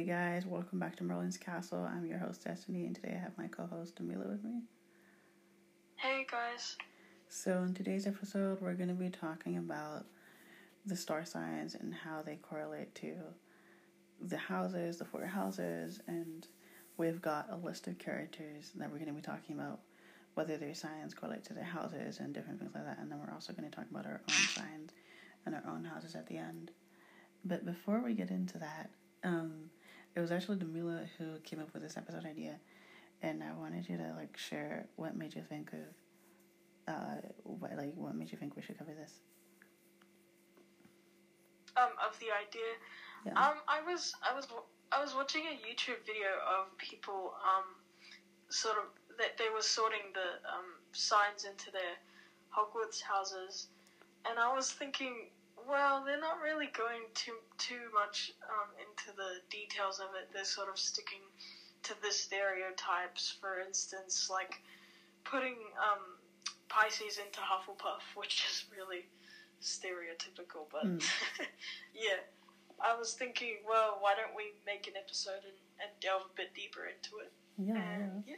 Hey 0.00 0.06
guys, 0.06 0.46
welcome 0.46 0.78
back 0.78 0.96
to 0.96 1.04
Merlin's 1.04 1.36
Castle. 1.36 1.86
I'm 1.86 2.06
your 2.06 2.16
host 2.16 2.42
Destiny, 2.42 2.86
and 2.86 2.94
today 2.94 3.12
I 3.14 3.18
have 3.18 3.36
my 3.36 3.48
co-host 3.48 3.96
Damila 3.96 4.30
with 4.30 4.42
me. 4.42 4.62
Hey 5.96 6.26
guys. 6.30 6.78
So 7.28 7.62
in 7.64 7.74
today's 7.74 8.06
episode, 8.06 8.62
we're 8.62 8.72
going 8.72 8.88
to 8.88 8.94
be 8.94 9.10
talking 9.10 9.58
about 9.58 10.06
the 10.86 10.96
star 10.96 11.26
signs 11.26 11.74
and 11.74 11.92
how 11.92 12.22
they 12.22 12.36
correlate 12.36 12.94
to 12.94 13.12
the 14.22 14.38
houses, 14.38 14.96
the 14.96 15.04
four 15.04 15.26
houses, 15.26 16.00
and 16.06 16.48
we've 16.96 17.20
got 17.20 17.48
a 17.50 17.56
list 17.58 17.86
of 17.86 17.98
characters 17.98 18.72
that 18.76 18.90
we're 18.90 18.96
going 18.96 19.08
to 19.08 19.12
be 19.12 19.20
talking 19.20 19.54
about, 19.54 19.80
whether 20.32 20.56
their 20.56 20.74
signs 20.74 21.12
correlate 21.12 21.44
to 21.44 21.52
their 21.52 21.62
houses 21.62 22.20
and 22.20 22.32
different 22.32 22.58
things 22.58 22.74
like 22.74 22.86
that. 22.86 22.96
And 23.00 23.12
then 23.12 23.20
we're 23.20 23.34
also 23.34 23.52
going 23.52 23.70
to 23.70 23.76
talk 23.76 23.90
about 23.90 24.06
our 24.06 24.22
own 24.22 24.34
signs 24.54 24.92
and 25.44 25.54
our 25.54 25.64
own 25.68 25.84
houses 25.84 26.14
at 26.14 26.26
the 26.26 26.38
end. 26.38 26.70
But 27.44 27.66
before 27.66 28.00
we 28.02 28.14
get 28.14 28.30
into 28.30 28.56
that, 28.60 28.88
um, 29.22 29.68
it 30.14 30.20
was 30.20 30.32
actually 30.32 30.58
Damila 30.58 31.06
who 31.18 31.38
came 31.44 31.60
up 31.60 31.72
with 31.72 31.82
this 31.82 31.96
episode 31.96 32.24
idea, 32.24 32.58
and 33.22 33.42
I 33.42 33.52
wanted 33.52 33.88
you 33.88 33.96
to 33.96 34.14
like 34.16 34.36
share 34.36 34.86
what 34.96 35.16
made 35.16 35.34
you 35.34 35.42
think 35.42 35.72
of, 35.72 36.94
uh, 36.94 37.28
what 37.44 37.76
like 37.76 37.92
what 37.94 38.14
made 38.14 38.30
you 38.32 38.38
think 38.38 38.56
we 38.56 38.62
should 38.62 38.78
cover 38.78 38.92
this. 38.94 39.12
Um, 41.76 41.90
of 42.04 42.18
the 42.18 42.26
idea. 42.26 42.70
Yeah. 43.24 43.32
Um, 43.32 43.58
I 43.68 43.80
was 43.82 44.14
I 44.28 44.34
was 44.34 44.46
I 44.92 45.00
was 45.00 45.14
watching 45.14 45.42
a 45.42 45.54
YouTube 45.54 46.04
video 46.04 46.34
of 46.48 46.76
people 46.78 47.34
um, 47.44 47.64
sort 48.48 48.76
of 48.78 48.84
that 49.18 49.38
they 49.38 49.50
were 49.54 49.62
sorting 49.62 50.12
the 50.14 50.40
um 50.48 50.80
signs 50.92 51.44
into 51.44 51.70
their 51.70 51.94
Hogwarts 52.50 53.00
houses, 53.00 53.68
and 54.28 54.38
I 54.38 54.52
was 54.52 54.72
thinking, 54.72 55.28
well, 55.70 56.02
they're 56.04 56.20
not 56.20 56.40
really 56.42 56.68
going 56.76 57.04
too 57.14 57.38
too 57.58 57.88
much 57.94 58.32
um, 58.48 58.68
into 58.80 59.16
the 59.16 59.40
details 59.50 60.00
of 60.00 60.08
it. 60.20 60.28
They're 60.32 60.44
sort 60.44 60.68
of 60.68 60.78
sticking 60.78 61.22
to 61.84 61.94
the 62.02 62.12
stereotypes. 62.12 63.34
For 63.40 63.60
instance, 63.60 64.28
like 64.30 64.60
putting 65.24 65.56
um, 65.80 66.18
Pisces 66.68 67.18
into 67.18 67.40
Hufflepuff, 67.40 68.02
which 68.14 68.44
is 68.50 68.64
really 68.70 69.06
stereotypical. 69.62 70.66
But 70.70 70.84
Mm. 70.86 71.02
yeah, 71.94 72.20
I 72.82 72.94
was 72.94 73.12
thinking, 73.12 73.58
well, 73.68 73.98
why 74.00 74.14
don't 74.14 74.34
we 74.34 74.52
make 74.66 74.86
an 74.86 74.94
episode 74.96 75.44
and, 75.44 75.56
and 75.82 75.90
delve 76.00 76.22
a 76.24 76.36
bit 76.36 76.54
deeper 76.54 76.86
into 76.86 77.18
it? 77.24 77.32
Yeah, 77.58 77.74
yeah. 77.74 78.04
And 78.04 78.24
yeah, 78.26 78.34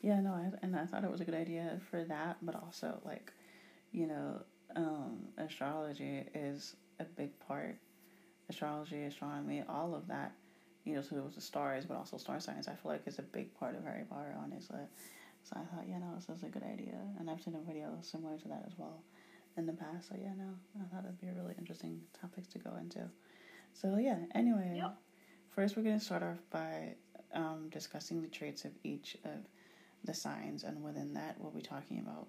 Yeah, 0.00 0.20
no, 0.20 0.32
I, 0.32 0.50
and 0.62 0.76
I 0.76 0.86
thought 0.86 1.04
it 1.04 1.10
was 1.10 1.20
a 1.20 1.24
good 1.24 1.34
idea 1.34 1.80
for 1.90 2.04
that, 2.04 2.38
but 2.42 2.56
also 2.56 3.00
like, 3.04 3.32
you 3.92 4.06
know, 4.06 4.42
um, 4.76 5.28
astrology 5.38 6.24
is 6.34 6.76
a 7.00 7.04
big 7.04 7.38
part. 7.40 7.76
Astrology, 8.48 9.04
astronomy, 9.04 9.62
all 9.68 9.94
of 9.94 10.08
that, 10.08 10.32
you 10.84 10.94
know, 10.94 11.00
so 11.00 11.16
it 11.16 11.24
was 11.24 11.36
the 11.36 11.40
stars, 11.40 11.86
but 11.86 11.96
also 11.96 12.18
star 12.18 12.40
signs. 12.40 12.68
I 12.68 12.74
feel 12.74 12.90
like 12.92 13.02
is 13.06 13.18
a 13.18 13.22
big 13.22 13.54
part 13.54 13.76
of 13.76 13.84
Harry 13.84 14.04
Potter, 14.08 14.34
honestly. 14.42 14.80
So 15.44 15.56
I 15.56 15.64
thought, 15.74 15.86
yeah, 15.88 15.98
no, 15.98 16.14
this 16.14 16.28
is 16.28 16.42
a 16.42 16.48
good 16.48 16.62
idea, 16.62 16.98
and 17.18 17.30
I've 17.30 17.40
seen 17.40 17.54
a 17.54 17.60
video 17.60 17.96
similar 18.02 18.36
to 18.38 18.48
that 18.48 18.64
as 18.66 18.72
well 18.76 19.02
in 19.56 19.66
the 19.66 19.72
past. 19.72 20.08
So 20.08 20.16
yeah, 20.20 20.32
no, 20.36 20.54
I 20.80 20.84
thought 20.94 21.04
it'd 21.04 21.20
be 21.20 21.28
a 21.28 21.32
really 21.32 21.54
interesting 21.58 22.00
topics 22.20 22.48
to 22.48 22.58
go 22.58 22.76
into. 22.80 23.00
So 23.72 23.96
yeah, 23.96 24.18
anyway, 24.34 24.74
Yep. 24.76 24.96
first 25.50 25.76
we're 25.76 25.82
gonna 25.82 26.00
start 26.00 26.22
off 26.22 26.38
by 26.50 26.94
um, 27.32 27.68
discussing 27.70 28.20
the 28.22 28.28
traits 28.28 28.64
of 28.64 28.72
each 28.84 29.16
of 29.24 29.46
the 30.04 30.14
signs, 30.14 30.64
and 30.64 30.82
within 30.82 31.14
that, 31.14 31.36
we'll 31.40 31.52
be 31.52 31.62
talking 31.62 32.00
about 32.00 32.26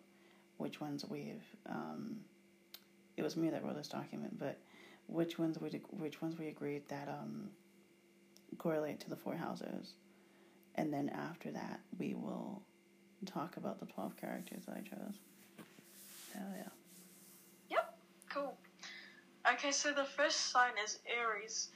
which 0.58 0.80
ones 0.80 1.06
we've. 1.10 1.44
Um, 1.68 2.18
it 3.18 3.24
was 3.24 3.38
me 3.38 3.50
that 3.50 3.64
wrote 3.64 3.76
this 3.76 3.88
document, 3.88 4.40
but 4.40 4.58
which 5.08 5.38
ones 5.38 5.60
we 5.60 5.70
which 5.92 6.22
ones 6.22 6.38
we 6.38 6.48
agreed 6.48 6.88
that 6.90 7.08
um, 7.08 7.50
correlate 8.58 9.00
to 9.02 9.10
the 9.10 9.16
four 9.16 9.36
houses, 9.36 9.94
and 10.76 10.94
then 10.94 11.10
after 11.10 11.52
that, 11.52 11.80
we 12.00 12.14
will 12.14 12.62
talk 13.26 13.58
about 13.58 13.80
the 13.80 13.86
twelve 13.86 14.16
characters 14.18 14.64
that 14.66 14.76
I 14.76 14.82
chose. 14.82 15.16
Hell 16.34 16.54
yeah! 16.56 16.70
Yep. 17.70 17.98
Cool. 18.30 18.58
Okay, 19.52 19.72
so 19.72 19.92
the 19.92 20.06
first 20.06 20.52
sign 20.52 20.72
is 20.84 21.00
Aries, 21.06 21.70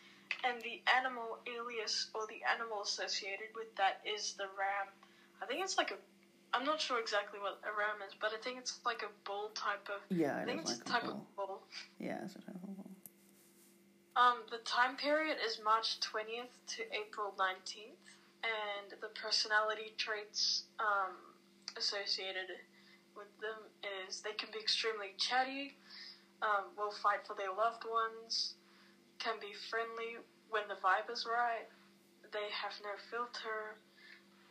and 0.43 0.61
the 0.61 0.81
animal 0.95 1.39
alias 1.47 2.07
or 2.15 2.21
the 2.27 2.39
animal 2.51 2.81
associated 2.81 3.47
with 3.55 3.75
that 3.75 3.99
is 4.05 4.33
the 4.37 4.45
ram. 4.45 4.87
I 5.41 5.45
think 5.45 5.63
it's 5.63 5.77
like 5.77 5.91
a. 5.91 5.97
I'm 6.53 6.65
not 6.65 6.81
sure 6.81 6.99
exactly 6.99 7.39
what 7.39 7.59
a 7.63 7.71
ram 7.77 8.01
is, 8.07 8.15
but 8.19 8.31
I 8.33 8.37
think 8.37 8.57
it's 8.57 8.79
like 8.85 9.03
a 9.03 9.11
bull 9.25 9.51
type 9.53 9.87
of. 9.89 10.01
Yeah, 10.09 10.37
I 10.41 10.45
think 10.45 10.61
it's 10.61 10.71
like 10.71 10.81
a 10.81 10.89
type 10.89 11.03
bull. 11.03 11.27
of 11.27 11.35
bull. 11.35 11.61
Yeah, 11.99 12.19
it's 12.23 12.35
a 12.35 12.39
type 12.39 12.55
of 12.55 12.75
bull. 12.75 12.91
Um, 14.15 14.37
the 14.49 14.57
time 14.59 14.95
period 14.95 15.37
is 15.45 15.59
March 15.63 15.99
20th 15.99 16.49
to 16.75 16.81
April 16.89 17.35
19th, 17.37 18.01
and 18.41 18.99
the 18.99 19.09
personality 19.13 19.93
traits 19.97 20.63
um, 20.79 21.13
associated 21.77 22.49
with 23.15 23.29
them 23.41 23.69
is 24.07 24.21
they 24.21 24.33
can 24.33 24.49
be 24.51 24.59
extremely 24.59 25.13
chatty, 25.17 25.77
um, 26.41 26.73
will 26.77 26.91
fight 26.91 27.27
for 27.27 27.35
their 27.35 27.53
loved 27.53 27.83
ones, 27.85 28.55
can 29.19 29.35
be 29.39 29.53
friendly 29.69 30.17
when 30.49 30.63
the 30.67 30.75
vibe 30.81 31.11
is 31.11 31.25
right, 31.25 31.67
they 32.31 32.49
have 32.51 32.73
no 32.83 32.93
filter, 33.11 33.77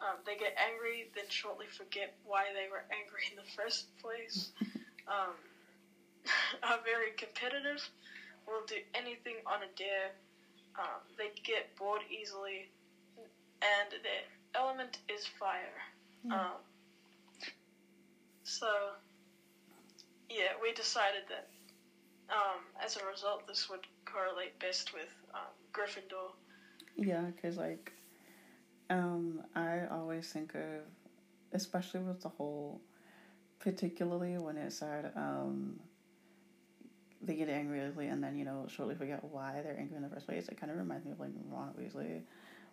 um, 0.00 0.18
they 0.24 0.36
get 0.36 0.54
angry, 0.56 1.08
then 1.14 1.24
shortly 1.28 1.66
forget 1.66 2.12
why 2.24 2.46
they 2.52 2.68
were 2.70 2.84
angry 2.90 3.22
in 3.30 3.36
the 3.36 3.50
first 3.56 3.86
place, 4.02 4.50
um, 5.08 5.34
are 6.62 6.78
very 6.84 7.12
competitive 7.16 7.88
will 8.46 8.64
do 8.66 8.76
anything 8.94 9.36
on 9.46 9.62
a 9.62 9.68
dare. 9.76 10.10
Um, 10.78 11.00
they 11.18 11.30
get 11.44 11.74
bored 11.76 12.02
easily, 12.10 12.68
and 13.62 13.90
their 14.02 14.22
element 14.54 14.98
is 15.08 15.26
fire. 15.38 15.82
Yeah. 16.24 16.34
Um, 16.34 16.60
so, 18.44 18.68
yeah, 20.30 20.52
we 20.62 20.72
decided 20.72 21.24
that 21.28 21.46
um, 22.30 22.60
as 22.82 22.96
a 22.96 23.04
result, 23.04 23.46
this 23.46 23.68
would 23.68 23.86
correlate 24.04 24.58
best 24.58 24.92
with 24.92 25.08
um, 25.34 25.52
Gryffindor. 25.72 26.32
Yeah, 26.96 27.30
because 27.34 27.56
like, 27.56 27.92
um, 28.90 29.42
I 29.54 29.86
always 29.90 30.28
think 30.28 30.54
of, 30.54 30.82
especially 31.52 32.00
with 32.00 32.22
the 32.22 32.28
whole, 32.28 32.80
particularly 33.58 34.38
when 34.38 34.56
it 34.56 34.72
said, 34.72 35.12
um, 35.16 35.80
they 37.22 37.34
get 37.34 37.48
angry 37.48 37.84
easily 37.86 38.06
and 38.08 38.22
then 38.22 38.36
you 38.36 38.44
know 38.44 38.66
shortly 38.68 38.94
forget 38.94 39.22
why 39.24 39.60
they're 39.62 39.76
angry 39.78 39.96
in 39.96 40.02
the 40.02 40.08
first 40.08 40.26
place. 40.26 40.48
It 40.48 40.58
kind 40.58 40.70
of 40.70 40.78
reminds 40.78 41.04
me 41.04 41.12
of 41.12 41.20
like 41.20 41.30
Ron 41.50 41.74
Weasley. 41.78 42.22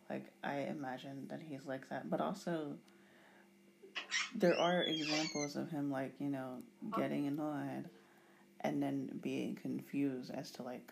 Like 0.09 0.25
I 0.43 0.67
imagine 0.69 1.27
that 1.29 1.41
he's 1.41 1.65
like 1.65 1.89
that, 1.89 2.09
but 2.09 2.21
also 2.21 2.75
there 4.35 4.59
are 4.59 4.83
examples 4.83 5.55
of 5.55 5.69
him 5.69 5.91
like 5.91 6.13
you 6.19 6.29
know 6.29 6.57
getting 6.95 7.27
annoyed 7.27 7.85
and 8.61 8.81
then 8.81 9.09
being 9.21 9.55
confused 9.55 10.31
as 10.33 10.51
to 10.51 10.63
like 10.63 10.91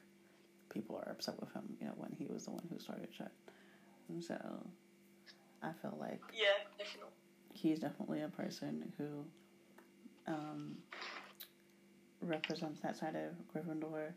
people 0.70 0.96
are 0.96 1.12
upset 1.12 1.40
with 1.40 1.52
him. 1.54 1.64
You 1.80 1.88
know 1.88 1.94
when 1.98 2.16
he 2.18 2.26
was 2.26 2.46
the 2.46 2.52
one 2.52 2.64
who 2.72 2.80
started 2.80 3.10
shit. 3.16 3.32
So 4.22 4.36
I 5.64 5.72
feel 5.82 5.96
like 6.00 6.22
Yeah, 6.34 6.48
definitely. 6.78 7.12
he's 7.54 7.80
definitely 7.80 8.22
a 8.22 8.30
person 8.30 8.92
who 8.98 9.26
um, 10.28 10.78
represents 12.22 12.80
that 12.82 12.96
side 12.98 13.16
of 13.16 13.34
Gryffindor, 13.54 14.14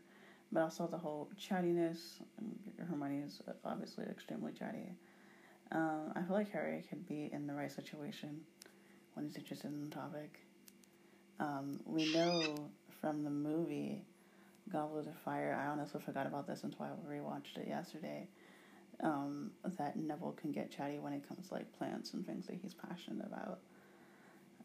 but 0.51 0.61
also 0.61 0.87
the 0.87 0.97
whole 0.97 1.29
chattiness. 1.39 2.19
and 2.37 2.57
Hermione 2.89 3.23
is 3.25 3.41
obviously 3.63 4.05
extremely 4.05 4.53
chatty. 4.53 4.93
Um, 5.71 6.13
I 6.15 6.21
feel 6.21 6.35
like 6.35 6.51
Harry 6.51 6.83
could 6.89 7.07
be 7.07 7.29
in 7.33 7.47
the 7.47 7.53
right 7.53 7.71
situation 7.71 8.41
when 9.13 9.25
he's 9.25 9.35
interested 9.35 9.71
in 9.71 9.89
the 9.89 9.95
topic. 9.95 10.39
Um, 11.39 11.79
we 11.85 12.05
know 12.05 12.69
from 13.01 13.23
the 13.23 13.29
movie 13.29 14.03
Goblet 14.71 15.07
of 15.07 15.15
Fire, 15.17 15.59
I 15.59 15.67
honestly 15.67 16.01
forgot 16.01 16.27
about 16.27 16.47
this 16.47 16.63
until 16.63 16.85
I 16.85 16.89
rewatched 17.11 17.57
it 17.57 17.67
yesterday, 17.67 18.27
um, 19.01 19.51
that 19.77 19.97
Neville 19.97 20.33
can 20.33 20.51
get 20.51 20.71
chatty 20.71 20.99
when 20.99 21.13
it 21.13 21.27
comes 21.27 21.47
to 21.49 21.53
like 21.53 21.71
plants 21.77 22.13
and 22.13 22.25
things 22.25 22.47
that 22.47 22.55
he's 22.61 22.73
passionate 22.73 23.25
about. 23.25 23.59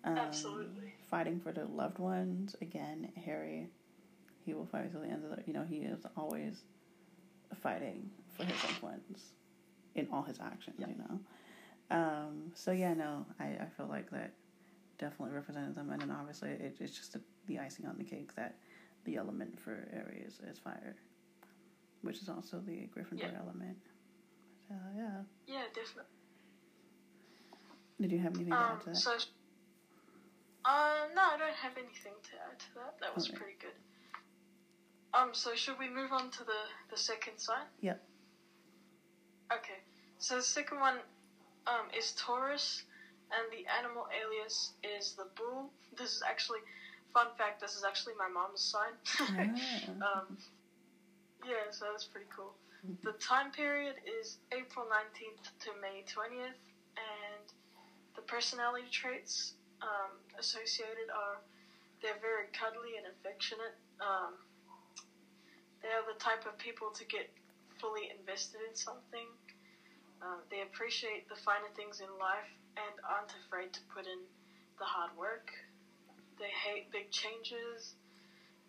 Um, 0.04 0.16
Absolutely. 0.18 0.92
Fighting 1.10 1.40
for 1.40 1.52
the 1.52 1.64
loved 1.64 1.98
ones, 1.98 2.54
again, 2.62 3.10
Harry, 3.24 3.68
he 4.44 4.54
will 4.54 4.66
fight 4.66 4.90
till 4.92 5.00
the 5.00 5.08
end 5.08 5.24
of 5.24 5.30
the, 5.36 5.42
you 5.46 5.52
know, 5.52 5.64
he 5.68 5.78
is 5.78 6.06
always 6.16 6.62
fighting 7.60 8.08
for 8.36 8.44
his 8.44 8.62
loved 8.64 8.82
ones 8.82 9.32
in 9.94 10.06
all 10.12 10.22
his 10.22 10.38
actions, 10.40 10.76
you 10.78 10.94
know. 10.96 11.20
Um, 11.90 12.52
so 12.54 12.70
yeah, 12.70 12.94
no, 12.94 13.26
I, 13.40 13.44
I 13.44 13.66
feel 13.76 13.86
like 13.86 14.10
that 14.10 14.32
definitely 14.98 15.34
represented 15.34 15.74
them, 15.74 15.90
and 15.90 16.00
then 16.00 16.10
obviously 16.10 16.50
it, 16.50 16.76
it's 16.80 16.96
just 16.96 17.12
the, 17.14 17.20
the 17.46 17.58
icing 17.58 17.86
on 17.86 17.96
the 17.98 18.04
cake 18.04 18.34
that 18.36 18.54
the 19.04 19.16
element 19.16 19.58
for 19.60 19.88
Aries 19.92 20.38
is 20.48 20.58
fire, 20.58 20.94
which 22.02 22.22
is 22.22 22.28
also 22.28 22.60
the 22.60 22.88
Gryffindor 22.96 23.20
Yeah. 23.32 23.40
element. 23.40 23.76
So 24.70 24.76
yeah, 24.94 25.22
Yeah, 25.48 25.66
definitely. 25.74 26.14
did 28.00 28.12
you 28.12 28.18
have 28.20 28.36
anything 28.36 28.54
to 28.54 28.60
add 28.62 28.80
to 28.82 28.86
Um, 28.86 28.94
that? 28.94 28.96
so, 28.96 29.10
uh, 30.64 31.08
no, 31.12 31.22
I 31.22 31.36
don't 31.36 31.56
have 31.56 31.76
anything 31.76 32.14
to 32.22 32.36
add 32.46 32.56
to 32.60 32.74
that. 32.76 32.94
That 33.00 33.12
was 33.16 33.26
Okay. 33.26 33.36
pretty 33.36 33.56
good. 33.58 33.74
Um, 35.12 35.34
so 35.34 35.56
should 35.56 35.76
we 35.80 35.88
move 35.88 36.12
on 36.12 36.30
to 36.30 36.44
the 36.44 36.68
the 36.88 36.96
second 36.96 37.40
sign? 37.40 37.66
Yep. 37.80 38.00
Okay, 39.52 39.82
so 40.20 40.36
the 40.36 40.42
second 40.42 40.78
one 40.78 41.00
um, 41.66 41.90
is 41.92 42.12
Taurus, 42.12 42.84
and 43.32 43.50
the 43.50 43.66
animal 43.66 44.06
alias 44.14 44.72
is 44.84 45.14
the 45.16 45.26
bull. 45.34 45.72
This 45.98 46.14
is 46.14 46.22
actually, 46.22 46.60
fun 47.12 47.34
fact, 47.36 47.60
this 47.60 47.74
is 47.74 47.82
actually 47.82 48.14
my 48.14 48.28
mom's 48.28 48.62
sign. 48.62 48.94
Ah. 50.00 50.20
um, 50.20 50.38
yeah, 51.44 51.70
so 51.72 51.86
that's 51.90 52.04
pretty 52.04 52.28
cool. 52.36 52.54
The 52.80 53.12
time 53.20 53.52
period 53.52 53.96
is 54.08 54.38
April 54.52 54.86
19th 54.88 55.44
to 55.68 55.70
May 55.84 56.00
20th, 56.08 56.56
and 56.96 57.44
the 58.16 58.22
personality 58.22 58.88
traits 58.90 59.52
um, 59.82 60.16
associated 60.38 61.12
are 61.12 61.44
they're 62.00 62.16
very 62.24 62.48
cuddly 62.56 62.96
and 62.96 63.04
affectionate. 63.04 63.76
Um, 64.00 64.32
they 65.84 65.92
are 65.92 66.08
the 66.08 66.16
type 66.16 66.48
of 66.48 66.56
people 66.56 66.88
to 66.96 67.04
get 67.04 67.28
fully 67.76 68.08
invested 68.16 68.64
in 68.64 68.74
something. 68.74 69.28
Uh, 70.24 70.40
they 70.48 70.62
appreciate 70.64 71.28
the 71.28 71.36
finer 71.36 71.68
things 71.76 72.00
in 72.00 72.08
life 72.16 72.48
and 72.80 72.96
aren't 73.04 73.32
afraid 73.44 73.76
to 73.76 73.80
put 73.92 74.08
in 74.08 74.24
the 74.80 74.88
hard 74.88 75.12
work. 75.20 75.52
They 76.40 76.48
hate 76.48 76.88
big 76.90 77.12
changes 77.12 77.92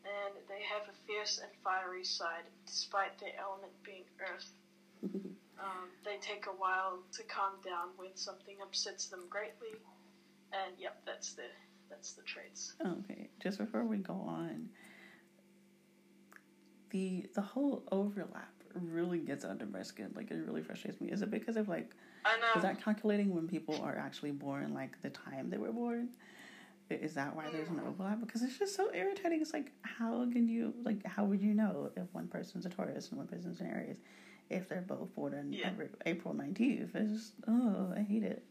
and 0.05 0.33
they 0.49 0.63
have 0.63 0.87
a 0.89 0.95
fierce 1.05 1.39
and 1.39 1.51
fiery 1.63 2.03
side, 2.03 2.45
despite 2.65 3.19
their 3.19 3.33
element 3.39 3.73
being 3.83 4.05
earth. 4.19 4.51
Um, 5.61 5.89
they 6.03 6.17
take 6.21 6.47
a 6.47 6.57
while 6.57 7.03
to 7.13 7.23
calm 7.23 7.53
down 7.63 7.89
when 7.95 8.15
something 8.15 8.55
upsets 8.63 9.05
them 9.07 9.27
greatly, 9.29 9.77
and 10.51 10.73
yep, 10.79 11.01
that's 11.05 11.33
the 11.33 11.43
that's 11.87 12.13
the 12.13 12.23
traits. 12.23 12.73
Okay, 12.83 13.29
just 13.39 13.59
before 13.59 13.83
we 13.85 13.97
go 13.97 14.13
on, 14.13 14.69
the 16.89 17.27
the 17.35 17.41
whole 17.41 17.83
overlap 17.91 18.51
really 18.73 19.19
gets 19.19 19.45
under 19.45 19.67
my 19.67 19.83
skin. 19.83 20.11
Like 20.15 20.31
it 20.31 20.43
really 20.47 20.63
frustrates 20.63 20.99
me. 20.99 21.11
Is 21.11 21.21
it 21.21 21.29
because 21.29 21.57
of 21.57 21.67
like 21.67 21.91
I 22.25 22.37
know. 22.39 22.55
is 22.55 22.63
that 22.63 22.83
calculating 22.83 23.33
when 23.33 23.47
people 23.47 23.79
are 23.83 23.97
actually 23.97 24.31
born, 24.31 24.73
like 24.73 24.99
the 25.01 25.09
time 25.11 25.49
they 25.51 25.57
were 25.57 25.71
born? 25.71 26.09
Is 27.01 27.13
that 27.15 27.35
why 27.35 27.49
there's 27.51 27.69
an 27.69 27.79
overlap? 27.87 28.19
Because 28.21 28.41
it's 28.43 28.57
just 28.57 28.75
so 28.75 28.91
irritating. 28.93 29.41
It's 29.41 29.53
like 29.53 29.71
how 29.83 30.25
can 30.31 30.47
you 30.47 30.73
like 30.83 31.05
how 31.05 31.23
would 31.25 31.41
you 31.41 31.53
know 31.53 31.91
if 31.95 32.03
one 32.13 32.27
person's 32.27 32.65
a 32.65 32.69
Taurus 32.69 33.09
and 33.09 33.17
one 33.17 33.27
person's 33.27 33.59
an 33.61 33.67
Aries 33.67 33.97
if 34.49 34.67
they're 34.67 34.81
both 34.81 35.13
born 35.15 35.33
on 35.33 35.53
Yeah. 35.53 35.71
April 36.05 36.33
nineteenth? 36.33 36.95
It's 36.95 37.11
just 37.11 37.33
oh 37.47 37.93
I 37.95 38.01
hate 38.01 38.23
it. 38.23 38.43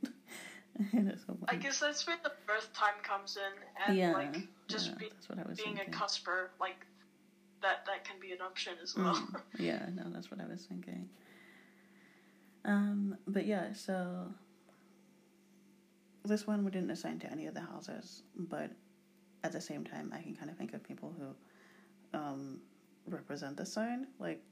so 0.92 1.36
I 1.48 1.56
guess 1.56 1.80
that's 1.80 2.06
where 2.06 2.16
the 2.22 2.32
birth 2.46 2.72
time 2.72 2.94
comes 3.02 3.36
in, 3.36 3.86
and 3.88 3.98
yeah, 3.98 4.12
like 4.12 4.48
just 4.68 4.88
yeah, 4.88 4.94
be, 4.98 5.08
that's 5.10 5.28
what 5.28 5.38
I 5.38 5.42
was 5.48 5.58
being 5.60 5.76
thinking. 5.76 5.94
a 5.94 5.96
cusper, 5.96 6.50
like 6.60 6.86
that 7.62 7.84
that 7.86 8.04
can 8.04 8.16
be 8.20 8.32
an 8.32 8.40
option 8.40 8.74
as 8.82 8.94
well. 8.96 9.14
Mm, 9.14 9.40
yeah, 9.58 9.86
no, 9.94 10.04
that's 10.10 10.30
what 10.30 10.40
I 10.40 10.46
was 10.46 10.62
thinking. 10.62 11.08
Um, 12.64 13.16
but 13.26 13.46
yeah, 13.46 13.72
so 13.72 14.32
this 16.24 16.46
one 16.46 16.64
we 16.64 16.70
didn't 16.70 16.90
assign 16.90 17.18
to 17.20 17.30
any 17.30 17.46
of 17.46 17.54
the 17.54 17.60
houses, 17.60 18.22
but 18.36 18.70
at 19.42 19.52
the 19.52 19.60
same 19.60 19.84
time, 19.84 20.12
I 20.14 20.20
can 20.22 20.34
kind 20.34 20.50
of 20.50 20.56
think 20.56 20.74
of 20.74 20.82
people 20.82 21.14
who 21.18 22.18
um, 22.18 22.60
represent 23.06 23.56
the 23.56 23.66
sign, 23.66 24.06
like 24.18 24.42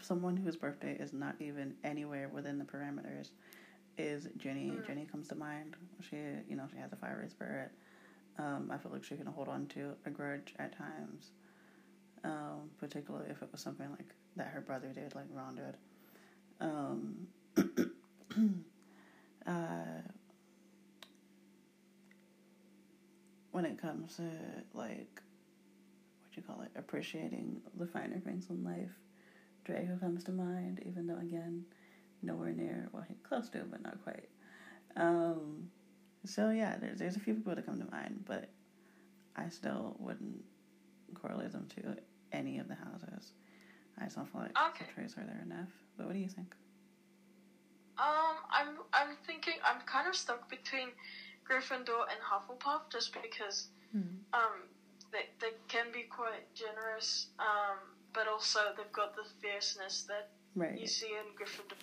someone 0.00 0.36
whose 0.36 0.56
birthday 0.56 0.96
is 0.98 1.12
not 1.12 1.36
even 1.40 1.74
anywhere 1.84 2.28
within 2.28 2.58
the 2.58 2.64
parameters. 2.64 3.30
Is 3.96 4.28
Ginny? 4.36 4.70
Mm. 4.70 4.86
Ginny 4.86 5.06
comes 5.06 5.28
to 5.28 5.34
mind. 5.34 5.76
She, 6.08 6.16
you 6.48 6.56
know, 6.56 6.66
she 6.70 6.78
has 6.78 6.92
a 6.92 6.96
fiery 6.96 7.28
spirit. 7.28 7.72
Um, 8.38 8.70
I 8.72 8.78
feel 8.78 8.92
like 8.92 9.02
she 9.02 9.16
can 9.16 9.26
hold 9.26 9.48
on 9.48 9.66
to 9.68 9.94
a 10.06 10.10
grudge 10.10 10.54
at 10.58 10.76
times 10.76 11.32
um, 12.24 12.70
particularly 12.78 13.30
if 13.30 13.42
it 13.42 13.48
was 13.50 13.60
something 13.60 13.88
like 13.90 14.14
that 14.36 14.48
her 14.48 14.60
brother 14.60 14.88
did, 14.88 15.14
like 15.14 15.26
Ron 15.32 15.56
did. 15.56 15.76
Um, 16.60 17.26
uh, 19.46 20.02
when 23.58 23.64
it 23.64 23.82
comes 23.82 24.14
to 24.14 24.22
like 24.72 25.20
what 26.22 26.36
you 26.36 26.42
call 26.44 26.60
it, 26.60 26.70
appreciating 26.76 27.60
the 27.76 27.86
finer 27.88 28.20
things 28.20 28.46
in 28.50 28.62
life, 28.62 28.92
Draco 29.64 29.96
comes 29.96 30.22
to 30.22 30.30
mind. 30.30 30.80
Even 30.86 31.08
though 31.08 31.18
again, 31.18 31.64
nowhere 32.22 32.52
near 32.52 32.88
well, 32.92 33.04
he's 33.08 33.18
close 33.28 33.48
to, 33.48 33.64
but 33.68 33.82
not 33.82 34.00
quite. 34.04 34.28
Um, 34.94 35.70
so 36.24 36.50
yeah, 36.50 36.76
there's 36.80 37.00
there's 37.00 37.16
a 37.16 37.18
few 37.18 37.34
people 37.34 37.52
that 37.56 37.66
come 37.66 37.80
to 37.80 37.90
mind, 37.90 38.22
but 38.28 38.48
I 39.34 39.48
still 39.48 39.96
wouldn't 39.98 40.44
correlate 41.14 41.50
them 41.50 41.66
to 41.80 41.96
any 42.30 42.58
of 42.60 42.68
the 42.68 42.76
houses. 42.76 43.32
I 44.00 44.04
just 44.04 44.14
don't 44.14 44.30
feel 44.30 44.42
like 44.42 44.56
Okay. 44.68 44.84
the 44.86 44.92
traits 44.92 45.14
are 45.18 45.24
there 45.24 45.42
enough. 45.44 45.70
But 45.96 46.06
what 46.06 46.12
do 46.12 46.20
you 46.20 46.28
think? 46.28 46.54
Um, 47.98 48.36
I'm 48.52 48.68
I'm 48.92 49.16
thinking 49.26 49.54
I'm 49.64 49.80
kind 49.84 50.06
of 50.06 50.14
stuck 50.14 50.48
between 50.48 50.90
Gryffindor 51.48 52.02
and 52.12 52.20
Hufflepuff 52.20 52.82
just 52.90 53.12
because 53.22 53.68
Hmm. 53.92 54.18
um 54.34 54.68
they 55.12 55.30
they 55.40 55.52
can 55.68 55.90
be 55.92 56.02
quite 56.02 56.52
generous, 56.54 57.28
um, 57.38 57.78
but 58.12 58.28
also 58.28 58.60
they've 58.76 58.92
got 58.92 59.16
the 59.16 59.24
fierceness 59.40 60.02
that 60.02 60.28
you 60.78 60.86
see 60.86 61.06
in 61.20 61.34
Gryffindor. 61.34 61.76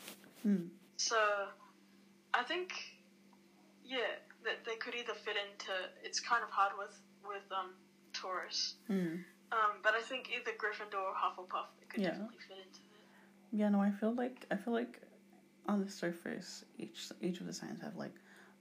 Hmm. 0.44 0.68
So 0.98 1.48
I 2.34 2.44
think 2.44 2.74
yeah 3.84 4.20
that 4.44 4.64
they 4.66 4.76
could 4.76 4.94
either 4.96 5.14
fit 5.16 5.36
into. 5.38 5.72
It's 6.04 6.20
kind 6.20 6.44
of 6.44 6.50
hard 6.52 6.74
with 6.78 7.00
with 7.28 7.52
um 7.52 7.74
Taurus, 8.14 8.76
Hmm. 8.88 9.16
um, 9.52 9.72
but 9.84 9.94
I 9.96 10.02
think 10.02 10.30
either 10.30 10.52
Gryffindor 10.52 11.02
or 11.10 11.14
Hufflepuff 11.16 11.68
they 11.80 11.86
could 11.88 12.02
Yeah. 12.02 12.12
definitely 12.12 12.38
fit 12.48 12.58
into 12.58 12.80
that. 12.80 13.02
Yeah, 13.52 13.70
no, 13.70 13.82
I 13.82 13.92
feel 13.92 14.14
like 14.14 14.46
I 14.52 14.56
feel 14.58 14.74
like 14.74 15.02
on 15.68 15.84
the 15.84 15.90
surface, 15.90 16.64
each 16.78 17.10
each 17.22 17.40
of 17.42 17.48
the 17.48 17.54
signs 17.54 17.82
have 17.82 17.96
like 17.96 18.14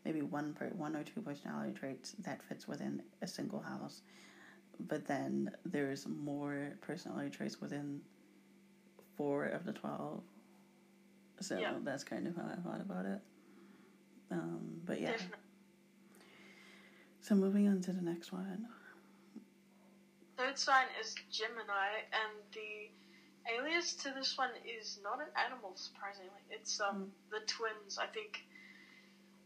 maybe 0.05 0.23
one 0.23 0.53
per, 0.55 0.69
one 0.69 0.95
or 0.97 1.03
two 1.03 1.21
personality 1.21 1.73
traits 1.73 2.15
that 2.21 2.43
fits 2.43 2.69
within 2.69 3.03
a 3.23 3.27
single 3.27 3.61
house, 3.61 4.03
but 4.81 5.07
then 5.07 5.51
there's 5.65 6.07
more 6.07 6.73
personality 6.81 7.31
traits 7.31 7.61
within 7.61 8.01
four 9.17 9.47
of 9.47 9.65
the 9.65 9.73
twelve. 9.73 10.23
So 11.41 11.59
Yeah. 11.59 11.75
that's 11.83 12.05
kind 12.05 12.27
of 12.27 12.37
how 12.37 12.47
I 12.47 12.57
thought 12.57 12.81
about 12.81 13.07
it. 13.07 13.21
Um, 14.31 14.81
but 14.85 15.01
yeah. 15.01 15.13
Definitely. 15.13 15.39
So 17.21 17.35
moving 17.35 17.69
on 17.69 17.81
to 17.83 17.93
the 17.93 18.03
next 18.03 18.33
one. 18.33 18.69
Third 20.37 20.59
sign 20.59 20.87
is 21.01 21.15
Gemini, 21.31 22.03
and 22.13 22.33
the 22.53 22.91
alias 23.57 23.95
to 23.95 24.11
this 24.11 24.37
one 24.37 24.51
is 24.67 24.99
not 25.03 25.21
an 25.21 25.29
animal, 25.47 25.73
surprisingly. 25.77 26.43
It's 26.51 26.81
um 26.81 27.11
the 27.31 27.41
twins. 27.47 27.99
I 27.99 28.07
think. 28.07 28.45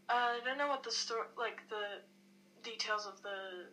Uh, 0.09 0.37
I 0.37 0.39
don't 0.43 0.57
know 0.57 0.67
what 0.67 0.83
the 0.83 0.91
story, 0.91 1.25
like 1.37 1.61
the 1.69 1.99
details 2.63 3.05
of 3.05 3.21
the 3.21 3.67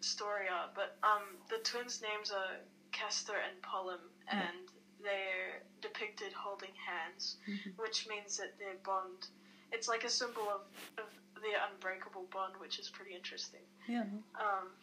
story 0.00 0.48
are, 0.48 0.68
but 0.74 0.90
um 1.02 1.22
the 1.50 1.58
twins' 1.58 2.00
names 2.00 2.30
are 2.30 2.56
Castor 2.92 3.36
and 3.36 3.60
Pollum, 3.62 4.00
Yeah. 4.26 4.40
and 4.48 4.68
they're 5.02 5.60
depicted 5.80 6.32
holding 6.32 6.74
hands, 6.74 7.36
Mhm. 7.46 7.72
which 7.76 8.06
means 8.06 8.36
that 8.38 8.56
their 8.58 8.74
bond. 8.76 9.28
It's 9.70 9.88
like 9.88 10.04
a 10.04 10.08
symbol 10.10 10.48
of, 10.50 10.62
of 10.98 11.08
their 11.42 11.58
unbreakable 11.64 12.26
bond, 12.30 12.56
which 12.58 12.78
is 12.78 12.88
pretty 12.90 13.14
interesting. 13.14 13.64
Yeah. 13.88 14.04
Um, 14.34 14.76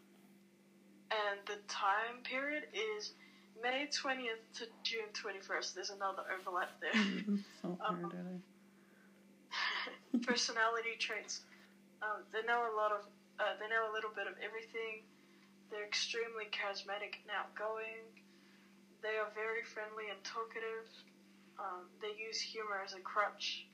and 1.12 1.40
the 1.46 1.58
time 1.68 2.22
period 2.24 2.66
is 2.74 3.12
May 3.62 3.88
20th 3.88 4.40
to 4.56 4.68
June 4.84 5.12
21st. 5.14 5.74
There's 5.76 5.90
another 5.90 6.24
overlap 6.32 6.70
there. 6.82 6.94
Mhm. 6.94 7.40
so 7.62 7.78
Um. 7.82 8.42
Personality 10.26 10.96
traits. 11.00 11.42
Um, 12.02 12.24
they 12.32 12.42
know 12.48 12.66
a 12.72 12.76
lot 12.76 12.92
of. 12.92 13.06
Uh, 13.40 13.56
they 13.60 13.68
know 13.68 13.92
a 13.92 13.94
little 13.94 14.12
bit 14.12 14.28
of 14.28 14.34
everything. 14.44 15.04
They're 15.72 15.86
extremely 15.86 16.46
charismatic 16.52 17.22
and 17.24 17.32
outgoing. 17.32 18.04
They 19.02 19.16
are 19.16 19.32
very 19.34 19.64
friendly 19.64 20.10
and 20.10 20.20
talkative. 20.24 20.88
Um, 21.60 21.88
they 22.02 22.12
use 22.20 22.40
humor 22.42 22.82
as 22.84 22.94
a 22.94 23.00
crutch. 23.00 23.66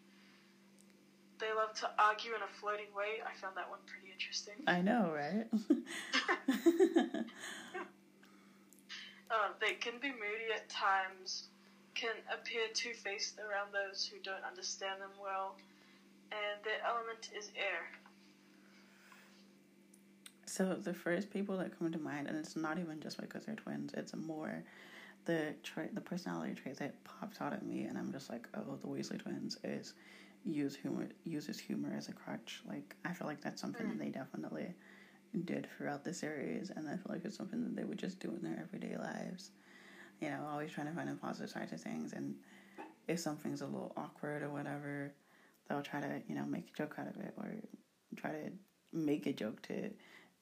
They 1.40 1.52
love 1.54 1.74
to 1.82 1.90
argue 1.98 2.34
in 2.36 2.42
a 2.42 2.52
floating 2.60 2.94
way. 2.96 3.22
I 3.26 3.34
found 3.42 3.58
that 3.58 3.70
one 3.70 3.80
pretty 3.86 4.12
interesting. 4.14 4.56
I 4.68 4.82
know, 4.82 5.12
right? 5.14 5.48
Uh, 9.30 9.50
they 9.60 9.74
can 9.74 9.94
be 10.00 10.10
moody 10.10 10.54
at 10.54 10.70
times, 10.70 11.50
can 11.96 12.14
appear 12.32 12.68
two 12.74 12.94
faced 12.94 13.40
around 13.40 13.74
those 13.74 14.06
who 14.06 14.18
don't 14.22 14.44
understand 14.46 15.02
them 15.02 15.12
well, 15.22 15.56
and 16.32 16.64
the 16.64 16.86
element 16.88 17.30
is 17.38 17.52
air. 17.56 17.90
So 20.46 20.76
the 20.76 20.94
first 20.94 21.32
people 21.32 21.58
that 21.58 21.78
come 21.78 21.92
to 21.92 22.00
mind, 22.00 22.28
and 22.28 22.38
it's 22.38 22.56
not 22.56 22.80
even 22.80 23.00
just 23.02 23.20
because 23.20 23.46
they're 23.46 23.56
twins. 23.56 23.94
It's 23.94 24.16
more 24.16 24.64
the 25.26 25.54
trait, 25.64 25.94
the 25.96 26.02
personality 26.02 26.54
trait 26.54 26.78
that 26.78 27.04
pops 27.04 27.42
out 27.42 27.54
at 27.54 27.66
me, 27.66 27.84
and 27.84 27.98
I'm 27.98 28.12
just 28.12 28.30
like, 28.30 28.48
oh, 28.56 28.78
the 28.82 28.88
Weasley 28.88 29.22
twins 29.22 29.58
is 29.64 29.94
use 30.46 30.76
humor, 30.76 31.10
uses 31.24 31.60
humor 31.60 31.94
as 31.98 32.08
a 32.08 32.14
crutch. 32.14 32.62
Like 32.68 32.96
I 33.04 33.14
feel 33.14 33.28
like 33.28 33.42
that's 33.42 33.60
something 33.60 33.88
that 33.88 33.98
mm. 33.98 34.00
they 34.00 34.10
definitely 34.10 34.74
did 35.44 35.68
throughout 35.76 36.06
the 36.06 36.14
series, 36.14 36.70
and 36.70 36.88
I 36.88 36.92
feel 36.92 37.10
like 37.10 37.26
it's 37.26 37.38
something 37.38 37.64
that 37.64 37.76
they 37.76 37.84
would 37.84 38.00
just 38.00 38.20
do 38.20 38.30
in 38.30 38.42
their 38.42 38.60
everyday 38.62 38.96
lives. 38.98 39.52
You 40.22 40.30
know, 40.30 40.48
always 40.50 40.72
trying 40.72 40.88
to 40.88 40.94
find 40.94 41.10
the 41.10 41.16
positive 41.16 41.50
side 41.50 41.74
of 41.74 41.82
things, 41.82 42.14
and 42.14 42.36
if 43.08 43.20
something's 43.20 43.62
a 43.62 43.66
little 43.66 43.94
awkward 43.98 44.44
or 44.44 44.50
whatever, 44.50 45.12
they'll 45.68 45.82
try 45.82 46.02
to 46.02 46.22
you 46.28 46.36
know 46.36 46.46
make 46.46 46.70
a 46.70 46.78
joke 46.78 46.96
out 47.00 47.08
of 47.08 47.18
it 47.18 47.34
or 47.38 47.56
try 48.16 48.32
to 48.32 48.52
make 48.94 49.26
a 49.26 49.34
joke 49.34 49.62
to 49.64 49.90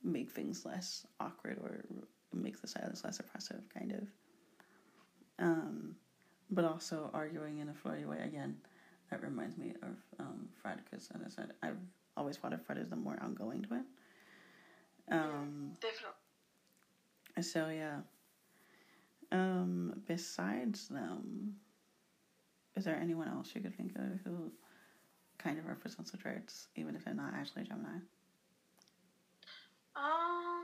make 0.04 0.30
things 0.30 0.66
less 0.66 1.06
awkward 1.20 1.58
or 1.62 1.86
make 2.34 2.62
the 2.62 2.68
silence 2.68 3.04
less 3.04 3.20
oppressive, 3.20 3.62
kind 3.74 3.92
of. 3.94 4.08
Um, 5.40 5.96
but 6.50 6.66
also 6.66 7.10
arguing 7.14 7.60
in 7.60 7.70
a 7.70 7.74
flirty 7.74 8.06
way 8.06 8.20
again. 8.24 8.58
That 9.10 9.22
reminds 9.22 9.58
me 9.58 9.74
of 9.84 9.96
um, 10.20 10.50
Fred 10.62 10.80
because, 10.84 11.10
as 11.14 11.22
I 11.26 11.30
said, 11.30 11.54
I've 11.62 11.78
always 12.18 12.38
thought 12.38 12.54
of 12.54 12.66
Fred 12.66 12.80
as 12.80 12.90
the 12.90 12.96
more 12.96 13.18
outgoing 13.22 13.62
twin. 13.62 13.86
Um, 15.12 15.72
definitely. 15.82 16.14
So 17.42 17.70
yeah. 17.70 18.00
Um, 19.32 20.02
besides 20.08 20.88
them, 20.88 21.56
is 22.76 22.86
there 22.86 22.96
anyone 22.96 23.28
else 23.28 23.52
you 23.54 23.62
could 23.62 23.76
think 23.76 23.96
of 23.96 24.20
who 24.24 24.52
kind 25.44 25.60
of 25.60 25.68
represents 25.68 26.12
the 26.12 26.18
traits, 26.18 26.68
even 26.76 26.96
if 26.96 27.04
they're 27.04 27.14
not 27.14 27.34
actually 27.36 27.64
Gemini? 27.64 28.00
Um, 29.96 30.64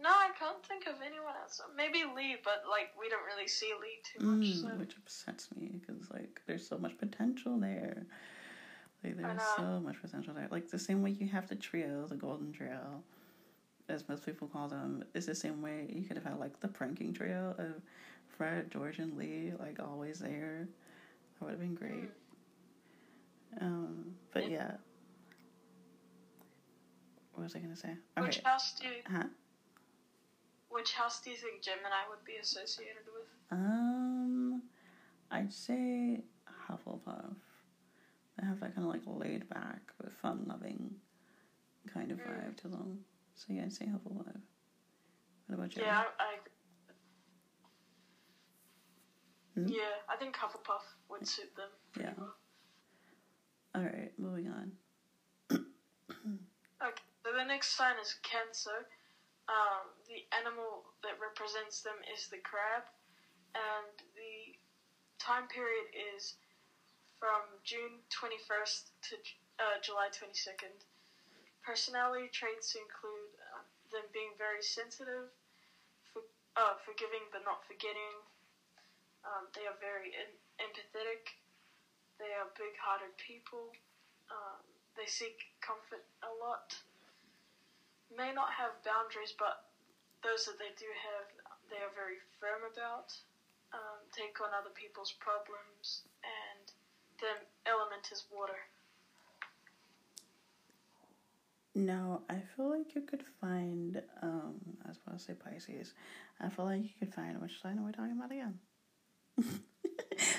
no, 0.00 0.08
I 0.08 0.30
can't 0.38 0.64
think 0.64 0.86
of 0.86 0.94
anyone 1.04 1.34
else. 1.42 1.60
Maybe 1.76 2.04
Lee, 2.14 2.36
but 2.44 2.64
like 2.70 2.90
we 2.98 3.08
don't 3.08 3.24
really 3.24 3.48
see 3.48 3.72
Lee 3.80 3.98
too 4.04 4.24
much. 4.24 4.48
Mm, 4.48 4.60
so. 4.62 4.68
Which 4.78 4.94
upsets 4.96 5.48
me 5.58 5.80
because 5.80 6.10
like 6.10 6.40
there's 6.46 6.66
so 6.66 6.78
much 6.78 6.96
potential 6.98 7.58
there. 7.58 8.06
Like 9.04 9.16
there's 9.16 9.42
so 9.56 9.80
much 9.84 10.00
potential 10.00 10.34
there. 10.34 10.48
Like 10.50 10.70
the 10.70 10.78
same 10.78 11.02
way 11.02 11.10
you 11.10 11.28
have 11.28 11.48
the 11.48 11.56
trio, 11.56 12.06
the 12.06 12.16
golden 12.16 12.52
trio, 12.52 13.02
as 13.88 14.08
most 14.08 14.24
people 14.24 14.48
call 14.48 14.68
them, 14.68 15.04
is 15.14 15.26
the 15.26 15.34
same 15.34 15.60
way 15.62 15.86
you 15.92 16.02
could 16.04 16.16
have 16.16 16.24
had 16.24 16.38
like 16.38 16.58
the 16.60 16.68
pranking 16.68 17.12
trio 17.12 17.54
of 17.58 17.82
Fred, 18.36 18.70
George, 18.70 18.98
and 18.98 19.16
Lee, 19.16 19.52
like 19.58 19.78
always 19.80 20.18
there. 20.18 20.68
That 21.38 21.44
would 21.44 21.50
have 21.52 21.60
been 21.60 21.74
great. 21.74 22.10
Um, 23.60 24.14
but 24.32 24.50
yeah. 24.50 24.72
What 27.32 27.44
was 27.44 27.54
I 27.54 27.58
gonna 27.60 27.76
say? 27.76 27.90
Okay. 28.18 28.26
Which 28.26 28.40
house 28.44 28.74
do 28.80 28.86
you, 28.86 28.94
Huh? 29.10 29.24
which 30.70 30.92
house 30.92 31.20
do 31.20 31.30
you 31.30 31.36
think 31.36 31.62
Gemini 31.62 32.04
would 32.08 32.24
be 32.24 32.36
associated 32.36 33.04
with? 33.12 33.26
Um, 33.50 34.62
I'd 35.30 35.52
say 35.52 36.24
Hufflepuff. 36.68 37.36
They 38.38 38.46
have 38.46 38.60
that 38.60 38.74
kind 38.74 38.86
of 38.86 38.92
like 38.92 39.02
laid 39.06 39.48
back 39.48 39.80
but 39.98 40.12
fun 40.12 40.44
loving 40.46 40.94
kind 41.92 42.10
of 42.10 42.18
Mm. 42.18 42.26
vibe 42.26 42.56
to 42.58 42.68
them. 42.68 43.04
So 43.34 43.52
yeah, 43.52 43.62
I'd 43.64 43.72
say 43.72 43.86
Hufflepuff. 43.86 44.40
What 45.46 45.54
about 45.58 45.76
you? 45.76 45.82
Yeah, 45.82 46.04
I, 46.18 46.22
I 46.22 46.38
Hmm? 49.54 49.68
yeah, 49.68 49.94
I 50.08 50.16
think 50.16 50.36
Hufflepuff 50.36 50.82
would 51.08 51.26
suit 51.26 51.54
them. 51.56 51.70
Yeah. 51.98 52.12
well. 52.18 52.34
All 53.76 53.84
right, 53.84 54.08
moving 54.16 54.48
on. 54.48 54.72
Okay, 56.80 57.08
so 57.24 57.32
the 57.32 57.44
next 57.44 57.76
sign 57.76 57.96
is 58.00 58.16
Cancer. 58.24 58.88
Um, 59.52 59.92
the 60.08 60.24
animal 60.32 60.84
that 61.04 61.16
represents 61.20 61.84
them 61.84 61.96
is 62.08 62.28
the 62.32 62.40
crab, 62.40 62.88
and 63.52 63.92
the 64.16 64.56
time 65.20 65.44
period 65.52 65.92
is 65.92 66.40
from 67.20 67.44
June 67.64 68.00
21st 68.12 68.92
to 69.08 69.14
uh, 69.60 69.76
July 69.84 70.08
22nd. 70.12 70.72
Personality 71.60 72.32
traits 72.32 72.76
include 72.76 73.32
uh, 73.52 73.64
them 73.92 74.08
being 74.12 74.32
very 74.40 74.64
sensitive, 74.64 75.28
for, 76.12 76.24
uh, 76.56 76.80
forgiving 76.84 77.28
but 77.28 77.44
not 77.44 77.60
forgetting. 77.68 78.24
Um, 79.24 79.52
they 79.52 79.68
are 79.68 79.76
very 79.80 80.12
em- 80.16 80.40
empathetic. 80.60 81.36
They 82.18 82.32
are 82.32 82.48
big-hearted 82.56 83.12
people. 83.20 83.72
Um, 84.32 84.60
they 84.96 85.06
seek 85.06 85.52
comfort 85.60 86.04
a 86.24 86.32
lot. 86.40 86.72
May 88.08 88.32
not 88.32 88.56
have 88.56 88.80
boundaries, 88.80 89.36
but 89.36 89.68
those 90.24 90.48
that 90.48 90.56
they 90.58 90.72
do 90.80 90.88
have, 90.88 91.28
they 91.68 91.80
are 91.84 91.92
very 91.92 92.18
firm 92.40 92.64
about. 92.64 93.12
Um, 93.74 94.00
take 94.14 94.40
on 94.40 94.54
other 94.56 94.72
people's 94.72 95.12
problems, 95.20 96.06
and 96.24 96.64
the 97.20 97.34
element 97.68 98.08
is 98.12 98.24
water. 98.32 98.56
Now, 101.76 102.22
I 102.30 102.40
feel 102.56 102.70
like 102.70 102.94
you 102.94 103.02
could 103.02 103.22
find, 103.38 104.00
um, 104.22 104.54
I 104.84 104.88
was 104.88 104.98
to 105.12 105.18
say 105.18 105.34
Pisces. 105.34 105.92
I 106.40 106.48
feel 106.48 106.64
like 106.64 106.82
you 106.82 106.88
could 106.98 107.12
find, 107.12 107.38
which 107.38 107.60
sign 107.60 107.78
are 107.78 107.84
we 107.84 107.92
talking 107.92 108.16
about 108.16 108.32
again? 108.32 108.58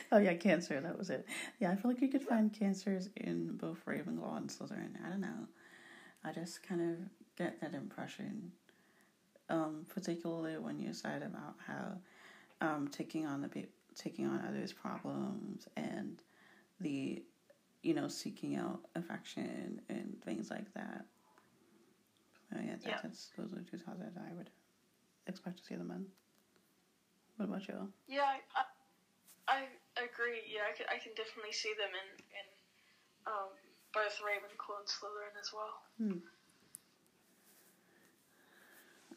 oh, 0.12 0.18
yeah, 0.18 0.34
Cancer, 0.34 0.80
that 0.80 0.98
was 0.98 1.10
it. 1.10 1.26
Yeah, 1.60 1.72
I 1.72 1.76
feel 1.76 1.92
like 1.92 2.02
you 2.02 2.10
could 2.10 2.24
find 2.24 2.52
Cancers 2.54 3.10
in 3.18 3.56
both 3.58 3.84
Ravenclaw 3.86 4.38
and 4.38 4.50
Slytherin. 4.50 5.04
I 5.06 5.10
don't 5.10 5.22
know. 5.22 5.48
I 6.24 6.32
just 6.32 6.64
kind 6.64 6.82
of 6.82 6.98
get 7.38 7.60
that 7.62 7.74
impression, 7.74 8.52
um, 9.50 9.86
particularly 9.90 10.58
when 10.58 10.80
you 10.80 10.94
said 10.94 11.24
about 11.24 11.56
how 11.66 11.98
um, 12.60 12.88
taking 12.88 13.26
on 13.26 13.42
the 13.42 13.68
taking 13.96 14.26
on 14.28 14.44
others' 14.48 14.74
problems 14.74 15.68
and 15.76 16.22
the, 16.80 17.24
you 17.82 17.94
know, 17.94 18.08
seeking 18.08 18.56
out 18.56 18.82
affection 18.96 19.82
and 19.90 20.16
things 20.24 20.52
like 20.52 20.72
that. 20.74 21.06
So 22.50 22.58
yeah, 22.64 22.72
that, 22.74 22.86
Yeah. 22.86 23.00
that's 23.02 23.32
those 23.38 23.54
are 23.54 23.62
two 23.62 23.78
that 23.78 24.14
I 24.30 24.34
would 24.34 24.50
expect 25.28 25.58
to 25.58 25.64
see 25.64 25.76
them 25.76 25.92
in. 25.92 26.06
What 27.38 27.46
about 27.50 27.68
you? 27.68 27.92
Yeah, 28.08 28.38
I, 28.56 28.64
I 29.48 29.68
agree. 30.06 30.42
Yeah, 30.48 30.68
I 30.70 30.74
can, 30.76 30.86
I 30.90 30.98
can 31.00 31.14
definitely 31.16 31.54
see 31.54 31.74
them 31.78 31.92
in, 31.94 32.08
in 32.34 32.48
um, 33.28 33.50
both 33.94 34.18
Ravenclaw 34.22 34.80
and 34.84 34.88
Slytherin 34.90 35.36
as 35.40 35.50
well. 35.54 35.76
Hmm. 35.98 36.20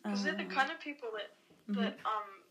Because 0.02 0.22
they're 0.24 0.36
the 0.36 0.44
Um, 0.44 0.50
kind 0.50 0.70
of 0.70 0.80
people 0.80 1.10
that 1.12 1.30
mhm. 1.68 1.76
that 1.76 1.98
um 2.04 2.44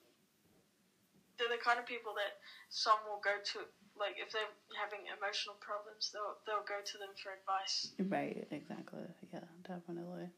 they're 1.38 1.50
the 1.50 1.58
kind 1.58 1.80
of 1.80 1.86
people 1.86 2.14
that 2.16 2.38
some 2.70 3.00
will 3.08 3.20
go 3.24 3.38
to 3.54 3.60
like 3.98 4.16
if 4.20 4.32
they're 4.32 4.54
having 4.78 5.08
emotional 5.08 5.56
problems 5.60 6.12
they'll 6.14 6.38
they'll 6.46 6.64
go 6.68 6.80
to 6.84 6.98
them 6.98 7.10
for 7.22 7.32
advice. 7.34 7.92
Right, 8.00 8.48
exactly. 8.52 9.04
Yeah, 9.34 9.46
definitely. 9.68 10.30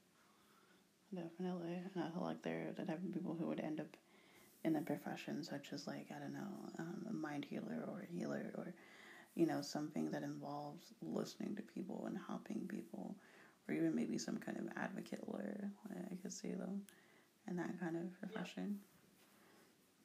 Definitely. 1.14 1.84
And 1.94 2.04
I 2.04 2.10
feel 2.12 2.24
like 2.24 2.42
they're 2.42 2.72
the 2.76 2.86
type 2.86 3.04
of 3.04 3.14
people 3.14 3.36
who 3.36 3.48
would 3.48 3.60
end 3.60 3.80
up 3.80 3.88
in 4.64 4.76
a 4.76 4.82
profession 4.82 5.44
such 5.44 5.74
as 5.74 5.88
like, 5.88 6.08
I 6.16 6.20
don't 6.20 6.34
know, 6.34 6.70
um, 6.80 7.06
a 7.10 7.14
mind 7.14 7.46
healer 7.50 7.84
or 7.88 8.02
a 8.02 8.16
healer 8.18 8.52
or, 8.58 8.74
you 9.36 9.46
know, 9.46 9.62
something 9.62 10.12
that 10.12 10.24
involves 10.24 10.94
listening 11.02 11.56
to 11.56 11.62
people 11.62 12.06
and 12.08 12.18
helping 12.28 12.68
people. 12.68 13.16
Or 13.68 13.76
even 13.76 13.96
maybe 13.96 14.18
some 14.18 14.38
kind 14.38 14.58
of 14.58 14.66
advocate 14.76 15.22
lawyer. 15.28 15.70
I 16.12 16.16
could 16.16 16.34
see 16.34 16.52
them 16.52 16.82
in 17.48 17.56
that 17.58 17.80
kind 17.80 17.96
of 17.96 18.12
profession. 18.20 18.80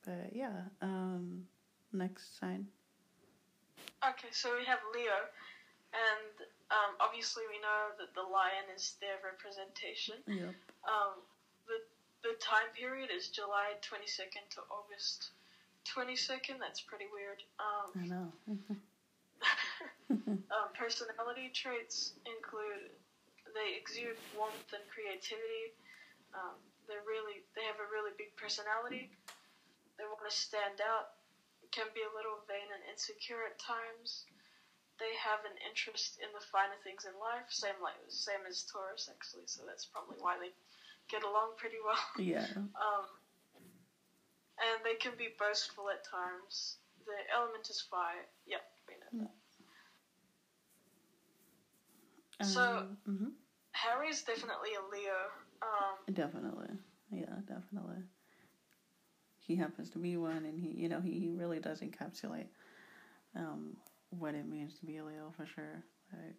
But 0.04 0.30
yeah, 0.34 0.60
um, 0.82 1.46
next 1.92 2.38
sign. 2.38 2.68
Okay, 4.04 4.28
so 4.30 4.54
we 4.56 4.64
have 4.66 4.78
Leo, 4.94 5.18
and 5.96 6.46
um, 6.70 6.94
obviously 7.00 7.42
we 7.48 7.58
know 7.58 7.96
that 7.98 8.14
the 8.14 8.22
lion 8.22 8.68
is 8.76 8.94
their 9.00 9.18
representation. 9.24 10.20
Yep. 10.28 10.54
Um, 10.84 11.24
the 12.22 12.34
time 12.40 12.70
period 12.74 13.10
is 13.10 13.28
July 13.28 13.74
twenty 13.82 14.06
second 14.06 14.42
to 14.50 14.60
August 14.70 15.30
twenty 15.84 16.16
second. 16.16 16.58
That's 16.60 16.80
pretty 16.80 17.06
weird. 17.12 17.42
Um, 17.58 17.88
I 17.94 18.04
know. 18.06 18.26
um, 20.54 20.68
personality 20.74 21.50
traits 21.52 22.12
include 22.24 22.90
they 23.54 23.76
exude 23.76 24.16
warmth 24.36 24.70
and 24.72 24.84
creativity. 24.92 25.72
Um, 26.36 26.56
they're 26.88 27.06
really 27.06 27.42
they 27.56 27.64
have 27.64 27.80
a 27.80 27.88
really 27.88 28.12
big 28.16 28.34
personality. 28.36 29.08
They 29.96 30.04
want 30.04 30.20
to 30.28 30.34
stand 30.34 30.84
out. 30.84 31.16
Can 31.74 31.90
be 31.92 32.04
a 32.06 32.12
little 32.14 32.40
vain 32.46 32.68
and 32.70 32.82
insecure 32.88 33.42
at 33.42 33.58
times. 33.58 34.24
They 34.96 35.12
have 35.18 35.44
an 35.44 35.56
interest 35.66 36.16
in 36.22 36.30
the 36.32 36.40
finer 36.40 36.78
things 36.80 37.04
in 37.04 37.12
life. 37.20 37.48
Same 37.52 37.76
like 37.82 37.98
same 38.08 38.44
as 38.48 38.64
Taurus 38.64 39.10
actually. 39.10 39.48
So 39.50 39.66
that's 39.66 39.84
probably 39.84 40.16
why 40.22 40.38
they 40.40 40.52
get 41.08 41.22
along 41.22 41.52
pretty 41.56 41.76
well. 41.84 41.98
yeah. 42.18 42.46
Um, 42.56 43.06
and 44.58 44.84
they 44.84 44.94
can 44.94 45.12
be 45.18 45.28
boastful 45.38 45.90
at 45.90 46.04
times. 46.04 46.76
The 47.04 47.12
element 47.34 47.68
is 47.70 47.80
fire. 47.80 48.26
Yep, 48.46 48.62
we 48.88 48.94
know 49.20 49.24
that. 52.40 52.46
So- 52.46 52.78
Um, 52.78 52.96
mhm. 53.08 53.32
Harry's 53.72 54.22
definitely 54.22 54.70
a 54.74 54.82
Leo. 54.90 55.30
Um, 55.62 56.14
Definitely. 56.14 56.68
Yeah, 57.10 57.34
definitely. 57.46 58.02
He 59.40 59.54
happens 59.56 59.90
to 59.90 59.98
be 59.98 60.16
one, 60.16 60.44
and 60.44 60.58
he, 60.58 60.68
you 60.70 60.88
know, 60.88 61.00
he, 61.00 61.12
he 61.20 61.30
really 61.30 61.60
does 61.60 61.80
encapsulate 61.80 62.48
um, 63.34 63.76
what 64.10 64.34
it 64.34 64.46
means 64.48 64.74
to 64.80 64.86
be 64.86 64.96
a 64.96 65.04
Leo 65.04 65.32
for 65.36 65.46
sure. 65.46 65.84
Like, 66.12 66.36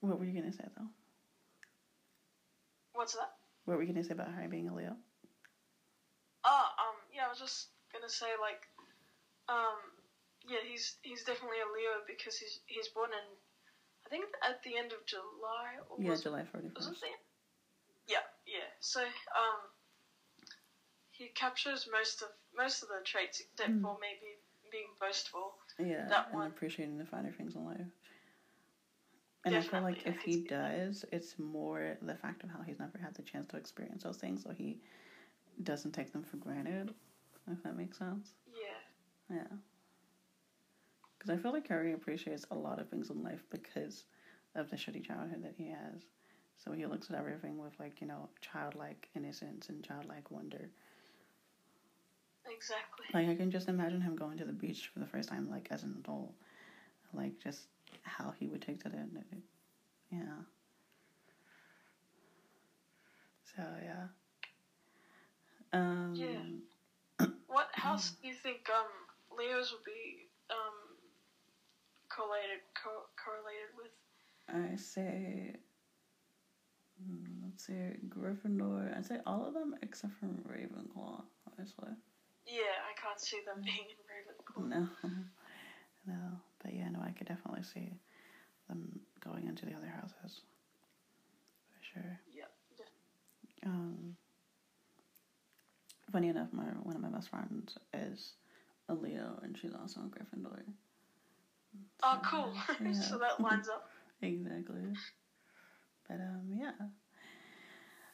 what 0.00 0.18
were 0.18 0.24
you 0.24 0.38
gonna 0.38 0.52
say 0.52 0.64
though? 0.76 0.88
What's 2.94 3.12
that? 3.14 3.30
What 3.64 3.76
were 3.76 3.82
you 3.82 3.92
gonna 3.92 4.04
say 4.04 4.14
about 4.14 4.32
Harry 4.32 4.48
being 4.48 4.68
a 4.68 4.74
Leo? 4.74 4.96
Oh, 6.44 6.66
um, 6.78 6.96
yeah, 7.12 7.26
I 7.26 7.28
was 7.28 7.38
just 7.38 7.68
gonna 7.92 8.08
say 8.08 8.28
like, 8.40 8.60
um, 9.48 9.76
yeah, 10.48 10.60
he's 10.64 10.96
he's 11.02 11.24
definitely 11.24 11.60
a 11.60 11.68
Leo 11.72 12.04
because 12.06 12.36
he's 12.36 12.60
he's 12.66 12.88
born 12.88 13.10
in, 13.10 13.26
I 14.06 14.08
think 14.08 14.26
at 14.42 14.62
the 14.62 14.76
end 14.76 14.92
of 14.92 15.04
July. 15.06 15.80
Or 15.88 15.96
Yeah, 16.00 16.16
July 16.16 16.44
31st. 16.54 17.02
it 17.02 17.18
Yeah, 18.06 18.24
yeah. 18.46 18.68
So 18.80 19.00
um, 19.00 19.60
he 21.10 21.28
captures 21.34 21.88
most 21.90 22.22
of 22.22 22.28
most 22.56 22.82
of 22.82 22.88
the 22.88 23.00
traits 23.04 23.40
except 23.40 23.72
Mm. 23.72 23.82
for 23.82 23.96
maybe 24.00 24.36
being 24.70 24.92
boastful. 25.00 25.56
Yeah, 25.78 26.08
that 26.08 26.28
and 26.30 26.36
one. 26.36 26.48
appreciating 26.48 26.98
the 26.98 27.06
finer 27.06 27.32
things 27.32 27.54
in 27.54 27.64
life. 27.64 27.88
And 29.44 29.54
I 29.54 29.60
feel 29.60 29.82
like 29.82 30.06
if 30.06 30.20
he 30.22 30.36
does, 30.38 31.04
it's 31.12 31.38
more 31.38 31.96
the 32.00 32.14
fact 32.14 32.42
of 32.44 32.50
how 32.50 32.62
he's 32.62 32.78
never 32.78 32.98
had 32.98 33.14
the 33.14 33.22
chance 33.22 33.48
to 33.50 33.56
experience 33.56 34.02
those 34.02 34.16
things, 34.16 34.42
so 34.42 34.50
he 34.50 34.80
doesn't 35.62 35.92
take 35.92 36.12
them 36.12 36.22
for 36.24 36.36
granted. 36.38 36.94
If 37.50 37.62
that 37.62 37.76
makes 37.76 37.98
sense. 37.98 38.32
Yeah, 38.54 39.36
Yeah. 39.36 39.56
Because 41.18 41.30
I 41.30 41.36
feel 41.42 41.52
like 41.52 41.66
Harry 41.68 41.92
appreciates 41.92 42.46
a 42.50 42.54
lot 42.54 42.78
of 42.80 42.88
things 42.88 43.10
in 43.10 43.22
life 43.22 43.42
because 43.50 44.04
of 44.54 44.70
the 44.70 44.76
shitty 44.76 45.04
childhood 45.04 45.42
that 45.42 45.54
he 45.56 45.68
has. 45.68 46.06
So 46.56 46.72
he 46.72 46.86
looks 46.86 47.10
at 47.10 47.16
everything 47.16 47.58
with 47.58 47.78
like 47.80 48.00
you 48.00 48.06
know 48.06 48.28
childlike 48.40 49.08
innocence 49.14 49.68
and 49.68 49.82
childlike 49.84 50.30
wonder. 50.30 50.70
exactly. 52.46 53.06
Like 53.12 53.28
I 53.28 53.34
can 53.34 53.50
just 53.50 53.68
imagine 53.68 54.00
him 54.00 54.16
going 54.16 54.38
to 54.38 54.44
the 54.44 54.52
beach 54.52 54.88
for 54.92 54.98
the 55.00 55.06
first 55.06 55.28
time, 55.28 55.48
like 55.50 55.68
as 55.70 55.82
an 55.82 55.94
adult, 55.98 56.34
like 57.12 57.38
just 57.42 57.68
how 58.02 58.32
he 58.38 58.48
would 58.48 58.62
take 58.62 58.82
that. 58.84 58.92
Yeah. 60.10 60.42
So 63.56 63.62
yeah. 63.82 64.06
Um, 65.72 66.14
Yeah. 66.14 67.26
What 67.46 67.68
house 67.72 68.12
do 68.20 68.28
you 68.28 68.34
think 68.34 68.68
um 68.70 68.90
Leos 69.38 69.72
would 69.72 69.84
be 69.84 70.28
um 70.50 70.76
correlated 72.08 72.60
co- 72.82 73.08
correlated 73.22 73.70
with? 73.76 73.90
I 74.48 74.76
say. 74.76 75.54
mm, 77.00 77.44
Let's 77.44 77.66
see, 77.66 77.96
Gryffindor. 78.08 78.96
I'd 78.96 79.06
say 79.06 79.18
all 79.26 79.46
of 79.46 79.54
them 79.54 79.74
except 79.82 80.14
for 80.14 80.26
Ravenclaw, 80.26 81.22
honestly. 81.52 81.92
Yeah, 82.46 82.76
I 82.88 82.92
can't 83.00 83.20
see 83.20 83.40
them 83.46 83.62
being 83.64 83.86
in 83.88 84.00
Ravenclaw. 84.10 84.68
No, 84.68 84.88
no, 86.06 86.40
but 86.64 86.74
yeah, 86.74 86.88
no, 86.88 87.00
I 87.00 87.10
could 87.10 87.28
definitely 87.28 87.62
see 87.62 87.92
them 88.68 89.00
going 89.22 89.46
into 89.46 89.66
the 89.66 89.74
other 89.74 89.88
houses 89.88 90.40
for 91.70 91.84
sure. 91.92 92.20
Yeah, 92.32 92.44
Um, 93.66 94.16
funny 96.10 96.28
enough, 96.28 96.48
my 96.52 96.64
one 96.82 96.96
of 96.96 97.02
my 97.02 97.08
best 97.10 97.28
friends 97.28 97.76
is 97.92 98.32
a 98.88 98.94
Leo, 98.94 99.38
and 99.42 99.56
she's 99.56 99.74
also 99.74 100.00
a 100.00 100.04
Gryffindor. 100.04 100.62
Oh, 102.02 102.20
cool. 102.24 102.52
yeah. 102.80 102.92
so 103.00 103.18
that 103.18 103.40
lines 103.40 103.68
up. 103.68 103.90
exactly. 104.22 104.82
But 106.08 106.20
um, 106.20 106.48
yeah. 106.54 106.72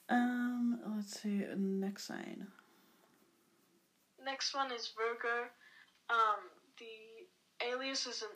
Um, 0.08 0.80
let's 0.96 1.20
see. 1.20 1.44
Next 1.56 2.06
sign. 2.06 2.46
Next 4.24 4.54
one 4.54 4.72
is 4.72 4.92
Virgo. 4.96 5.46
Um, 6.10 6.50
the 6.78 7.66
alias 7.66 8.06
is 8.06 8.22
an, 8.22 8.28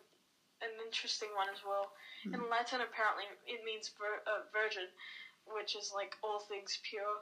an 0.64 0.80
interesting 0.84 1.28
one 1.36 1.48
as 1.52 1.62
well. 1.64 1.92
In 2.32 2.40
Hmm. 2.40 2.50
Latin, 2.50 2.80
apparently, 2.80 3.24
it 3.46 3.60
means 3.64 3.90
vir- 3.98 4.22
uh, 4.26 4.42
virgin, 4.52 4.88
which 5.46 5.74
is 5.76 5.90
like 5.94 6.16
all 6.22 6.40
things 6.40 6.78
pure. 6.88 7.20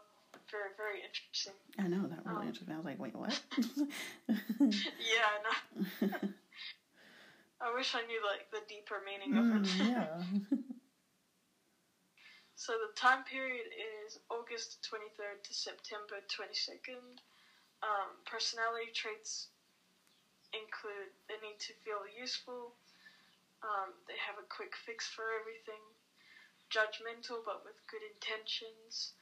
Very, 0.50 0.70
very 0.76 1.02
interesting. 1.02 1.54
I 1.78 1.88
know 1.88 2.06
that 2.06 2.24
really 2.24 2.46
Um. 2.46 2.48
interested 2.48 2.68
me. 2.68 2.74
I 2.74 2.78
was 2.78 2.86
like, 2.86 2.98
wait, 2.98 3.14
what? 3.14 3.38
Yeah, 4.98 5.26
I 5.26 5.38
know. 5.42 5.56
I 7.60 7.70
wish 7.72 7.94
I 7.94 8.02
knew 8.02 8.22
like 8.22 8.50
the 8.50 8.60
deeper 8.68 9.00
meaning 9.04 9.34
of 9.36 9.46
Mm, 9.50 9.64
it. 9.64 9.88
yeah. 9.88 10.22
So 12.56 12.78
the 12.78 12.88
time 12.94 13.24
period 13.24 13.66
is 13.74 14.18
August 14.30 14.78
23rd 14.82 15.42
to 15.44 15.54
September 15.54 16.20
22nd. 16.28 17.20
Um, 17.82 18.18
personality 18.24 18.90
traits 18.94 19.48
include 20.52 21.10
they 21.28 21.36
need 21.38 21.58
to 21.60 21.74
feel 21.84 22.06
useful, 22.06 22.74
um, 23.62 23.94
they 24.06 24.18
have 24.18 24.38
a 24.38 24.46
quick 24.50 24.74
fix 24.86 25.06
for 25.06 25.34
everything, 25.38 25.82
judgmental 26.70 27.42
but 27.44 27.62
with 27.64 27.78
good 27.90 28.02
intentions, 28.02 29.12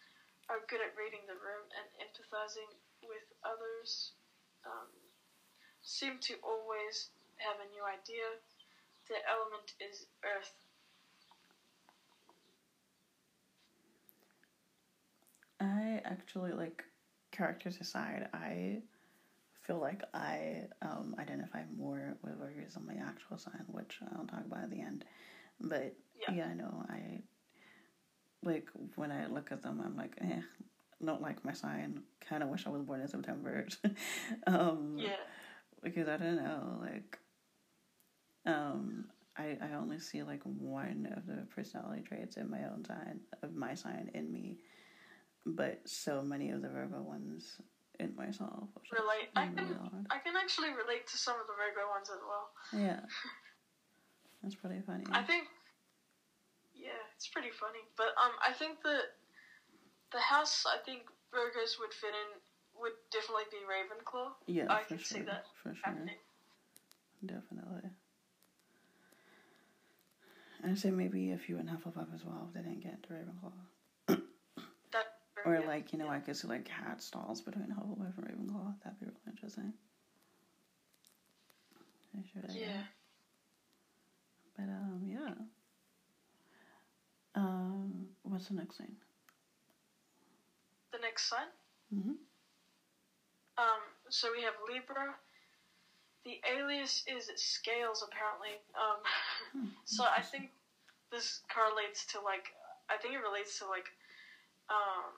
are 0.48 0.64
good 0.68 0.80
at 0.80 0.96
reading 0.96 1.22
the 1.26 1.38
room 1.38 1.64
and 1.78 1.86
empathizing 2.02 2.70
with 3.06 3.24
others, 3.44 4.12
um, 4.66 4.88
seem 5.82 6.18
to 6.20 6.34
always 6.42 7.08
have 7.38 7.56
a 7.60 7.70
new 7.70 7.84
idea. 7.84 8.36
Their 9.08 9.22
element 9.28 9.72
is 9.80 10.06
earth. 10.24 10.52
I 15.60 16.00
actually 16.04 16.52
like 16.52 16.84
characters 17.32 17.78
aside. 17.80 18.28
I 18.32 18.82
feel 19.70 19.78
like 19.78 20.02
I 20.12 20.62
um, 20.82 21.14
identify 21.20 21.62
more 21.78 22.16
with 22.24 22.40
Virgos 22.40 22.76
on 22.76 22.86
my 22.88 22.94
actual 23.06 23.38
sign, 23.38 23.62
which 23.68 24.00
I'll 24.16 24.24
talk 24.24 24.44
about 24.44 24.64
at 24.64 24.70
the 24.70 24.80
end. 24.80 25.04
But 25.60 25.94
Yeah. 26.20 26.34
yeah, 26.34 26.46
I 26.46 26.54
know 26.54 26.84
I 26.88 27.22
like 28.42 28.68
when 28.96 29.12
I 29.12 29.26
look 29.28 29.52
at 29.52 29.62
them, 29.62 29.80
I'm 29.84 29.96
like, 29.96 30.16
eh, 30.20 30.40
don't 31.04 31.22
like 31.22 31.44
my 31.44 31.52
sign. 31.52 32.02
Kind 32.20 32.42
of 32.42 32.48
wish 32.48 32.66
I 32.66 32.70
was 32.70 32.82
born 32.82 33.00
in 33.00 33.06
September. 33.06 33.68
um, 34.48 34.96
Yeah. 34.98 35.14
because 35.84 36.08
I 36.08 36.16
don't 36.16 36.42
know, 36.42 36.80
like, 36.80 37.20
um, 38.46 39.04
I 39.36 39.56
I 39.62 39.74
only 39.74 40.00
see 40.00 40.24
like 40.24 40.42
one 40.42 41.14
of 41.16 41.26
the 41.26 41.46
personality 41.54 42.02
traits 42.02 42.36
in 42.36 42.50
my 42.50 42.64
own 42.64 42.84
sign 42.84 43.20
of 43.44 43.54
my 43.54 43.74
sign 43.74 44.10
in 44.14 44.32
me, 44.32 44.58
but 45.46 45.88
so 45.88 46.22
many 46.22 46.50
of 46.50 46.60
the 46.60 46.68
Virgo 46.70 47.02
ones 47.02 47.60
in 48.00 48.16
myself. 48.16 48.64
relate. 48.90 49.28
I 49.36 49.46
can 49.46 49.76
odd. 49.84 50.06
I 50.10 50.18
can 50.18 50.34
actually 50.36 50.70
relate 50.72 51.06
to 51.12 51.16
some 51.16 51.36
of 51.36 51.46
the 51.46 51.54
Virgo 51.54 51.88
ones 51.92 52.08
as 52.08 52.20
well. 52.24 52.46
Yeah, 52.72 53.00
that's 54.42 54.56
pretty 54.56 54.80
funny. 54.86 55.04
I 55.12 55.22
think, 55.22 55.44
yeah, 56.74 57.00
it's 57.14 57.28
pretty 57.28 57.52
funny. 57.52 57.84
But 57.96 58.16
um, 58.16 58.32
I 58.40 58.52
think 58.52 58.82
that 58.82 59.14
the 60.12 60.20
house 60.20 60.64
I 60.66 60.78
think 60.84 61.02
Virgos 61.32 61.78
would 61.78 61.92
fit 61.92 62.16
in 62.16 62.40
would 62.80 62.96
definitely 63.12 63.44
be 63.52 63.60
Ravenclaw. 63.68 64.32
yeah, 64.46 64.72
I 64.72 64.82
can 64.88 64.98
see 64.98 65.20
that 65.20 65.44
for 65.62 65.74
sure, 65.74 65.84
happening. 65.84 66.16
definitely. 67.24 67.90
I'd 70.62 70.78
say 70.78 70.90
maybe 70.90 71.32
a 71.32 71.38
few 71.38 71.58
in 71.58 71.66
Hufflepuff 71.66 72.12
as 72.14 72.24
well 72.24 72.48
if 72.48 72.54
they 72.54 72.60
didn't 72.60 72.82
get 72.82 72.92
into 72.94 73.08
Ravenclaw. 73.14 73.52
Or 75.44 75.54
yeah. 75.54 75.66
like, 75.66 75.92
you 75.92 75.98
know, 75.98 76.08
I 76.08 76.20
could 76.20 76.36
see 76.36 76.48
like 76.48 76.68
hatstalls 76.68 77.44
between 77.44 77.68
Hufflepuff 77.68 78.16
and 78.18 78.26
Ravenclaw. 78.26 78.74
That'd 78.82 79.00
be 79.00 79.06
really 79.06 79.18
interesting. 79.26 79.72
Should 82.32 82.54
yeah. 82.54 82.82
But 84.56 84.64
um 84.64 85.02
yeah. 85.06 85.34
Um 87.34 88.06
what's 88.22 88.48
the 88.48 88.54
next 88.54 88.76
thing? 88.78 88.92
The 90.92 90.98
next 90.98 91.28
sign. 91.28 91.46
Mm-hmm. 91.94 92.12
Um, 93.58 93.82
so 94.08 94.28
we 94.34 94.42
have 94.42 94.54
Libra. 94.66 95.14
The 96.24 96.40
alias 96.48 97.04
is 97.06 97.30
scales 97.36 98.04
apparently. 98.06 98.56
Um, 98.74 99.72
so 99.84 100.04
I 100.04 100.22
think 100.22 100.50
this 101.10 101.40
correlates 101.52 102.06
to 102.06 102.20
like 102.20 102.52
I 102.88 102.96
think 102.96 103.14
it 103.14 103.22
relates 103.22 103.58
to 103.58 103.66
like 103.66 103.90
um 104.70 105.12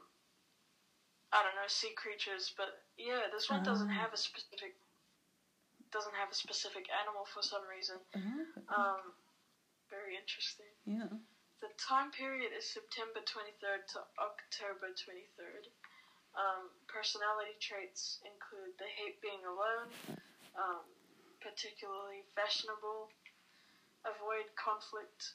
I 1.32 1.42
don't 1.42 1.56
know 1.56 1.66
sea 1.68 1.92
creatures, 1.96 2.52
but 2.56 2.84
yeah, 2.96 3.28
this 3.32 3.48
one 3.48 3.62
doesn't 3.64 3.88
Ah. 3.90 4.02
have 4.04 4.12
a 4.12 4.16
specific 4.16 4.74
doesn't 5.90 6.14
have 6.14 6.30
a 6.30 6.34
specific 6.34 6.88
animal 6.90 7.24
for 7.26 7.42
some 7.42 7.66
reason. 7.68 8.00
Oh, 8.16 8.74
Um, 8.74 9.12
very 9.90 10.16
interesting. 10.16 10.72
yeah. 10.86 11.08
The 11.60 11.68
time 11.76 12.10
period 12.10 12.50
is 12.52 12.64
September 12.66 13.20
23rd 13.20 13.86
to 13.88 14.06
October 14.18 14.88
23rd. 14.92 15.68
Um, 16.34 16.70
personality 16.88 17.56
traits 17.60 18.18
include 18.24 18.72
they 18.78 18.88
hate 18.88 19.20
being 19.20 19.44
alone, 19.44 19.92
um, 20.54 20.84
particularly 21.40 22.22
fashionable, 22.34 23.12
avoid 24.04 24.54
conflict, 24.56 25.34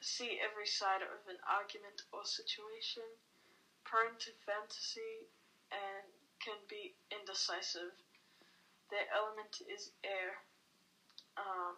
see 0.00 0.40
every 0.40 0.66
side 0.66 1.02
of 1.02 1.28
an 1.28 1.38
argument 1.46 2.00
or 2.12 2.24
situation, 2.24 3.04
prone 3.84 4.16
to 4.18 4.30
fantasy, 4.46 5.28
and 5.70 6.06
can 6.40 6.56
be 6.68 6.94
indecisive. 7.10 7.92
Their 8.90 9.06
element 9.14 9.60
is 9.68 9.90
air. 10.04 10.40
Um, 11.36 11.76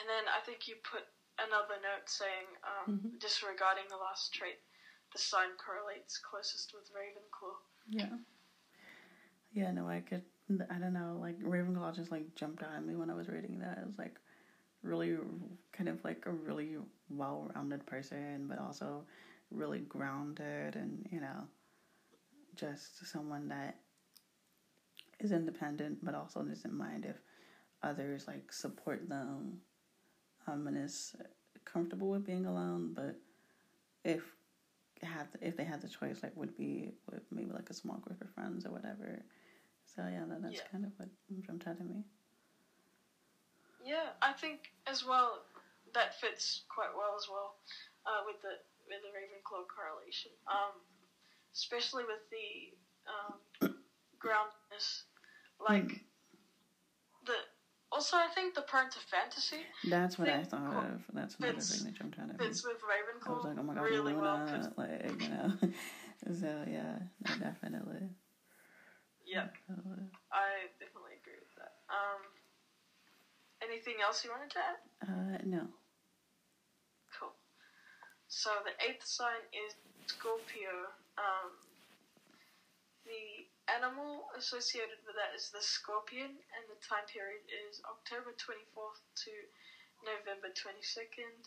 And 0.00 0.08
then 0.08 0.24
I 0.32 0.40
think 0.40 0.64
you 0.66 0.76
put 0.80 1.04
another 1.38 1.76
note 1.82 2.08
saying, 2.08 2.48
um, 2.64 2.98
Mhm. 3.04 3.20
disregarding 3.20 3.88
the 3.88 3.96
last 3.98 4.32
trait, 4.32 4.58
the 5.12 5.18
sign 5.18 5.56
correlates 5.56 6.16
closest 6.18 6.72
with 6.72 6.90
Ravenclaw. 6.92 7.58
Yeah. 7.88 8.18
Yeah, 9.52 9.72
no, 9.72 9.88
I 9.88 10.00
could. 10.00 10.24
I 10.70 10.78
don't 10.78 10.92
know. 10.92 11.18
Like 11.20 11.38
Ravenclaw 11.40 11.94
just 11.94 12.10
like 12.10 12.34
jumped 12.34 12.62
out 12.62 12.72
at 12.72 12.84
me 12.84 12.96
when 12.96 13.10
I 13.10 13.14
was 13.14 13.28
reading 13.28 13.58
that. 13.58 13.78
It 13.78 13.86
was 13.86 13.98
like 13.98 14.18
really 14.82 15.16
kind 15.72 15.88
of 15.88 16.02
like 16.04 16.24
a 16.26 16.30
really 16.30 16.76
well-rounded 17.08 17.86
person, 17.86 18.46
but 18.48 18.58
also 18.58 19.04
really 19.50 19.80
grounded, 19.80 20.76
and 20.76 21.06
you 21.10 21.20
know, 21.20 21.44
just 22.54 23.06
someone 23.06 23.48
that 23.48 23.76
is 25.20 25.32
independent, 25.32 25.98
but 26.04 26.14
also 26.14 26.42
doesn't 26.42 26.72
mind 26.74 27.04
if 27.04 27.16
others 27.82 28.26
like 28.26 28.52
support 28.52 29.08
them, 29.08 29.60
um, 30.46 30.66
and 30.66 30.76
is 30.76 31.14
comfortable 31.64 32.10
with 32.10 32.24
being 32.26 32.46
alone. 32.46 32.92
But 32.94 33.16
if 34.04 34.22
had 35.02 35.28
if 35.40 35.56
they 35.56 35.64
had 35.64 35.80
the 35.82 35.88
choice, 35.88 36.22
like 36.22 36.36
would 36.36 36.56
be 36.56 36.92
with 37.10 37.22
maybe 37.30 37.52
like 37.52 37.70
a 37.70 37.74
small 37.74 37.98
group 37.98 38.20
of 38.22 38.30
friends 38.30 38.66
or 38.66 38.70
whatever. 38.70 39.22
So 39.86 40.02
yeah, 40.02 40.24
that, 40.28 40.42
that's 40.42 40.60
Yeah. 40.60 40.68
kind 40.70 40.84
of 40.84 40.92
what 40.96 41.08
jumped 41.46 41.66
out 41.66 41.80
at 41.80 41.86
me. 41.88 42.04
Yeah, 43.84 44.12
I 44.22 44.32
think 44.32 44.70
as 44.86 45.04
well 45.04 45.42
that 45.94 46.14
fits 46.20 46.62
quite 46.68 46.92
well 46.94 47.16
as 47.18 47.26
well 47.28 47.56
uh, 48.06 48.22
with 48.26 48.40
the 48.42 48.54
with 48.88 49.00
the 49.02 49.12
Ravenclaw 49.14 49.64
correlation, 49.70 50.30
um, 50.50 50.74
especially 51.54 52.04
with 52.04 52.22
the 52.30 52.74
um, 53.06 53.72
groundedness, 54.18 55.02
like 55.58 56.04
the. 57.26 57.34
Also, 57.92 58.16
I 58.16 58.28
think 58.32 58.54
the 58.54 58.62
prone 58.62 58.88
to 58.88 59.00
fantasy 59.10 59.66
That's 59.82 60.16
what 60.16 60.28
I 60.28 60.44
thought 60.44 60.94
of. 60.94 61.02
That's 61.12 61.34
another 61.40 61.58
thing 61.58 61.90
that 61.90 61.98
jumped 61.98 62.18
out 62.20 62.30
at 62.30 62.38
me. 62.38 62.46
fits 62.46 62.62
with 62.62 62.78
I 62.86 62.94
Ravenclaw 62.94 63.34
was 63.34 63.44
like, 63.44 63.58
oh 63.58 63.62
my 63.64 63.74
god, 63.74 63.82
really 63.82 64.14
well. 64.14 64.46
Like 64.76 65.10
you 65.20 65.28
know. 65.28 65.50
so 66.38 66.62
yeah, 66.70 67.02
no, 67.26 67.34
definitely. 67.42 68.14
yeah, 69.26 69.50
definitely. 69.66 70.06
I 70.30 70.70
definitely 70.78 71.18
agree 71.18 71.42
with 71.42 71.50
that. 71.58 71.74
Um, 71.90 72.29
anything 73.62 74.00
else 74.02 74.24
you 74.24 74.30
wanted 74.30 74.50
to 74.50 74.60
add? 74.60 74.80
Uh, 75.04 75.38
no. 75.44 75.62
Cool. 77.18 77.32
So 78.28 78.50
the 78.64 78.74
eighth 78.84 79.06
sign 79.06 79.42
is 79.52 79.74
Scorpio. 80.06 80.90
Um, 81.18 81.52
the 83.04 83.46
animal 83.70 84.30
associated 84.38 85.02
with 85.06 85.18
that 85.18 85.34
is 85.34 85.50
the 85.50 85.62
scorpion, 85.62 86.30
and 86.30 86.64
the 86.70 86.78
time 86.82 87.06
period 87.10 87.42
is 87.50 87.82
October 87.86 88.34
24th 88.38 89.02
to 89.26 89.32
November 90.02 90.50
22nd. 90.54 91.46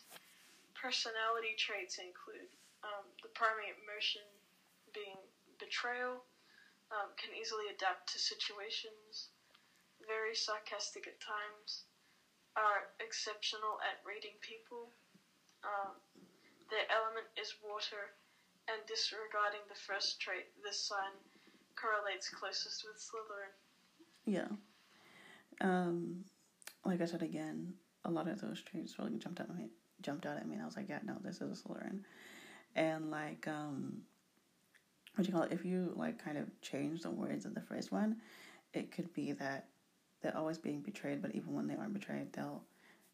Personality 0.76 1.56
traits 1.56 1.96
include 1.96 2.48
um, 2.84 3.08
the 3.24 3.32
primary 3.32 3.72
emotion 3.80 4.24
being 4.92 5.16
betrayal, 5.56 6.20
um, 6.92 7.12
can 7.16 7.32
easily 7.32 7.72
adapt 7.72 8.12
to 8.12 8.18
situations, 8.20 9.32
very 10.04 10.36
sarcastic 10.36 11.08
at 11.08 11.16
times, 11.20 11.88
are 12.56 12.90
exceptional 13.02 13.78
at 13.82 13.98
reading 14.06 14.34
people. 14.40 14.90
Um, 15.64 15.98
their 16.70 16.86
element 16.90 17.26
is 17.40 17.54
water, 17.62 18.14
and 18.68 18.80
disregarding 18.86 19.62
the 19.68 19.78
first 19.78 20.20
trait, 20.20 20.46
this 20.62 20.80
sign 20.80 21.12
correlates 21.76 22.28
closest 22.28 22.84
with 22.86 22.96
Slytherin. 22.96 23.52
Yeah. 24.24 24.50
Um, 25.60 26.24
like 26.84 27.00
I 27.00 27.06
said 27.06 27.22
again, 27.22 27.74
a 28.04 28.10
lot 28.10 28.28
of 28.28 28.40
those 28.40 28.62
traits 28.62 28.98
really 28.98 29.18
jumped 29.18 29.40
out 29.40 29.50
at 29.50 29.56
me. 29.56 29.70
Jumped 30.02 30.26
out 30.26 30.36
at 30.36 30.46
me, 30.46 30.54
and 30.54 30.62
I 30.62 30.66
was 30.66 30.76
like, 30.76 30.88
"Yeah, 30.88 31.00
no, 31.04 31.16
this 31.22 31.40
is 31.40 31.58
a 31.58 31.68
Slytherin." 31.68 32.00
And 32.74 33.10
like, 33.10 33.46
um, 33.48 34.02
what 35.14 35.24
do 35.24 35.28
you 35.28 35.34
call 35.34 35.44
it? 35.44 35.52
If 35.52 35.64
you 35.64 35.92
like, 35.96 36.22
kind 36.22 36.36
of 36.36 36.48
change 36.60 37.02
the 37.02 37.10
words 37.10 37.44
of 37.44 37.54
the 37.54 37.60
first 37.60 37.92
one, 37.92 38.16
it 38.72 38.90
could 38.90 39.12
be 39.14 39.32
that 39.32 39.68
they're 40.24 40.36
always 40.36 40.58
being 40.58 40.80
betrayed, 40.80 41.22
but 41.22 41.34
even 41.36 41.52
when 41.54 41.68
they 41.68 41.76
aren't 41.76 41.92
betrayed, 41.92 42.32
they'll, 42.32 42.64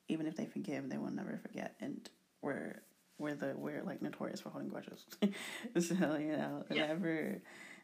even 0.08 0.26
if 0.26 0.36
they 0.36 0.46
forgive, 0.46 0.88
they 0.88 0.96
will 0.96 1.10
never 1.10 1.38
forget. 1.42 1.74
And 1.80 2.08
we're 2.40 2.80
we're 3.18 3.34
the 3.34 3.52
we're 3.56 3.82
like 3.82 4.00
notorious 4.00 4.40
for 4.40 4.48
holding 4.48 4.70
grudges. 4.70 5.04
so 5.78 6.16
you 6.16 6.36
know, 6.36 6.64
Yeah. 6.70 6.86
never 6.86 7.42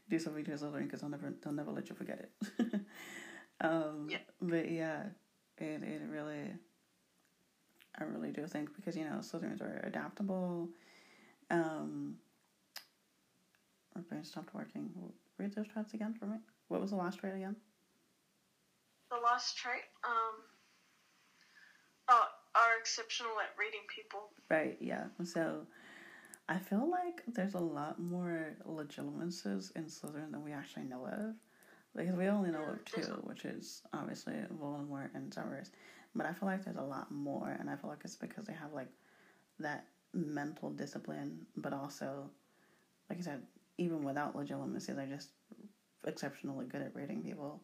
do 0.09 0.19
something 0.19 0.45
to 0.45 0.53
a 0.53 0.55
Slytherin 0.55 0.85
because 0.85 1.01
they'll 1.01 1.11
never 1.11 1.35
they'll 1.43 1.53
never 1.53 1.73
let 1.73 1.89
you 1.91 1.95
forget 1.97 2.21
it. 2.25 2.81
um, 3.61 4.07
Yeah. 4.09 4.19
But 4.41 4.71
yeah, 4.71 5.03
it 5.59 5.83
it 5.83 6.03
really, 6.09 6.53
I 7.99 8.05
really 8.05 8.31
do 8.31 8.47
think 8.47 8.75
because 8.77 8.97
you 8.97 9.05
know 9.05 9.17
Slytherins 9.21 9.61
are 9.61 9.83
adaptable. 9.85 10.71
Um, 11.51 12.17
my 13.95 14.01
brain 14.03 14.25
stopped 14.25 14.55
working. 14.55 14.91
Read 15.39 15.55
those 15.55 15.67
traits 15.67 15.95
again 15.95 16.15
for 16.15 16.27
me. 16.27 16.37
What 16.69 16.81
was 16.81 16.91
the 16.91 16.97
last 16.97 17.19
trait 17.19 17.35
again? 17.35 17.57
The 19.11 19.17
last 19.23 19.57
trait, 19.57 19.83
um, 20.05 20.43
oh, 22.09 22.25
are 22.55 22.79
exceptional 22.81 23.33
at 23.41 23.57
reading 23.59 23.87
people. 23.95 24.31
Right, 24.51 24.77
yeah. 24.81 25.05
So 25.25 25.67
I 26.49 26.59
feel 26.59 26.89
like 26.91 27.23
there's 27.27 27.55
a 27.55 27.59
lot 27.59 27.99
more 28.01 28.57
Legilimens 28.67 29.75
in 29.77 29.85
Slytherin 29.85 30.31
than 30.31 30.45
we 30.45 30.53
actually 30.53 30.85
know 30.85 31.07
of. 31.07 31.35
Because 31.95 32.15
we 32.15 32.27
only 32.27 32.51
know 32.51 32.63
of 32.63 32.85
two, 32.85 33.23
which 33.25 33.47
is 33.47 33.83
obviously 33.95 34.35
Voldemort 34.61 35.15
and 35.15 35.33
Severus. 35.33 35.71
But 36.15 36.27
I 36.27 36.33
feel 36.35 36.49
like 36.49 36.65
there's 36.65 36.77
a 36.77 36.83
lot 36.83 37.11
more, 37.11 37.57
and 37.59 37.71
I 37.71 37.77
feel 37.77 37.89
like 37.89 38.01
it's 38.05 38.17
because 38.17 38.45
they 38.45 38.53
have 38.53 38.73
like 38.75 38.91
that 39.61 39.87
mental 40.13 40.71
discipline, 40.71 41.47
but 41.57 41.73
also, 41.73 42.31
like 43.09 43.19
I 43.19 43.23
said, 43.23 43.43
even 43.79 44.05
without 44.05 44.37
Legilimency, 44.37 44.95
they're 44.95 45.07
just 45.07 45.31
exceptionally 46.07 46.67
good 46.67 46.83
at 46.83 46.95
reading 46.95 47.23
people. 47.23 47.63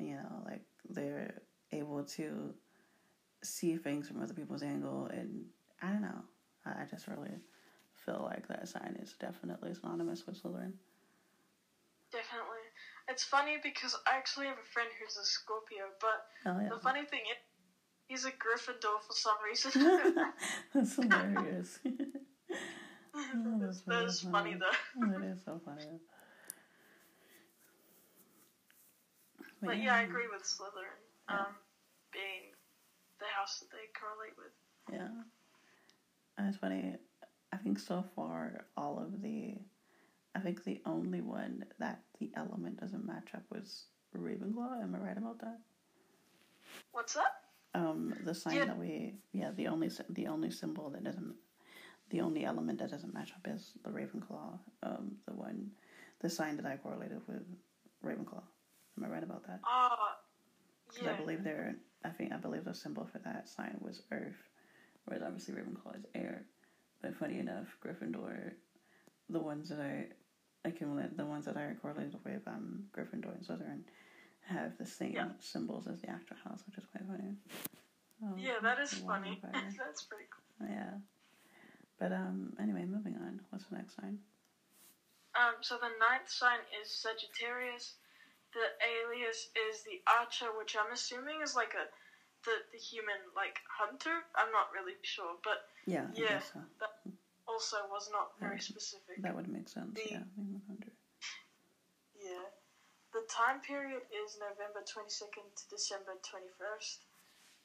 You 0.00 0.16
know, 0.16 0.42
like 0.46 0.62
they're 0.88 1.42
able 1.72 2.04
to 2.04 2.54
see 3.42 3.76
things 3.76 4.08
from 4.08 4.22
other 4.22 4.34
people's 4.34 4.62
angle, 4.62 5.08
and 5.12 5.44
I 5.82 5.88
don't 5.88 6.02
know. 6.02 6.22
I, 6.66 6.84
just 6.90 7.06
really 7.06 7.38
feel 8.04 8.22
like 8.30 8.46
that 8.48 8.68
sign 8.68 8.98
is 9.02 9.14
definitely 9.18 9.74
synonymous 9.74 10.26
with 10.26 10.42
Slytherin. 10.42 10.72
Definitely. 12.12 12.64
It's 13.08 13.24
funny 13.24 13.56
because 13.62 13.96
I 14.06 14.16
actually 14.16 14.46
have 14.46 14.58
a 14.58 14.68
friend 14.72 14.88
who's 14.98 15.16
a 15.16 15.24
Scorpio, 15.24 15.84
but 16.00 16.26
Oh 16.46 16.60
yeah, 16.60 16.68
the 16.70 16.80
funny 16.80 17.04
thing 17.04 17.20
is, 17.30 17.38
he's 18.08 18.24
a 18.24 18.30
Gryffindor 18.30 19.00
for 19.06 19.12
some 19.12 19.36
reason. 19.46 19.72
that's 20.74 20.96
hilarious. 20.96 21.78
that's, 21.84 21.92
that's 23.60 23.82
really 23.86 24.04
that's 24.06 24.20
funny 24.20 24.32
funny. 24.32 24.56
though. 24.58 25.06
that 25.06 25.24
is 25.24 25.38
so 25.44 25.60
funny. 25.64 26.00
But 29.62 29.78
yeah, 29.82 29.94
I 29.94 30.02
agree 30.02 30.26
with 30.32 30.42
Slytherin 30.42 30.96
Yeah. 31.28 31.40
um, 31.40 31.54
being 32.12 32.54
the 33.18 33.26
house 33.36 33.60
that 33.60 33.70
they 33.70 33.88
correlate 33.98 34.36
with. 34.36 34.52
Yeah. 34.92 35.22
And 36.38 36.48
it's 36.48 36.56
funny. 36.56 36.96
I 37.52 37.56
think 37.58 37.78
so 37.78 38.02
far, 38.14 38.66
all 38.76 38.98
of 38.98 39.20
the. 39.22 39.58
I 40.34 40.40
think 40.40 40.62
the 40.64 40.80
only 40.86 41.20
one 41.20 41.64
that 41.78 42.02
the 42.20 42.30
element 42.36 42.78
doesn't 42.80 43.04
match 43.04 43.34
up 43.34 43.42
was 43.50 43.86
Ravenclaw. 44.16 44.82
Am 44.82 44.94
I 44.94 44.98
right 44.98 45.18
about 45.18 45.40
that? 45.40 45.58
What's 46.92 47.14
that? 47.14 47.42
Um, 47.74 48.14
the 48.24 48.34
sign 48.34 48.54
Yeah. 48.56 48.64
that 48.66 48.78
we. 48.78 49.16
Yeah, 49.32 49.50
the 49.50 49.66
only 49.68 49.90
the 50.08 50.28
only 50.28 50.50
symbol 50.50 50.90
that 50.90 51.04
doesn't. 51.04 51.36
The 52.10 52.20
only 52.22 52.44
element 52.44 52.78
that 52.80 52.90
doesn't 52.90 53.12
match 53.14 53.32
up 53.32 53.46
is 53.46 53.74
the 53.84 53.90
Ravenclaw. 53.90 54.58
Um, 54.82 55.18
the 55.26 55.34
one. 55.34 55.70
The 56.20 56.30
sign 56.30 56.56
that 56.56 56.66
I 56.66 56.76
correlated 56.76 57.20
with 57.26 57.44
Ravenclaw. 58.04 58.42
Am 59.00 59.06
I 59.10 59.14
right 59.14 59.22
about 59.22 59.46
that? 59.46 59.60
Ah, 59.64 60.18
'Cause 60.88 61.02
yeah. 61.02 61.12
I 61.12 61.16
believe 61.16 61.42
they're. 61.42 61.76
I 62.04 62.10
think 62.10 62.32
I 62.32 62.36
believe 62.36 62.64
the 62.64 62.74
symbol 62.74 63.06
for 63.06 63.18
that 63.20 63.48
sign 63.48 63.78
was 63.80 64.02
Earth, 64.10 64.48
whereas 65.04 65.22
obviously 65.22 65.54
Ravenclaw 65.54 65.96
is 65.96 66.06
air. 66.14 66.44
But 67.00 67.14
funny 67.16 67.38
enough, 67.38 67.76
Gryffindor, 67.82 68.54
the 69.30 69.38
ones 69.38 69.68
that 69.70 69.80
I, 69.80 70.08
accumulate, 70.64 71.16
the 71.16 71.24
ones 71.24 71.46
that 71.46 71.56
I 71.56 71.74
correlated 71.80 72.22
with 72.24 72.46
um 72.46 72.88
Gryffindor 72.92 73.34
and 73.34 73.42
Slytherin, 73.46 73.84
have 74.42 74.76
the 74.76 74.86
same 74.86 75.12
Yeah. 75.14 75.28
symbols 75.38 75.86
as 75.86 76.00
the 76.02 76.10
actual 76.10 76.36
house, 76.44 76.62
which 76.66 76.76
is 76.76 76.84
quite 76.86 77.06
funny. 77.06 77.36
Oh, 78.22 78.36
Yeah, 78.36 78.58
that 78.60 78.78
is 78.80 78.92
funny. 78.94 79.40
That's 79.78 80.02
pretty 80.02 80.26
cool. 80.30 80.68
yeah. 80.68 80.98
But 81.98 82.12
um. 82.12 82.54
Anyway, 82.58 82.84
moving 82.84 83.16
on. 83.16 83.40
What's 83.50 83.64
the 83.66 83.76
next 83.76 83.96
sign? 83.96 84.18
Um, 85.34 85.54
so 85.62 85.76
the 85.78 85.88
ninth 86.00 86.28
sign 86.28 86.58
is 86.82 86.90
Sagittarius. 86.90 87.94
The 88.52 88.66
alias 88.82 89.48
is 89.54 89.82
the 89.84 90.02
Archer, 90.10 90.50
which 90.58 90.74
I'm 90.74 90.92
assuming 90.92 91.40
is 91.42 91.54
like 91.54 91.74
a 91.74 91.86
the 92.44 92.56
the 92.72 92.78
human 92.78 93.20
like 93.36 93.60
hunter. 93.68 94.24
I'm 94.34 94.50
not 94.50 94.72
really 94.72 94.96
sure, 95.02 95.36
but 95.44 95.68
Yeah. 95.86 96.06
Yeah. 96.14 96.40
so. 96.40 96.60
also 97.46 97.76
was 97.90 98.08
not 98.10 98.30
very 98.38 98.60
specific. 98.60 99.22
That 99.22 99.34
would 99.34 99.48
make 99.48 99.68
sense. 99.68 99.94
The- 99.94 100.10
yeah. 100.10 100.24
100. 100.36 100.92
Yeah. 102.18 102.46
The 103.12 103.22
time 103.26 103.60
period 103.60 104.02
is 104.14 104.38
November 104.38 104.82
22nd 104.86 105.50
to 105.56 105.62
December 105.68 106.14
21st. 106.22 106.98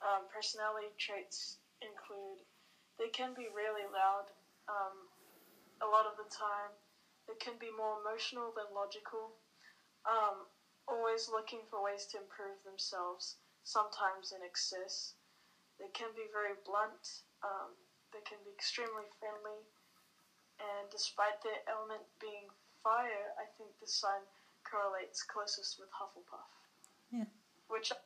Um, 0.02 0.26
personality 0.34 0.90
traits 0.98 1.58
include 1.82 2.42
they 2.98 3.10
can 3.10 3.34
be 3.38 3.48
really 3.54 3.86
loud 3.94 4.26
um, 4.68 5.06
a 5.82 5.88
lot 5.88 6.06
of 6.10 6.18
the 6.18 6.26
time. 6.34 6.74
They 7.28 7.36
can 7.38 7.58
be 7.60 7.70
more 7.70 8.02
emotional 8.02 8.52
than 8.58 8.66
logical. 8.74 9.34
um, 10.06 10.46
always 10.88 11.28
looking 11.30 11.66
for 11.70 11.82
ways 11.82 12.06
to 12.12 12.18
improve 12.18 12.58
themselves, 12.64 13.36
sometimes 13.64 14.32
in 14.32 14.42
excess. 14.44 15.14
They 15.80 15.90
can 15.94 16.14
be 16.16 16.28
very 16.32 16.56
blunt, 16.66 17.24
um, 17.44 17.76
they 18.14 18.22
can 18.24 18.40
be 18.46 18.52
extremely 18.52 19.06
friendly, 19.20 19.68
and 20.60 20.90
despite 20.90 21.42
their 21.44 21.60
element 21.68 22.04
being 22.20 22.48
fire, 22.84 23.34
I 23.36 23.46
think 23.58 23.76
the 23.82 23.88
sign 23.88 24.24
correlates 24.64 25.22
closest 25.24 25.76
with 25.78 25.90
Hufflepuff. 25.92 26.48
Yeah. 27.12 27.26
Which 27.68 27.92
I 27.92 27.98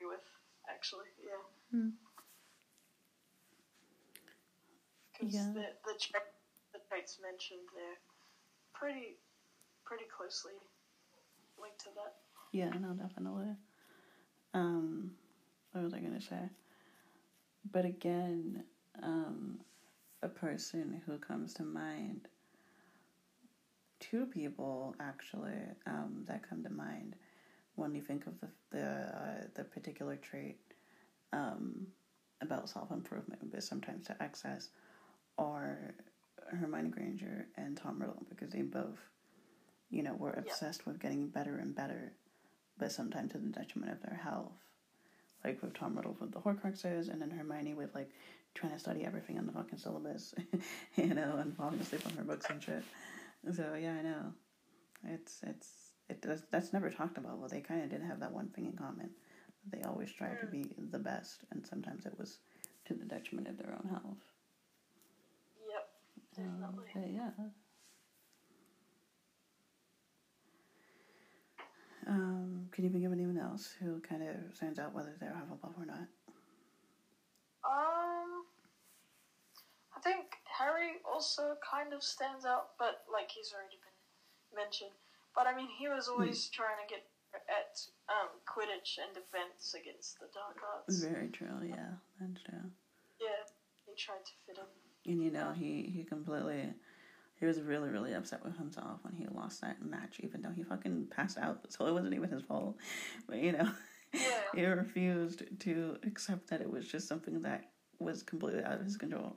agree 0.00 0.16
with, 0.16 0.24
actually, 0.70 1.12
yeah. 1.20 1.44
Because 5.12 5.34
Yeah. 5.34 5.52
the, 5.52 5.66
the, 5.84 5.94
tra- 5.98 6.20
the 6.72 6.80
traits 6.88 7.18
mentioned 7.20 7.68
there 7.74 7.98
pretty 8.72 9.18
pretty 9.84 10.04
closely 10.06 10.54
linked 11.58 11.80
to 11.80 11.90
that. 11.96 12.12
Yeah, 12.52 12.70
no, 12.70 12.92
definitely. 12.94 13.54
Um, 14.54 15.12
what 15.72 15.84
was 15.84 15.94
I 15.94 16.00
gonna 16.00 16.20
say? 16.20 16.48
But 17.70 17.84
again, 17.84 18.64
um, 19.02 19.60
a 20.22 20.28
person 20.28 21.02
who 21.06 21.18
comes 21.18 21.54
to 21.54 21.62
mind, 21.64 22.28
two 24.00 24.26
people 24.26 24.94
actually, 25.00 25.52
um, 25.86 26.24
that 26.26 26.48
come 26.48 26.62
to 26.64 26.70
mind 26.70 27.14
when 27.74 27.94
you 27.94 28.00
think 28.02 28.26
of 28.26 28.34
the 28.40 28.48
the 28.70 28.84
uh, 28.86 29.44
the 29.54 29.64
particular 29.64 30.16
trait, 30.16 30.58
um, 31.32 31.86
about 32.40 32.68
self 32.68 32.90
improvement, 32.90 33.50
but 33.50 33.62
sometimes 33.62 34.06
to 34.06 34.22
excess, 34.22 34.70
are 35.36 35.94
Hermione 36.50 36.90
Granger 36.90 37.46
and 37.56 37.76
Tom 37.76 38.00
Riddle 38.00 38.24
because 38.28 38.50
they 38.50 38.62
both, 38.62 38.98
you 39.90 40.02
know, 40.02 40.14
were 40.14 40.32
obsessed 40.32 40.86
with 40.86 41.00
getting 41.00 41.28
better 41.28 41.58
and 41.58 41.74
better, 41.74 42.12
but 42.78 42.92
sometimes 42.92 43.32
to 43.32 43.38
the 43.38 43.48
detriment 43.48 43.92
of 43.92 44.02
their 44.02 44.18
health. 44.22 44.52
Like 45.44 45.62
with 45.62 45.74
Tom 45.74 45.96
Riddle 45.96 46.16
with 46.20 46.32
the 46.32 46.40
Horcruxes, 46.40 47.08
and 47.08 47.20
then 47.22 47.30
Hermione 47.30 47.74
with 47.74 47.94
like 47.94 48.10
trying 48.54 48.72
to 48.72 48.78
study 48.78 49.04
everything 49.04 49.38
on 49.38 49.46
the 49.46 49.52
fucking 49.52 49.78
syllabus, 49.78 50.34
you 50.96 51.14
know, 51.14 51.36
and 51.38 51.56
falling 51.56 51.78
asleep 51.80 52.02
on 52.06 52.12
her 52.16 52.24
books 52.24 52.46
and 52.50 52.62
shit. 52.62 52.82
So 53.54 53.74
yeah, 53.80 53.94
I 53.94 54.02
know. 54.02 54.32
It's 55.04 55.40
it's 55.46 55.68
it 56.08 56.20
does 56.22 56.42
that's 56.50 56.72
never 56.72 56.90
talked 56.90 57.18
about. 57.18 57.38
Well, 57.38 57.48
they 57.48 57.60
kind 57.60 57.82
of 57.84 57.90
did 57.90 58.02
have 58.02 58.18
that 58.20 58.32
one 58.32 58.48
thing 58.48 58.66
in 58.66 58.72
common. 58.72 59.10
They 59.70 59.82
always 59.82 60.12
tried 60.12 60.40
to 60.40 60.46
be 60.46 60.64
the 60.90 60.98
best, 60.98 61.44
and 61.52 61.64
sometimes 61.66 62.04
it 62.06 62.18
was 62.18 62.38
to 62.86 62.94
the 62.94 63.04
detriment 63.04 63.46
of 63.48 63.58
their 63.58 63.72
own 63.72 63.88
health. 63.90 64.24
Yep, 65.68 65.88
Um, 66.38 66.60
definitely. 66.60 66.90
but 66.94 67.10
yeah. 67.12 67.30
Um, 72.08 72.68
can 72.72 72.84
you 72.84 72.90
think 72.90 73.04
of 73.04 73.12
anyone 73.12 73.36
else 73.36 73.74
who 73.78 74.00
kind 74.00 74.22
of 74.22 74.56
stands 74.56 74.78
out 74.78 74.94
whether 74.94 75.14
they're 75.20 75.36
Hufflepuff 75.36 75.76
or 75.76 75.84
not? 75.84 76.08
Um, 77.68 78.48
I 79.94 80.00
think 80.02 80.40
Harry 80.58 81.04
also 81.04 81.60
kind 81.60 81.92
of 81.92 82.02
stands 82.02 82.46
out, 82.46 82.72
but 82.78 83.04
like 83.12 83.28
he's 83.28 83.52
already 83.52 83.76
been 83.84 84.56
mentioned. 84.56 84.96
But 85.36 85.46
I 85.46 85.54
mean, 85.54 85.68
he 85.68 85.86
was 85.88 86.08
always 86.08 86.48
trying 86.48 86.80
to 86.80 86.88
get 86.88 87.04
at 87.34 87.76
um, 88.08 88.40
Quidditch 88.48 88.96
and 88.96 89.12
defense 89.12 89.76
against 89.76 90.18
the 90.18 90.32
Dark 90.32 90.56
Arts. 90.64 91.04
Very 91.04 91.28
true. 91.28 91.60
Yeah, 91.60 92.00
that's 92.18 92.40
true. 92.42 92.72
Yeah, 93.20 93.44
he 93.84 93.92
tried 94.00 94.24
to 94.24 94.32
fit 94.46 94.56
in. 94.56 95.12
And 95.12 95.22
you 95.22 95.30
know, 95.30 95.52
he 95.52 95.92
he 95.94 96.04
completely. 96.04 96.72
He 97.40 97.46
was 97.46 97.60
really, 97.60 97.88
really 97.88 98.14
upset 98.14 98.44
with 98.44 98.56
himself 98.58 99.00
when 99.02 99.14
he 99.14 99.26
lost 99.32 99.60
that 99.60 99.80
match, 99.84 100.20
even 100.20 100.42
though 100.42 100.50
he 100.50 100.64
fucking 100.64 101.06
passed 101.10 101.38
out, 101.38 101.72
so 101.72 101.86
it 101.86 101.92
wasn't 101.92 102.14
even 102.14 102.30
his 102.30 102.42
fault. 102.42 102.76
But 103.28 103.38
you 103.38 103.52
know, 103.52 103.70
Yeah. 104.12 104.20
he 104.54 104.64
refused 104.66 105.42
to 105.60 105.98
accept 106.04 106.48
that 106.48 106.60
it 106.60 106.70
was 106.70 106.86
just 106.88 107.06
something 107.06 107.42
that 107.42 107.70
was 108.00 108.22
completely 108.22 108.64
out 108.64 108.78
of 108.80 108.84
his 108.84 108.96
control. 108.96 109.36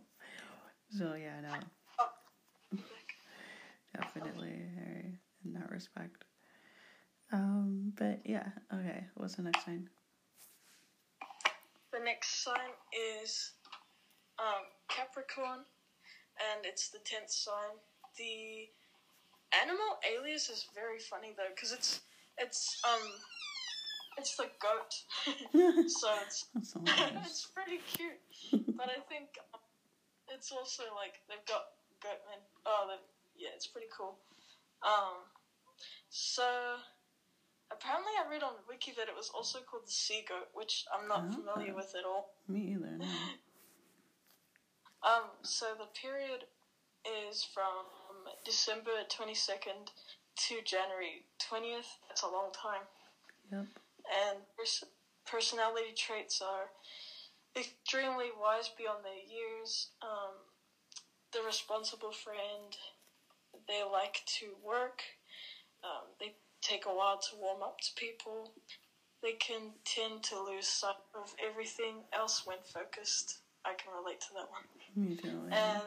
So 0.90 1.14
yeah, 1.14 1.40
no, 1.42 2.80
definitely 3.96 4.62
Harry 4.76 5.20
in 5.46 5.54
that 5.54 5.70
respect. 5.70 6.26
Um, 7.32 7.94
but 7.96 8.20
yeah, 8.26 8.50
okay. 8.74 9.06
What's 9.16 9.36
the 9.36 9.44
next 9.44 9.64
sign? 9.66 9.90
The 11.94 12.00
next 12.04 12.44
sign 12.44 12.72
is 13.22 13.52
um, 14.40 14.64
Capricorn, 14.90 15.60
and 16.40 16.66
it's 16.66 16.90
the 16.90 17.00
tenth 17.06 17.30
sign. 17.32 17.78
The 18.22 18.70
animal 19.66 19.98
alias 20.06 20.50
is 20.50 20.68
very 20.76 21.00
funny 21.00 21.34
though, 21.36 21.50
because 21.56 21.72
it's 21.72 22.02
it's 22.38 22.78
um 22.84 23.18
it's 24.16 24.36
the 24.36 24.46
goat, 24.62 24.94
so 25.90 26.08
it's 26.22 26.46
it's 27.26 27.48
pretty 27.48 27.80
cute. 27.98 28.22
But 28.78 28.90
I 28.90 29.02
think 29.10 29.30
um, 29.56 29.60
it's 30.30 30.52
also 30.52 30.84
like 30.96 31.18
they've 31.28 31.46
got 31.48 31.64
goatmen. 32.00 32.46
Oh, 32.66 32.94
yeah, 33.36 33.50
it's 33.56 33.66
pretty 33.66 33.88
cool. 33.96 34.20
Um, 34.86 35.26
so 36.10 36.44
apparently 37.72 38.12
I 38.24 38.30
read 38.30 38.44
on 38.44 38.54
Wiki 38.70 38.94
that 38.98 39.08
it 39.08 39.16
was 39.16 39.32
also 39.34 39.60
called 39.60 39.88
the 39.88 39.92
sea 39.92 40.24
goat, 40.30 40.50
which 40.54 40.86
I'm 40.94 41.08
not 41.08 41.26
Oh. 41.30 41.32
familiar 41.42 41.74
with 41.74 41.96
at 41.98 42.06
all. 42.06 42.36
Me 42.48 42.74
either. 42.74 42.98
No. 43.00 43.06
Um, 45.04 45.24
so 45.42 45.74
the 45.78 45.88
period 46.00 46.46
is 47.28 47.44
from 47.44 47.86
December 48.46 48.92
22nd 49.10 49.90
to 50.48 50.62
January 50.66 51.26
20th. 51.40 51.98
That's 52.08 52.24
a 52.24 52.28
long 52.28 52.52
time. 52.54 52.88
Yep. 53.52 53.66
And 54.10 54.40
pers- 54.58 54.84
personality 55.26 55.94
traits 55.96 56.42
are 56.42 56.70
extremely 57.58 58.30
wise 58.40 58.70
beyond 58.78 59.04
their 59.04 59.14
years, 59.14 59.90
um, 60.02 60.36
the 61.34 61.42
responsible 61.46 62.12
friend, 62.12 62.76
they 63.68 63.84
like 63.84 64.22
to 64.40 64.56
work, 64.64 65.02
um, 65.84 66.08
they 66.20 66.34
take 66.62 66.86
a 66.86 66.90
while 66.90 67.20
to 67.20 67.36
warm 67.38 67.64
up 67.64 67.78
to 67.80 67.90
people, 67.96 68.54
they 69.22 69.34
can 69.34 69.74
tend 69.86 70.24
to 70.24 70.42
lose 70.42 70.68
sight 70.68 70.96
of 71.14 71.34
everything 71.44 72.04
else 72.14 72.44
when 72.46 72.58
focused. 72.74 73.40
I 73.64 73.74
can 73.74 73.94
relate 73.94 74.20
to 74.22 74.28
that 74.34 74.50
one. 74.50 74.66
Me 74.96 75.16
too. 75.16 75.40
Yeah. 75.50 75.74
And 75.76 75.84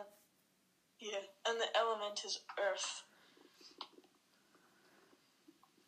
yeah, 1.01 1.19
and 1.49 1.61
the 1.61 1.77
element 1.77 2.21
is 2.25 2.41
earth. 2.59 3.03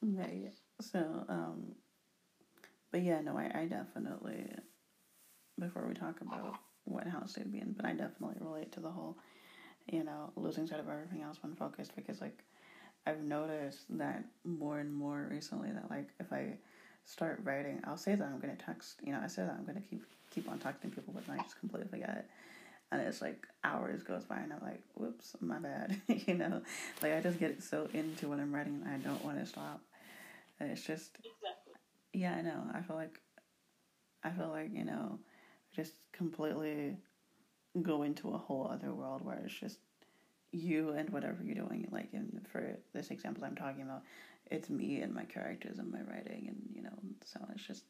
Right. 0.02 0.52
So, 0.80 1.24
um, 1.28 1.74
but 2.92 3.02
yeah, 3.02 3.20
no, 3.20 3.36
I, 3.36 3.50
I 3.54 3.64
definitely, 3.66 4.46
before 5.58 5.86
we 5.86 5.94
talk 5.94 6.20
about 6.20 6.56
what 6.84 7.06
house 7.06 7.34
they'd 7.34 7.50
be 7.50 7.58
in, 7.60 7.72
but 7.72 7.84
I 7.86 7.92
definitely 7.92 8.36
relate 8.40 8.72
to 8.72 8.80
the 8.80 8.90
whole, 8.90 9.16
you 9.90 10.04
know, 10.04 10.32
losing 10.36 10.66
sight 10.66 10.80
of 10.80 10.88
everything 10.88 11.22
else 11.22 11.38
when 11.42 11.54
focused 11.54 11.96
because, 11.96 12.20
like, 12.20 12.38
I've 13.06 13.22
noticed 13.22 13.84
that 13.98 14.24
more 14.44 14.80
and 14.80 14.92
more 14.92 15.28
recently 15.30 15.70
that, 15.72 15.90
like, 15.90 16.08
if 16.20 16.32
I 16.32 16.58
start 17.04 17.40
writing, 17.44 17.80
I'll 17.84 17.96
say 17.96 18.14
that 18.14 18.24
I'm 18.24 18.40
going 18.40 18.56
to 18.56 18.64
text, 18.64 19.00
you 19.04 19.12
know, 19.12 19.20
I 19.22 19.28
say 19.28 19.42
that 19.42 19.54
I'm 19.58 19.64
going 19.64 19.80
to 19.80 19.88
keep, 19.88 20.02
keep 20.30 20.48
on 20.50 20.58
texting 20.58 20.94
people, 20.94 21.12
but 21.14 21.26
then 21.26 21.38
I 21.38 21.42
just 21.42 21.58
completely 21.58 21.88
forget. 21.88 22.28
And 22.92 23.00
it's 23.00 23.20
like 23.20 23.46
hours 23.64 24.02
goes 24.02 24.24
by 24.24 24.36
and 24.36 24.52
I'm 24.52 24.60
like, 24.62 24.82
whoops, 24.94 25.34
my 25.40 25.58
bad. 25.58 26.00
you 26.08 26.34
know, 26.34 26.62
like 27.02 27.14
I 27.14 27.20
just 27.20 27.40
get 27.40 27.62
so 27.62 27.88
into 27.92 28.28
what 28.28 28.38
I'm 28.38 28.54
writing 28.54 28.82
and 28.84 28.94
I 28.94 28.98
don't 29.06 29.24
want 29.24 29.38
to 29.40 29.46
stop. 29.46 29.80
And 30.60 30.70
it's 30.70 30.82
just, 30.84 31.16
Exactly. 31.18 31.74
yeah, 32.12 32.34
I 32.36 32.42
know. 32.42 32.62
I 32.72 32.80
feel 32.82 32.96
like, 32.96 33.20
I 34.22 34.30
feel 34.30 34.48
like, 34.48 34.70
you 34.72 34.84
know, 34.84 35.18
just 35.74 35.94
completely 36.12 36.96
go 37.82 38.02
into 38.02 38.30
a 38.30 38.38
whole 38.38 38.68
other 38.72 38.92
world 38.94 39.22
where 39.24 39.38
it's 39.44 39.52
just 39.54 39.78
you 40.52 40.90
and 40.90 41.10
whatever 41.10 41.42
you're 41.42 41.54
doing. 41.56 41.86
Like, 41.90 42.08
in, 42.14 42.40
for 42.50 42.78
this 42.94 43.10
example 43.10 43.44
I'm 43.44 43.56
talking 43.56 43.82
about, 43.82 44.02
it's 44.50 44.70
me 44.70 45.00
and 45.02 45.12
my 45.12 45.24
characters 45.24 45.78
and 45.78 45.90
my 45.90 46.00
writing, 46.02 46.46
and, 46.48 46.62
you 46.74 46.82
know, 46.82 46.96
so 47.24 47.40
it's 47.54 47.66
just, 47.66 47.82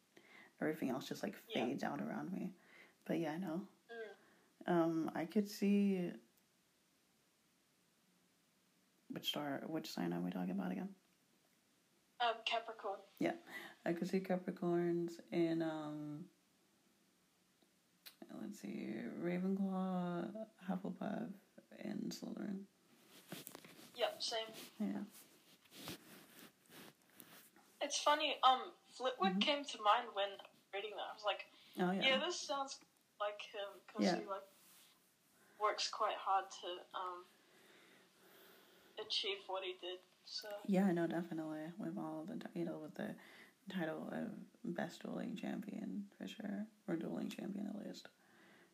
everything 0.61 0.89
else 0.91 1.07
just 1.07 1.23
like 1.23 1.35
Yeah. 1.55 1.67
fades 1.67 1.85
out 1.85 2.01
around 2.01 2.33
me. 2.33 2.51
But 3.05 3.19
yeah, 3.21 3.33
I 3.33 3.39
know. 3.39 3.61
Um, 4.67 5.11
I 5.15 5.25
could 5.25 5.49
see. 5.49 6.11
Which 9.11 9.29
star? 9.29 9.63
Which 9.67 9.93
sign 9.93 10.13
are 10.13 10.21
we 10.21 10.31
talking 10.31 10.51
about 10.51 10.73
again? 10.73 10.89
Um, 12.21 12.35
Capricorn. 12.45 12.99
Yeah, 13.21 13.33
I 13.85 13.93
could 13.93 14.09
see 14.09 14.21
Capricorns 14.21 15.13
in 15.33 15.63
um. 15.63 16.25
Let's 18.43 18.61
see, 18.61 18.95
Ravenclaw, 19.23 20.29
Hufflepuff, 20.69 21.29
and 21.81 22.13
Slytherin. 22.13 22.59
Yep, 23.97 24.23
same. 24.23 24.47
Yeah. 24.81 25.95
It's 27.81 27.99
funny. 27.99 28.37
Um, 28.43 28.73
Flitwick 28.91 29.35
Mhm. 29.35 29.41
came 29.41 29.65
to 29.65 29.83
mind 29.83 30.09
when 30.15 30.29
reading 30.75 30.91
that. 30.97 31.07
I 31.11 31.15
was 31.15 31.25
like, 31.25 31.47
Oh 31.79 31.93
yeah, 31.93 32.03
yeah. 32.03 32.19
this 32.19 32.39
sounds 32.39 32.79
like 33.21 33.41
him 33.53 33.69
because 33.87 34.05
Yeah. 34.05 34.17
he 34.21 34.27
like 34.27 34.43
works 35.61 35.89
quite 35.89 36.17
hard 36.19 36.45
to 36.63 36.69
um 36.95 37.25
achieve 39.05 39.39
what 39.47 39.63
he 39.65 39.75
did. 39.81 39.99
So 40.25 40.49
Yeah, 40.67 40.91
no, 40.93 41.07
definitely. 41.07 41.73
With 41.79 41.97
all 41.99 42.27
the 42.29 42.37
ti- 42.37 42.59
you 42.59 42.65
know, 42.65 42.79
with 42.83 42.95
the 42.95 43.15
title 43.73 44.09
of 44.13 44.75
best 44.75 45.03
dueling 45.03 45.37
champion 45.37 46.05
for 46.19 46.27
sure, 46.29 46.67
or 46.89 46.97
dueling 46.97 47.29
champion 47.29 47.67
at 47.69 47.87
least. 47.87 48.09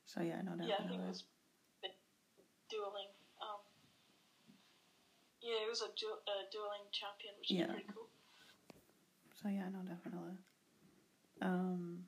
So 0.06 0.20
yeah, 0.20 0.40
no, 0.42 0.52
definitely. 0.52 0.68
yeah, 0.68 0.90
he 0.92 0.98
was 1.08 1.24
dueling. 2.70 3.10
Um, 3.40 3.60
yeah, 5.42 5.58
he 5.64 5.68
was 5.68 5.82
a, 5.82 5.90
du- 5.98 6.22
a 6.26 6.36
dueling 6.50 6.86
champion, 6.92 7.34
which 7.38 7.50
Yeah. 7.50 7.64
is 7.64 7.70
pretty 7.70 7.86
cool. 7.92 8.08
So 9.42 9.48
yeah, 9.48 9.68
no, 9.68 9.80
definitely. 9.82 10.38
Um, 11.42 12.04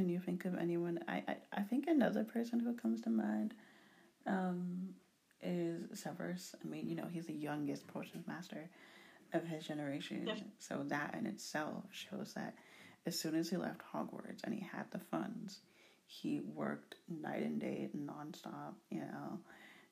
can 0.00 0.08
you 0.08 0.18
think 0.18 0.46
of 0.46 0.56
anyone? 0.56 0.98
I, 1.06 1.22
I, 1.28 1.36
I 1.52 1.60
think 1.60 1.86
another 1.86 2.24
person 2.24 2.58
who 2.58 2.72
comes 2.72 3.02
to 3.02 3.10
mind, 3.10 3.52
um, 4.26 4.94
is 5.42 6.00
Severus. 6.00 6.54
I 6.64 6.66
mean, 6.66 6.88
you 6.88 6.94
know, 6.94 7.06
he's 7.10 7.26
the 7.26 7.34
youngest 7.34 7.86
potions 7.86 8.26
master 8.26 8.70
of 9.34 9.44
his 9.44 9.66
generation, 9.66 10.22
Yes. 10.26 10.38
so 10.58 10.82
that 10.86 11.14
in 11.18 11.26
itself 11.26 11.84
shows 11.92 12.32
that 12.34 12.54
as 13.04 13.18
soon 13.18 13.34
as 13.34 13.50
he 13.50 13.58
left 13.58 13.82
Hogwarts 13.92 14.42
and 14.42 14.54
he 14.54 14.60
had 14.60 14.90
the 14.90 14.98
funds, 14.98 15.60
he 16.06 16.40
worked 16.40 16.94
night 17.08 17.42
and 17.42 17.60
day, 17.60 17.90
nonstop. 17.94 18.74
You 18.90 19.00
know, 19.00 19.38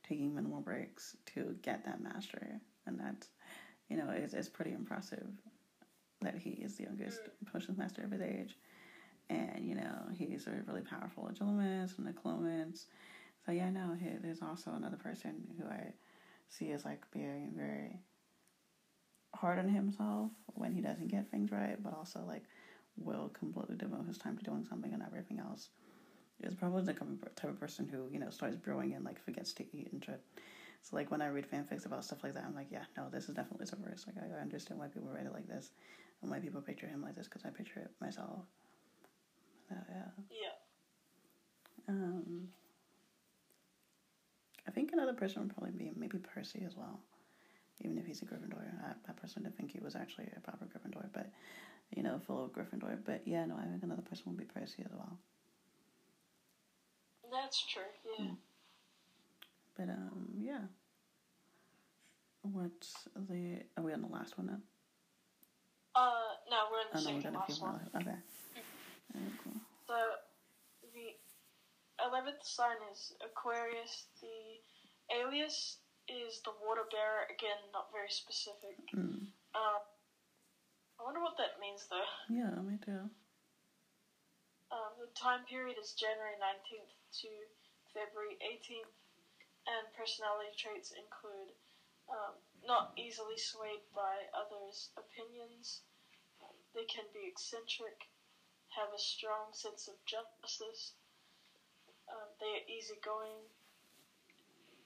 taking 0.08 0.34
minimal 0.34 0.62
breaks 0.62 1.16
to 1.34 1.54
get 1.60 1.84
that 1.84 2.00
master, 2.02 2.60
and 2.86 2.98
that's 2.98 3.28
you 3.90 3.98
know, 3.98 4.08
it's, 4.10 4.32
it's 4.32 4.48
pretty 4.48 4.72
impressive 4.72 5.26
that 6.22 6.36
he 6.38 6.50
is 6.50 6.76
the 6.76 6.84
youngest 6.84 7.20
potions 7.52 7.76
master 7.76 8.02
of 8.04 8.10
his 8.10 8.22
age. 8.22 8.56
And, 9.30 9.64
you 9.64 9.74
know, 9.74 10.08
he's 10.12 10.46
a 10.46 10.62
really 10.66 10.80
powerful 10.80 11.30
agilist 11.32 11.98
and 11.98 12.08
Occlumens. 12.08 12.86
So, 13.44 13.52
yeah, 13.52 13.70
no, 13.70 13.94
he, 13.98 14.08
there's 14.22 14.42
also 14.42 14.72
another 14.72 14.96
person 14.96 15.46
who 15.58 15.66
I 15.66 15.92
see 16.48 16.72
as, 16.72 16.84
like, 16.84 17.02
being 17.12 17.52
very 17.54 18.00
hard 19.34 19.58
on 19.58 19.68
himself 19.68 20.30
when 20.54 20.72
he 20.72 20.80
doesn't 20.80 21.08
get 21.08 21.30
things 21.30 21.52
right, 21.52 21.82
but 21.82 21.94
also, 21.94 22.24
like, 22.26 22.44
will 22.96 23.28
completely 23.28 23.76
devote 23.76 24.06
his 24.06 24.18
time 24.18 24.36
to 24.38 24.44
doing 24.44 24.64
something 24.64 24.92
and 24.92 25.02
everything 25.02 25.38
else. 25.38 25.68
Is 26.40 26.54
probably 26.54 26.84
the 26.84 26.94
type 26.94 27.44
of- 27.50 27.60
person 27.60 27.88
who, 27.88 28.08
you 28.10 28.18
know, 28.18 28.30
starts 28.30 28.56
brewing 28.56 28.94
and, 28.94 29.04
like, 29.04 29.18
forgets 29.18 29.52
to 29.54 29.76
eat 29.76 29.92
and 29.92 30.02
shit. 30.04 30.22
So 30.82 30.96
like 30.96 31.10
when 31.10 31.20
I 31.20 31.28
read 31.28 31.50
fanfics 31.50 31.86
about 31.86 32.04
stuff 32.04 32.22
like 32.22 32.34
that, 32.34 32.44
I'm 32.44 32.54
like, 32.54 32.68
yeah, 32.70 32.84
no, 32.96 33.08
this 33.10 33.28
is 33.28 33.34
definitely 33.34 33.66
Severus. 33.66 34.06
Like 34.06 34.16
I 34.18 34.40
understand 34.40 34.80
why 34.80 34.88
people 34.88 35.10
write 35.10 35.26
it 35.26 35.32
like 35.32 35.48
this, 35.48 35.70
and 36.22 36.30
why 36.30 36.38
people 36.38 36.60
picture 36.60 36.86
him 36.86 37.02
like 37.02 37.16
this 37.16 37.26
because 37.26 37.44
I 37.44 37.50
picture 37.50 37.80
it 37.80 37.90
myself. 38.00 38.44
Yeah. 39.70 40.04
Yeah. 40.30 40.48
Um, 41.88 42.48
I 44.66 44.70
think 44.70 44.92
another 44.92 45.14
person 45.14 45.42
would 45.42 45.54
probably 45.54 45.72
be 45.72 45.92
maybe 45.96 46.18
Percy 46.18 46.62
as 46.66 46.76
well, 46.76 47.00
even 47.82 47.96
if 47.98 48.06
he's 48.06 48.22
a 48.22 48.26
Gryffindor. 48.26 48.60
I, 48.84 48.90
I 49.08 49.12
personally 49.12 49.48
didn't 49.48 49.56
think 49.56 49.72
he 49.72 49.80
was 49.80 49.96
actually 49.96 50.28
a 50.36 50.40
proper 50.40 50.66
Gryffindor, 50.66 51.06
but 51.12 51.30
you 51.94 52.02
know, 52.02 52.20
full 52.26 52.44
of 52.44 52.52
Gryffindor. 52.52 52.98
But 53.04 53.22
yeah, 53.24 53.44
no, 53.46 53.56
I 53.56 53.64
think 53.66 53.82
another 53.82 54.02
person 54.02 54.24
would 54.26 54.36
be 54.36 54.44
Percy 54.44 54.82
as 54.84 54.92
well. 54.92 55.18
That's 57.32 57.64
true. 57.66 57.82
Yeah. 58.18 58.24
Mm. 58.26 58.36
But 59.76 59.88
um, 59.90 60.28
yeah. 60.38 60.60
What's 62.42 63.08
the? 63.28 63.60
Are 63.76 63.82
we 63.82 63.92
on 63.92 64.02
the 64.02 64.08
last 64.08 64.38
one 64.38 64.46
now? 64.48 64.58
Uh, 65.94 66.10
no, 66.50 66.56
we're 66.70 66.80
in 66.80 66.86
Oh 66.94 66.98
the 66.98 67.10
no, 67.10 67.16
we 67.16 67.22
second 67.22 67.32
few 67.46 67.54
last 67.54 67.62
one. 67.62 67.80
left. 67.94 68.06
Okay. 69.16 69.56
So, 69.86 69.96
the 70.94 71.14
eleventh 72.04 72.42
sign 72.42 72.76
is 72.92 73.12
Aquarius. 73.24 74.06
The 74.20 74.60
alias 75.14 75.78
is 76.08 76.40
the 76.44 76.52
water 76.64 76.84
bearer. 76.90 77.24
Again, 77.30 77.58
not 77.72 77.86
very 77.92 78.10
specific. 78.10 78.76
Mm. 78.94 79.28
Um, 79.54 79.82
I 80.98 81.04
wonder 81.04 81.20
what 81.20 81.36
that 81.38 81.60
means 81.60 81.86
though. 81.88 82.10
Yeah, 82.28 82.50
me 82.60 82.78
too. 82.84 83.10
Um, 84.68 84.92
the 85.00 85.08
time 85.16 85.48
period 85.48 85.80
is 85.80 85.96
January 85.96 86.36
19th 86.36 86.92
to 87.24 87.30
February 87.96 88.36
18th, 88.44 88.92
and 89.64 89.84
personality 89.96 90.52
traits 90.60 90.92
include 90.92 91.56
um, 92.12 92.36
not 92.64 92.92
easily 92.96 93.38
swayed 93.40 93.80
by 93.94 94.28
others' 94.36 94.92
opinions. 95.00 95.80
They 96.74 96.84
can 96.84 97.08
be 97.16 97.24
eccentric, 97.24 97.96
have 98.76 98.88
a 98.94 98.98
strong 98.98 99.52
sense 99.52 99.88
of 99.88 99.94
justice. 100.04 100.92
Um, 102.08 102.28
they 102.40 102.60
are 102.60 102.66
easygoing. 102.68 103.48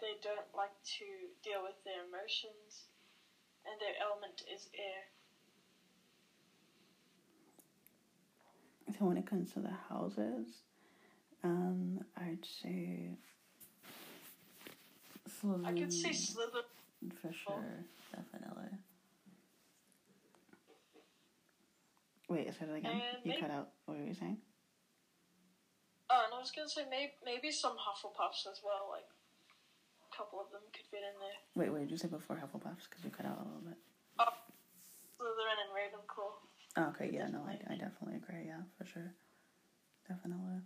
They 0.01 0.19
don't 0.23 0.51
like 0.57 0.75
to 0.99 1.07
deal 1.43 1.63
with 1.63 1.79
their 1.85 2.03
emotions, 2.03 2.91
and 3.65 3.79
their 3.79 3.95
element 4.03 4.43
is 4.53 4.69
air. 4.75 5.07
So 8.99 9.07
when 9.07 9.17
it 9.17 9.27
comes 9.27 9.53
to 9.53 9.61
the 9.61 9.75
houses, 9.89 10.47
um, 11.45 12.01
I'd 12.17 12.45
say 12.45 13.17
Slytherin. 15.29 15.67
I 15.67 15.73
could 15.73 15.93
say 15.93 16.11
Slytherin. 16.11 17.13
for 17.21 17.33
sure, 17.33 17.85
definitely. 18.15 18.79
Wait, 22.33 22.49
say 22.49 22.65
that 22.65 22.73
again. 22.75 22.93
And 22.93 23.03
you 23.25 23.37
maybe- 23.37 23.41
cut 23.43 23.51
out. 23.51 23.69
What 23.85 23.99
were 23.99 24.05
you 24.05 24.15
saying? 24.15 24.39
Oh, 26.09 26.23
and 26.25 26.33
I 26.35 26.39
was 26.41 26.51
gonna 26.51 26.69
say 26.69 26.85
maybe 26.89 27.13
maybe 27.25 27.51
some 27.53 27.77
Hufflepuffs 27.77 28.47
as 28.51 28.61
well. 28.65 28.89
Like 28.91 29.05
a 29.05 30.17
couple 30.17 30.41
of 30.41 30.51
them 30.51 30.63
could 30.73 30.87
fit 30.87 31.01
in 31.05 31.21
there. 31.21 31.39
Wait, 31.55 31.73
wait. 31.73 31.81
Did 31.83 31.91
you 31.91 31.97
say 31.99 32.09
before 32.09 32.37
Hufflepuffs? 32.37 32.89
Because 32.89 33.05
you 33.05 33.11
cut 33.11 33.27
out 33.27 33.37
a 33.37 33.45
little 33.45 33.61
bit. 33.61 33.77
Oh, 34.19 34.33
Slytherin 35.21 35.61
and 35.61 35.73
Ravenclaw. 35.77 36.33
Oh, 36.79 36.89
okay, 36.97 37.11
yeah, 37.13 37.29
no, 37.29 37.45
I, 37.47 37.59
I 37.71 37.77
definitely 37.77 38.17
agree. 38.17 38.47
Yeah, 38.47 38.63
for 38.79 38.87
sure, 38.87 39.13
definitely. 40.09 40.61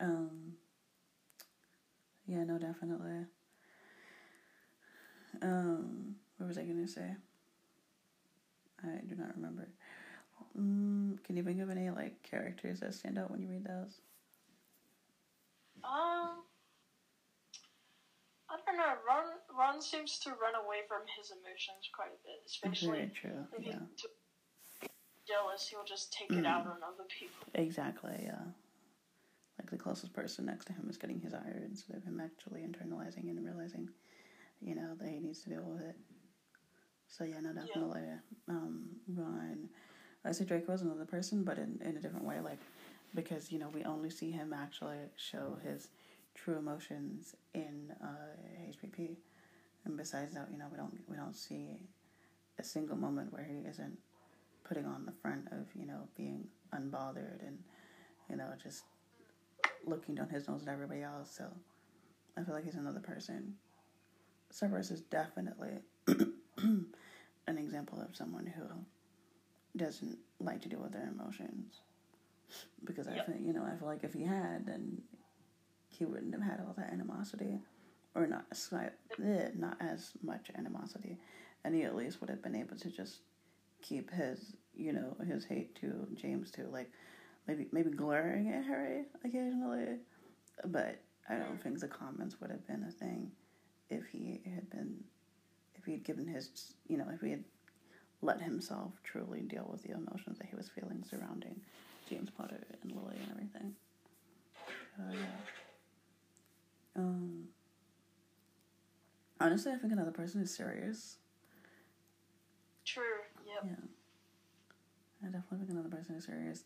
Um. 0.00 0.56
Yeah, 2.26 2.44
no, 2.44 2.58
definitely. 2.58 3.24
Um, 5.42 6.16
what 6.36 6.46
was 6.48 6.58
I 6.58 6.64
gonna 6.64 6.88
say? 6.88 7.16
I 8.82 9.00
do 9.06 9.14
not 9.14 9.34
remember. 9.36 9.68
Mm, 10.58 11.22
can 11.24 11.36
you 11.36 11.42
think 11.42 11.60
of 11.60 11.70
any 11.70 11.90
like 11.90 12.22
characters 12.22 12.80
that 12.80 12.94
stand 12.94 13.18
out 13.18 13.30
when 13.30 13.40
you 13.40 13.48
read 13.48 13.64
those? 13.64 14.00
Um, 15.82 16.44
I 18.48 18.56
don't 18.64 18.76
know. 18.76 18.94
Ron 19.06 19.24
Ron 19.58 19.82
seems 19.82 20.18
to 20.20 20.30
run 20.30 20.54
away 20.54 20.78
from 20.88 21.02
his 21.18 21.30
emotions 21.32 21.90
quite 21.94 22.08
a 22.14 22.20
bit, 22.22 22.40
especially 22.46 22.98
Very 22.98 23.10
true. 23.10 23.46
if 23.58 23.66
Yeah, 23.66 23.78
he's 23.90 24.06
jealous. 25.26 25.68
He'll 25.68 25.84
just 25.84 26.12
take 26.12 26.30
Mm. 26.30 26.40
it 26.40 26.46
out 26.46 26.66
on 26.66 26.82
other 26.82 27.04
people. 27.08 27.46
exactly. 27.54 28.16
Yeah. 28.22 28.44
Like 29.58 29.70
the 29.70 29.78
closest 29.78 30.12
person 30.12 30.46
next 30.46 30.66
to 30.66 30.72
him 30.72 30.88
is 30.88 30.96
getting 30.98 31.20
his 31.20 31.32
ire 31.34 31.62
instead 31.64 31.96
of 31.96 32.04
him 32.04 32.20
actually 32.20 32.62
internalizing 32.62 33.30
and 33.30 33.44
realizing, 33.44 33.88
you 34.60 34.74
know, 34.74 34.94
that 34.96 35.08
he 35.08 35.18
needs 35.20 35.42
to 35.42 35.50
deal 35.50 35.62
with 35.64 35.82
it. 35.82 35.96
So 37.08 37.24
yeah, 37.24 37.40
no, 37.40 37.52
definitely. 37.52 38.02
Um, 38.48 39.00
Ron. 39.08 39.68
I 40.24 40.32
say 40.32 40.44
Draco 40.44 40.72
is 40.72 40.82
another 40.82 41.04
person, 41.04 41.44
but 41.44 41.58
in, 41.58 41.80
in 41.84 41.96
a 41.96 42.00
different 42.00 42.24
way. 42.24 42.40
Like 42.40 42.58
because 43.14 43.52
you 43.52 43.58
know 43.58 43.68
we 43.68 43.84
only 43.84 44.10
see 44.10 44.30
him 44.30 44.52
actually 44.52 44.98
show 45.16 45.56
his 45.62 45.88
true 46.34 46.58
emotions 46.58 47.34
in 47.54 47.92
uh, 48.02 48.68
HBP, 48.70 49.16
and 49.84 49.96
besides 49.96 50.34
that, 50.34 50.48
you 50.50 50.58
know 50.58 50.66
we 50.70 50.76
don't 50.76 50.98
we 51.08 51.16
don't 51.16 51.36
see 51.36 51.78
a 52.58 52.64
single 52.64 52.96
moment 52.96 53.32
where 53.32 53.44
he 53.44 53.68
isn't 53.68 53.98
putting 54.64 54.86
on 54.86 55.04
the 55.04 55.12
front 55.12 55.46
of 55.52 55.66
you 55.74 55.86
know 55.86 56.08
being 56.16 56.44
unbothered 56.74 57.46
and 57.46 57.58
you 58.30 58.36
know 58.36 58.48
just 58.62 58.84
looking 59.86 60.14
down 60.14 60.28
his 60.28 60.48
nose 60.48 60.62
at 60.62 60.72
everybody 60.72 61.02
else. 61.02 61.30
So 61.36 61.44
I 62.36 62.42
feel 62.42 62.54
like 62.54 62.64
he's 62.64 62.74
another 62.74 63.00
person. 63.00 63.54
Severus 64.50 64.90
is 64.90 65.00
definitely 65.02 65.78
an 66.06 67.58
example 67.58 68.00
of 68.00 68.16
someone 68.16 68.46
who 68.46 68.64
doesn't 69.76 70.18
like 70.40 70.62
to 70.62 70.68
deal 70.68 70.80
with 70.80 70.92
their 70.92 71.08
emotions. 71.08 71.80
Because 72.84 73.08
I 73.08 73.14
Yep. 73.16 73.26
think, 73.26 73.46
you 73.46 73.52
know, 73.52 73.64
I 73.64 73.76
feel 73.76 73.88
like 73.88 74.04
if 74.04 74.12
he 74.12 74.24
had, 74.24 74.66
then 74.66 75.02
he 75.88 76.04
wouldn't 76.04 76.34
have 76.34 76.42
had 76.42 76.60
all 76.60 76.74
that 76.76 76.92
animosity. 76.92 77.60
Or 78.14 78.26
not, 78.26 78.46
eh, 78.72 79.48
not 79.56 79.76
as 79.80 80.12
much 80.22 80.50
animosity. 80.56 81.18
And 81.64 81.74
he 81.74 81.82
at 81.82 81.96
least 81.96 82.20
would 82.20 82.30
have 82.30 82.42
been 82.42 82.54
able 82.54 82.76
to 82.76 82.90
just 82.90 83.20
keep 83.82 84.10
his, 84.10 84.54
you 84.76 84.92
know, 84.92 85.16
his 85.26 85.44
hate 85.44 85.74
to 85.76 86.06
James 86.14 86.50
too. 86.52 86.68
Like, 86.70 86.90
maybe 87.46 87.68
maybe 87.72 87.90
glaring 87.90 88.50
at 88.50 88.64
Harry 88.64 89.04
occasionally. 89.24 89.98
But 90.66 91.00
I 91.28 91.36
don't 91.36 91.60
think 91.62 91.80
the 91.80 91.88
comments 91.88 92.40
would 92.40 92.50
have 92.50 92.66
been 92.66 92.84
a 92.84 92.90
thing 92.92 93.32
if 93.90 94.06
he 94.06 94.40
had 94.54 94.70
been, 94.70 95.02
if 95.74 95.84
he 95.84 95.92
had 95.92 96.04
given 96.04 96.26
his, 96.26 96.74
you 96.86 96.96
know, 96.98 97.06
if 97.12 97.20
he 97.20 97.30
had 97.30 97.44
let 98.24 98.40
himself 98.40 98.92
truly 99.04 99.40
deal 99.42 99.68
with 99.70 99.82
the 99.82 99.92
emotions 99.92 100.38
that 100.38 100.46
he 100.48 100.56
was 100.56 100.68
feeling 100.68 101.04
surrounding 101.08 101.60
James 102.08 102.30
Potter 102.30 102.64
and 102.82 102.92
Lily 102.92 103.16
and 103.20 103.30
everything. 103.30 103.74
Uh, 104.98 105.12
yeah. 105.12 107.02
Um, 107.02 107.48
Honestly, 109.40 109.72
I 109.72 109.76
think 109.76 109.92
another 109.92 110.12
person 110.12 110.40
is 110.40 110.54
Sirius. 110.54 111.16
True. 112.84 113.02
Yep. 113.46 113.64
Yeah. 113.66 113.84
I 115.22 115.26
definitely 115.26 115.58
think 115.58 115.70
another 115.70 115.94
person 115.94 116.14
is 116.16 116.24
Sirius, 116.24 116.64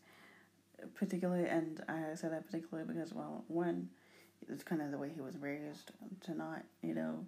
Particularly, 0.95 1.47
and 1.47 1.83
I 1.89 2.15
say 2.15 2.29
that 2.29 2.45
particularly 2.45 2.87
because, 2.87 3.13
well, 3.13 3.43
one, 3.47 3.89
it's 4.47 4.63
kind 4.63 4.81
of 4.81 4.91
the 4.91 4.97
way 4.97 5.11
he 5.13 5.19
was 5.19 5.37
raised 5.37 5.91
to 6.21 6.33
not, 6.33 6.63
you 6.81 6.93
know, 6.93 7.25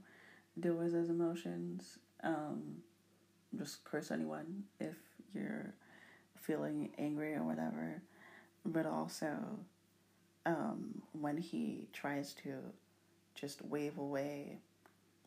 deal 0.60 0.76
with 0.76 0.94
his 0.94 1.10
emotions. 1.10 1.98
Um, 2.24 2.78
just 3.58 3.84
curse 3.84 4.12
anyone 4.12 4.64
if 4.80 4.96
you're 5.34 5.74
feeling 6.40 6.92
angry 6.98 7.34
or 7.34 7.44
whatever. 7.44 8.02
But 8.66 8.86
also, 8.86 9.36
um, 10.46 11.02
when 11.20 11.38
he 11.38 11.88
tries 11.94 12.34
to 12.44 12.54
just 13.36 13.64
wave 13.64 13.98
away 13.98 14.58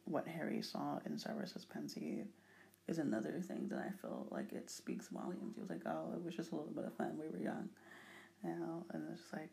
what 0.05 0.27
Harry 0.27 0.63
saw 0.63 0.99
in 1.07 1.19
Severus's 1.19 1.65
Pensieve 1.65 2.27
is 2.89 2.99
another 2.99 3.41
thing 3.41 3.69
that 3.69 3.79
I 3.79 3.91
feel 4.01 4.27
like 4.31 4.53
it 4.53 4.69
speaks 4.69 5.09
volumes. 5.09 5.55
He 5.55 5.61
was 5.63 5.71
like, 5.71 5.87
"Oh, 5.87 6.13
it 6.15 6.23
was 6.23 6.35
just 6.35 6.53
a 6.53 6.57
little 6.57 6.73
bit 6.73 6.85
of 6.85 6.95
fun. 6.95 7.19
We 7.19 7.29
were 7.29 7.43
young, 7.43 7.71
you 8.43 8.51
know," 8.51 8.85
and 8.91 9.09
it's 9.11 9.33
like 9.33 9.51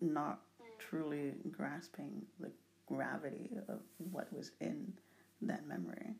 not 0.00 0.40
truly 0.78 1.34
grasping 1.50 2.24
the 2.38 2.50
gravity 2.86 3.50
of 3.68 3.80
what 4.10 4.32
was 4.32 4.52
in 4.60 4.92
that 5.42 5.66
memory. 5.66 6.14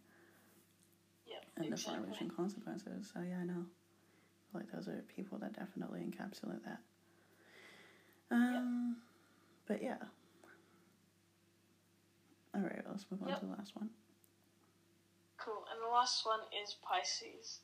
And 1.56 1.72
the 1.72 1.76
far-reaching 1.76 2.30
consequences. 2.30 3.10
So 3.12 3.20
yeah, 3.20 3.38
I 3.40 3.44
know. 3.44 3.66
Like 4.54 4.70
those 4.72 4.88
are 4.88 5.02
people 5.14 5.38
that 5.38 5.54
definitely 5.54 6.00
encapsulate 6.00 6.62
that. 6.64 6.80
Um, 8.30 8.96
but 9.66 9.82
yeah. 9.82 9.96
All 12.54 12.60
right, 12.60 12.82
let's 12.88 13.06
move 13.10 13.22
on 13.22 13.28
Yep. 13.28 13.40
to 13.40 13.46
the 13.46 13.52
last 13.52 13.76
one. 13.76 13.90
Cool. 15.38 15.64
And 15.72 15.80
the 15.82 15.88
last 15.88 16.24
one 16.26 16.40
is 16.62 16.76
Pisces. 16.82 17.60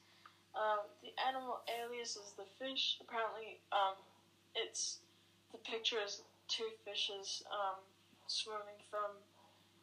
Um, 0.54 0.80
the 1.02 1.12
animal 1.28 1.60
alias 1.68 2.16
is 2.16 2.32
the 2.36 2.46
fish. 2.58 2.98
Apparently, 3.00 3.60
um, 3.70 3.94
it's 4.54 5.00
the 5.52 5.58
picture 5.58 5.98
is 6.04 6.22
two 6.48 6.68
fishes 6.84 7.42
um, 7.52 7.76
swimming 8.26 8.80
from. 8.90 9.12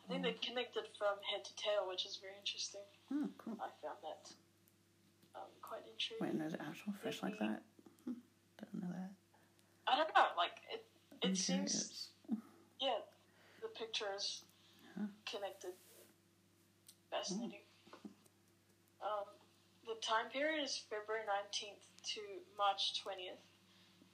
I 0.05 0.07
think 0.07 0.21
they're 0.21 0.37
connected 0.41 0.85
from 0.97 1.17
head 1.25 1.41
to 1.43 1.53
tail, 1.57 1.87
which 1.89 2.05
is 2.05 2.17
very 2.21 2.37
interesting. 2.37 2.85
Oh, 3.11 3.25
cool. 3.41 3.57
I 3.57 3.73
found 3.81 3.97
that 4.05 4.21
um, 5.33 5.49
quite 5.61 5.81
intriguing. 5.89 6.21
Wait, 6.21 6.37
there's 6.37 6.53
actual 6.61 6.93
fish 7.01 7.23
like 7.23 7.39
that? 7.39 7.65
Hmm, 8.05 8.13
Didn't 8.61 8.81
know 8.85 8.93
that. 8.93 9.11
I 9.87 9.97
don't 9.97 10.09
know. 10.13 10.29
Like 10.37 10.61
it, 10.69 10.81
I'm 11.23 11.31
it 11.31 11.37
seems. 11.37 11.71
curious. 11.73 12.09
Yeah, 12.79 13.01
the 13.61 13.69
picture 13.69 14.13
is 14.15 14.43
Huh. 14.95 15.07
connected. 15.25 15.73
Fascinating. 17.09 17.65
Um, 19.01 19.25
the 19.85 19.95
time 20.01 20.29
period 20.29 20.63
is 20.63 20.81
February 20.89 21.25
19th 21.27 21.83
to 22.15 22.21
March 22.57 22.93
20th, 23.03 23.41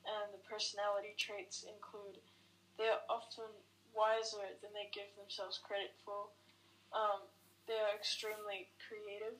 and 0.07 0.33
the 0.33 0.41
personality 0.49 1.13
traits 1.17 1.63
include 1.63 2.17
they 2.77 2.87
are 2.89 2.99
often 3.09 3.51
wiser 3.93 4.57
than 4.61 4.73
they 4.73 4.89
give 4.91 5.11
themselves 5.15 5.59
credit 5.61 5.93
for. 6.03 6.31
Um, 6.91 7.27
they 7.67 7.79
are 7.79 7.93
extremely 7.95 8.67
creative. 8.81 9.37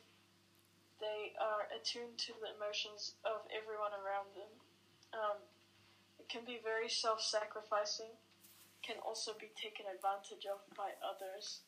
They 0.99 1.34
are 1.41 1.66
attuned 1.74 2.22
to 2.30 2.34
the 2.38 2.54
emotions 2.54 3.18
of 3.26 3.41
everyone 3.49 3.91
around 3.91 4.38
them. 4.38 4.52
Um, 5.12 5.39
it 6.20 6.30
can 6.30 6.45
be 6.45 6.62
very 6.62 6.88
self 6.88 7.20
sacrificing 7.20 8.16
can 8.82 8.97
also 9.06 9.34
be 9.38 9.54
taken 9.54 9.86
advantage 9.86 10.45
of 10.49 10.66
by 10.74 10.97
others, 11.02 11.62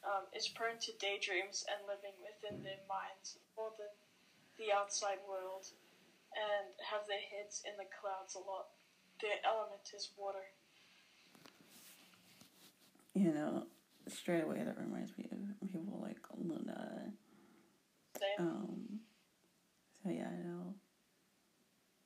um, 0.00 0.24
is 0.32 0.48
prone 0.48 0.80
to 0.88 0.92
daydreams 0.96 1.64
and 1.68 1.84
living 1.84 2.16
within 2.20 2.64
their 2.64 2.80
minds 2.88 3.36
more 3.56 3.72
than 3.76 3.92
the 4.56 4.72
outside 4.72 5.20
world, 5.28 5.68
and 6.32 6.72
have 6.80 7.04
their 7.06 7.20
heads 7.20 7.60
in 7.64 7.76
the 7.76 7.88
clouds 7.88 8.34
a 8.34 8.40
lot. 8.40 8.72
Their 9.20 9.40
element 9.44 9.92
is 9.92 10.08
water. 10.16 10.55
You 13.16 13.32
know, 13.32 13.64
straight 14.08 14.44
away 14.44 14.62
that 14.62 14.76
reminds 14.78 15.16
me 15.16 15.26
of 15.32 15.70
people 15.72 15.98
like 16.02 16.18
Luna. 16.36 17.12
Same. 18.18 18.46
Um, 18.46 19.00
so 20.02 20.10
yeah, 20.10 20.28
I 20.28 20.46
know. 20.46 20.74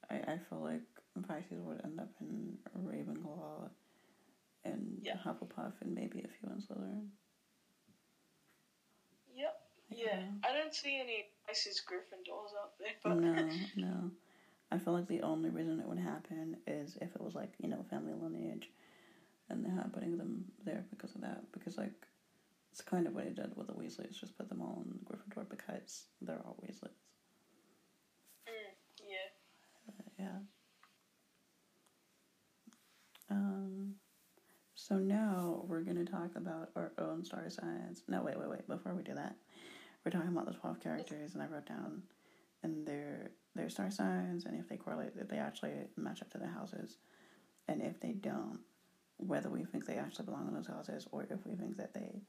I, 0.09 0.33
I 0.35 0.39
feel 0.49 0.61
like 0.63 0.83
Pisces 1.27 1.61
would 1.61 1.81
end 1.85 1.99
up 1.99 2.11
in 2.21 2.57
Ravenclaw 2.79 3.69
and 4.65 4.99
Yeah. 5.03 5.17
Hufflepuff 5.27 5.73
and 5.81 5.95
maybe 5.95 6.21
a 6.21 6.29
few 6.29 6.49
in 6.49 6.63
Slytherin. 6.63 7.09
Yep. 9.35 9.61
Yeah. 9.91 10.05
Yeah. 10.07 10.23
I 10.49 10.53
don't 10.53 10.75
see 10.75 11.01
any 11.01 11.27
Pisces 11.47 11.83
Gryffindors 11.85 12.55
out 12.63 12.79
there, 12.79 12.95
but 13.03 13.17
No, 13.17 13.49
no. 13.77 14.11
I 14.71 14.79
feel 14.79 14.93
like 14.93 15.09
the 15.09 15.23
only 15.23 15.51
reason 15.51 15.81
it 15.81 15.89
would 15.89 15.99
happen 15.99 16.57
is 16.69 16.97
if 17.01 17.13
it 17.15 17.21
was 17.21 17.35
like, 17.35 17.53
you 17.59 17.69
know, 17.69 17.85
family 17.91 18.13
lineage 18.15 18.71
and 19.51 19.65
they're 19.65 19.73
not 19.73 19.93
putting 19.93 20.17
them 20.17 20.45
there 20.65 20.85
because 20.91 21.15
of 21.15 21.21
that. 21.23 21.43
Because, 21.53 21.77
like, 21.77 21.93
it's 22.73 22.81
kind 22.81 23.07
of 23.07 23.15
what 23.15 23.25
he 23.25 23.31
did 23.31 23.53
with 23.57 23.67
the 23.67 23.73
Weasleys, 23.73 24.19
just 24.19 24.37
put 24.39 24.49
them 24.49 24.63
all 24.63 24.85
in 24.87 24.99
Gryffindor 25.05 25.49
because 25.49 26.05
they're 26.23 26.41
all 26.45 26.57
Weasleys. 26.63 27.01
Mm, 28.49 28.73
yeah. 29.09 30.25
Yeah. 30.25 30.39
Um, 33.31 33.95
so 34.75 34.97
now 34.97 35.65
we're 35.67 35.83
going 35.83 36.05
to 36.05 36.11
talk 36.11 36.37
about 36.37 36.71
our 36.77 36.93
own 36.99 37.25
star 37.25 37.49
signs. 37.51 38.03
No, 38.09 38.23
wait, 38.23 38.39
wait, 38.39 38.51
wait. 38.51 38.69
Before 38.69 38.95
we 38.95 39.03
do 39.03 39.15
that, 39.15 39.37
we're 40.05 40.11
talking 40.11 40.29
about 40.29 40.47
the 40.47 40.55
12 40.55 40.81
characters, 40.81 41.35
and 41.35 41.43
I 41.43 41.47
wrote 41.47 41.67
down 41.67 42.03
and 42.63 42.87
their 42.87 43.31
their 43.55 43.69
star 43.69 43.91
signs, 43.91 44.45
and 44.45 44.59
if 44.59 44.69
they 44.69 44.77
correlate, 44.77 45.13
if 45.19 45.29
they 45.29 45.39
actually 45.39 45.73
match 45.97 46.23
up 46.23 46.31
to 46.31 46.39
their 46.39 46.51
houses, 46.51 46.99
and 47.67 47.83
if 47.83 48.01
they 48.01 48.13
don't, 48.13 48.61
whether 49.27 49.49
we 49.49 49.65
think 49.65 49.87
they 49.87 49.97
actually 49.97 50.27
belong 50.27 50.49
in 50.49 50.55
those 50.55 50.67
houses, 50.67 51.07
or 51.13 51.27
if 51.31 51.45
we 51.47 51.55
think 51.55 51.77
that 51.77 51.95
they 51.95 52.23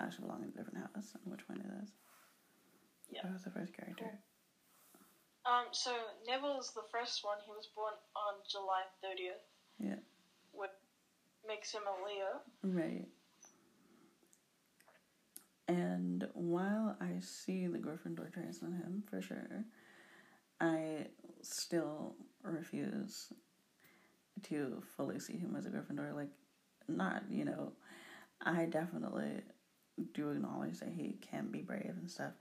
actually 0.00 0.26
belong 0.26 0.42
in 0.42 0.48
a 0.48 0.52
different 0.52 0.78
house, 0.78 1.12
and 1.14 1.32
which 1.32 1.48
one 1.48 1.58
it 1.58 1.82
is. 1.82 1.90
Yeah. 3.10 3.20
That 3.24 3.32
was 3.32 3.44
the 3.44 3.50
first 3.50 3.76
character. 3.76 4.18
Um, 5.46 5.64
so 5.72 5.92
Neville 6.26 6.60
is 6.60 6.72
the 6.74 6.82
first 6.92 7.24
one. 7.24 7.38
He 7.44 7.50
was 7.50 7.68
born 7.74 7.94
on 8.14 8.34
July 8.50 8.82
30th. 9.02 9.40
Yeah. 9.78 10.00
Which 10.52 10.70
makes 11.46 11.72
him 11.72 11.82
a 11.86 12.04
Leo. 12.04 12.40
Right. 12.62 13.06
And 15.68 16.26
while 16.34 16.96
I 17.00 17.20
see 17.20 17.66
the 17.66 17.78
Gryffindor 17.78 18.32
traits 18.32 18.62
in 18.62 18.72
him 18.72 19.02
for 19.08 19.20
sure, 19.20 19.64
I 20.60 21.06
still 21.42 22.16
refuse 22.42 23.32
to 24.44 24.82
fully 24.96 25.18
see 25.18 25.36
him 25.36 25.54
as 25.56 25.66
a 25.66 25.70
Gryffindor. 25.70 26.14
Like, 26.14 26.30
not, 26.88 27.24
you 27.30 27.44
know, 27.44 27.72
I 28.40 28.66
definitely 28.66 29.42
do 30.14 30.30
acknowledge 30.30 30.80
that 30.80 30.92
he 30.96 31.18
can 31.20 31.50
be 31.50 31.60
brave 31.60 31.94
and 31.98 32.10
stuff, 32.10 32.32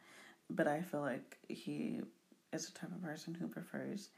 but 0.50 0.68
I 0.68 0.82
feel 0.82 1.02
like 1.02 1.38
he 1.50 2.02
is 2.54 2.70
the 2.70 2.80
type 2.80 2.92
of 2.92 3.02
person 3.02 3.34
who 3.34 3.48
prefers 3.48 4.10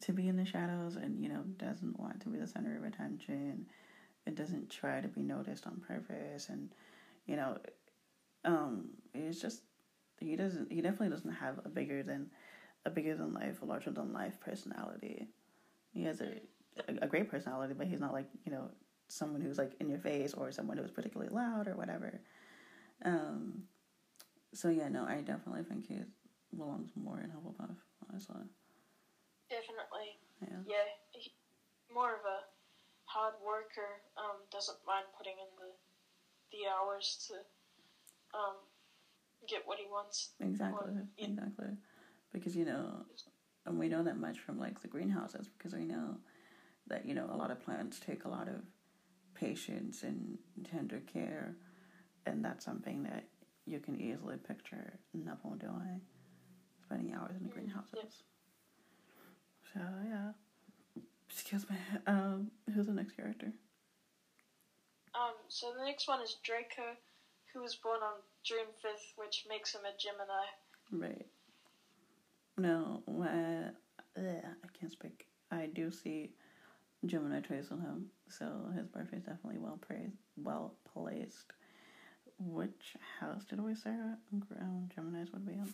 to 0.00 0.12
be 0.12 0.28
in 0.28 0.36
the 0.36 0.44
shadows 0.44 0.96
and, 0.96 1.22
you 1.22 1.28
know, 1.28 1.42
doesn't 1.58 1.98
want 1.98 2.20
to 2.20 2.28
be 2.28 2.38
the 2.38 2.46
center 2.46 2.76
of 2.76 2.84
attention 2.84 3.66
it 4.28 4.34
doesn't 4.34 4.68
try 4.68 5.00
to 5.00 5.08
be 5.08 5.22
noticed 5.22 5.66
on 5.66 5.82
purpose 5.88 6.50
and 6.50 6.68
you 7.26 7.34
know 7.34 7.56
um 8.44 8.90
it's 9.14 9.40
just 9.40 9.62
he 10.20 10.36
doesn't 10.36 10.70
he 10.70 10.82
definitely 10.82 11.08
doesn't 11.08 11.32
have 11.32 11.58
a 11.64 11.68
bigger 11.68 12.02
than 12.02 12.30
a 12.84 12.90
bigger 12.90 13.16
than 13.16 13.32
life 13.32 13.62
a 13.62 13.64
larger 13.64 13.90
than 13.90 14.12
life 14.12 14.38
personality 14.40 15.28
he 15.92 16.04
has 16.04 16.20
a, 16.20 16.34
a, 17.02 17.06
great 17.06 17.30
personality 17.30 17.74
but 17.76 17.86
he's 17.86 18.00
not 18.00 18.12
like 18.12 18.26
you 18.44 18.52
know 18.52 18.70
someone 19.08 19.40
who's 19.40 19.58
like 19.58 19.72
in 19.80 19.88
your 19.88 19.98
face 19.98 20.34
or 20.34 20.52
someone 20.52 20.76
who's 20.76 20.90
particularly 20.90 21.32
loud 21.32 21.66
or 21.66 21.74
whatever 21.76 22.20
um 23.04 23.62
so 24.52 24.68
yeah 24.68 24.88
no 24.88 25.04
i 25.04 25.16
definitely 25.20 25.62
think 25.62 25.86
he 25.86 25.96
belongs 26.56 26.90
more 26.94 27.20
in 27.20 27.30
hufflepuff 27.30 27.76
honestly 28.10 28.42
Definitely. 29.48 30.20
yeah 30.42 30.60
Yeah. 30.66 30.88
More 31.92 32.12
of 32.12 32.20
a 32.20 32.44
hard 33.06 33.34
worker. 33.40 34.04
Um, 34.18 34.44
doesn't 34.52 34.76
mind 34.86 35.06
putting 35.16 35.32
in 35.40 35.48
the 35.56 35.72
the 36.52 36.68
hours 36.68 37.24
to 37.28 37.34
um 38.36 38.56
get 39.48 39.62
what 39.64 39.78
he 39.78 39.86
wants. 39.86 40.32
Exactly, 40.40 40.92
Or- 40.92 41.08
exactly. 41.16 41.72
Because 42.32 42.54
you 42.54 42.66
know, 42.66 43.06
and 43.64 43.78
we 43.78 43.88
know 43.88 44.02
that 44.02 44.18
much 44.18 44.38
from 44.40 44.58
like 44.58 44.80
the 44.82 44.88
greenhouses 44.88 45.48
because 45.48 45.72
we 45.72 45.86
know 45.86 46.18
that 46.88 47.06
you 47.06 47.14
know 47.14 47.28
a 47.32 47.36
lot 47.36 47.50
of 47.50 47.60
plants 47.60 48.00
take 48.00 48.24
a 48.24 48.28
lot 48.28 48.48
of 48.48 48.62
patience 49.34 50.02
and 50.02 50.38
tender 50.70 51.00
care, 51.12 51.56
and 52.26 52.44
that's 52.44 52.64
something 52.64 53.02
that 53.04 53.24
you 53.66 53.78
can 53.78 54.00
easily 54.00 54.36
picture 54.36 54.98
Neville 55.14 55.56
doing, 55.60 56.00
spending 56.82 57.14
hours 57.14 57.36
in 57.36 57.42
the 57.44 57.50
Mm, 57.50 57.54
greenhouses. 57.54 58.22
So 59.72 59.80
yeah. 60.08 60.32
Excuse 61.30 61.68
me. 61.68 61.76
Um, 62.06 62.50
who's 62.74 62.86
the 62.86 62.92
next 62.94 63.12
character? 63.12 63.52
Um, 65.14 65.34
so 65.48 65.72
the 65.78 65.84
next 65.84 66.08
one 66.08 66.22
is 66.22 66.36
Draco 66.42 66.96
who 67.52 67.62
was 67.62 67.74
born 67.76 68.00
on 68.02 68.20
June 68.44 68.66
5th, 68.84 69.16
which 69.16 69.46
makes 69.48 69.74
him 69.74 69.82
a 69.84 69.96
Gemini. 69.98 70.46
Right. 70.92 71.26
No, 72.56 73.02
uh, 73.08 73.70
I 74.16 74.78
can't 74.78 74.92
speak. 74.92 75.26
I 75.50 75.66
do 75.66 75.90
see 75.90 76.32
Gemini 77.06 77.40
traits 77.40 77.70
on 77.70 77.80
him, 77.80 78.06
so 78.28 78.70
his 78.76 78.86
birthday 78.86 79.18
is 79.18 79.22
definitely 79.22 79.58
well 79.58 79.78
praised, 79.86 80.16
well 80.36 80.74
placed. 80.92 81.52
Which 82.40 82.96
house 83.20 83.44
did 83.44 83.60
we 83.60 83.74
say 83.74 83.90
um, 83.90 84.88
Gemini's 84.94 85.32
would 85.32 85.46
be 85.46 85.54
in? 85.54 85.72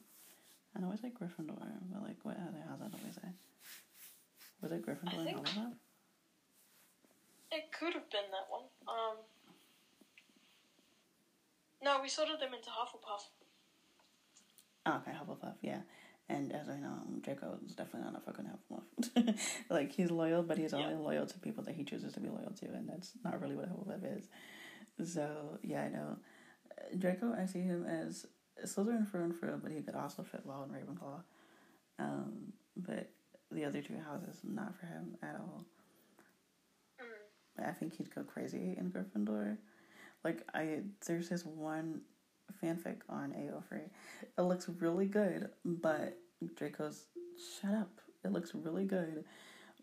I 0.77 0.81
know 0.81 0.91
it's 0.93 1.03
like 1.03 1.15
Gryffindor, 1.15 1.57
but 1.93 2.03
like 2.03 2.17
what 2.23 2.37
other 2.37 2.63
house 2.69 2.91
did 2.91 3.05
we 3.05 3.13
say? 3.13 3.29
Was 4.61 4.73
it 4.73 4.85
Gryffindor 4.85 5.19
and 5.19 5.37
Hufflepuff? 5.37 5.73
It 7.53 7.71
could 7.79 7.95
have 7.95 8.11
been 8.11 8.31
that 8.33 8.51
one. 8.51 8.65
Um, 8.89 9.17
no, 11.83 12.01
we 12.03 12.09
sorted 12.09 12.41
them 12.41 12.55
into 12.55 12.71
Hufflepuff. 12.71 13.29
Oh, 14.87 14.97
okay, 14.97 15.13
Hufflepuff, 15.13 15.55
yeah. 15.63 15.81
And 16.29 16.53
as 16.53 16.69
I 16.69 16.79
know, 16.79 16.99
Draco 17.23 17.59
is 17.67 17.75
definitely 17.75 18.11
not 18.11 18.21
a 18.21 18.25
fucking 18.25 18.47
Hufflepuff. 18.47 18.74
like, 19.71 19.93
he's 19.93 20.11
loyal, 20.11 20.43
but 20.43 20.59
he's 20.59 20.75
only 20.75 20.95
yeah. 20.95 20.99
loyal 20.99 21.27
to 21.27 21.39
people 21.39 21.65
that 21.65 21.75
he 21.75 21.85
chooses 21.85 22.13
to 22.15 22.21
be 22.21 22.29
loyal 22.29 22.53
to, 22.61 22.67
and 22.67 22.89
that's 22.89 23.13
not 23.25 23.41
really 23.41 23.57
what 23.57 23.69
Hufflepuff 23.69 24.19
is. 24.19 24.29
So, 25.13 25.59
yeah, 25.63 25.83
I 25.83 25.89
know. 25.89 26.17
Draco, 26.99 27.35
I 27.37 27.47
see 27.47 27.61
him 27.61 27.85
as 27.85 28.27
Slytherin 28.65 29.11
through 29.11 29.25
and 29.25 29.39
through, 29.39 29.61
but 29.63 29.73
he 29.73 29.81
could 29.81 29.95
also 29.95 30.23
fit 30.23 30.43
well 30.45 30.65
in 30.65 30.71
Ravenclaw. 30.71 31.23
Um, 31.99 32.53
but 32.77 33.11
the 33.51 33.65
other 33.65 33.83
two 33.83 33.99
houses, 33.99 34.41
not 34.43 34.75
for 34.79 34.87
him 34.87 35.17
at 35.23 35.37
all. 35.37 35.65
Mm. 37.01 37.69
I 37.69 37.73
think 37.73 37.97
he'd 37.97 38.15
go 38.15 38.23
crazy 38.23 38.77
in 38.79 38.91
Gryffindor. 38.91 39.59
Like 40.25 40.43
I, 40.55 40.81
there's 41.07 41.29
this 41.29 41.45
one 41.45 42.01
fanfic 42.63 42.99
on 43.09 43.33
AO3. 43.33 43.81
It 44.39 44.43
looks 44.43 44.69
really 44.81 45.07
good, 45.07 45.51
but 45.65 46.19
Draco's 46.57 47.07
shut 47.61 47.75
up. 47.75 48.01
It 48.25 48.33
looks 48.33 48.55
really 48.55 48.85
good, 48.85 49.25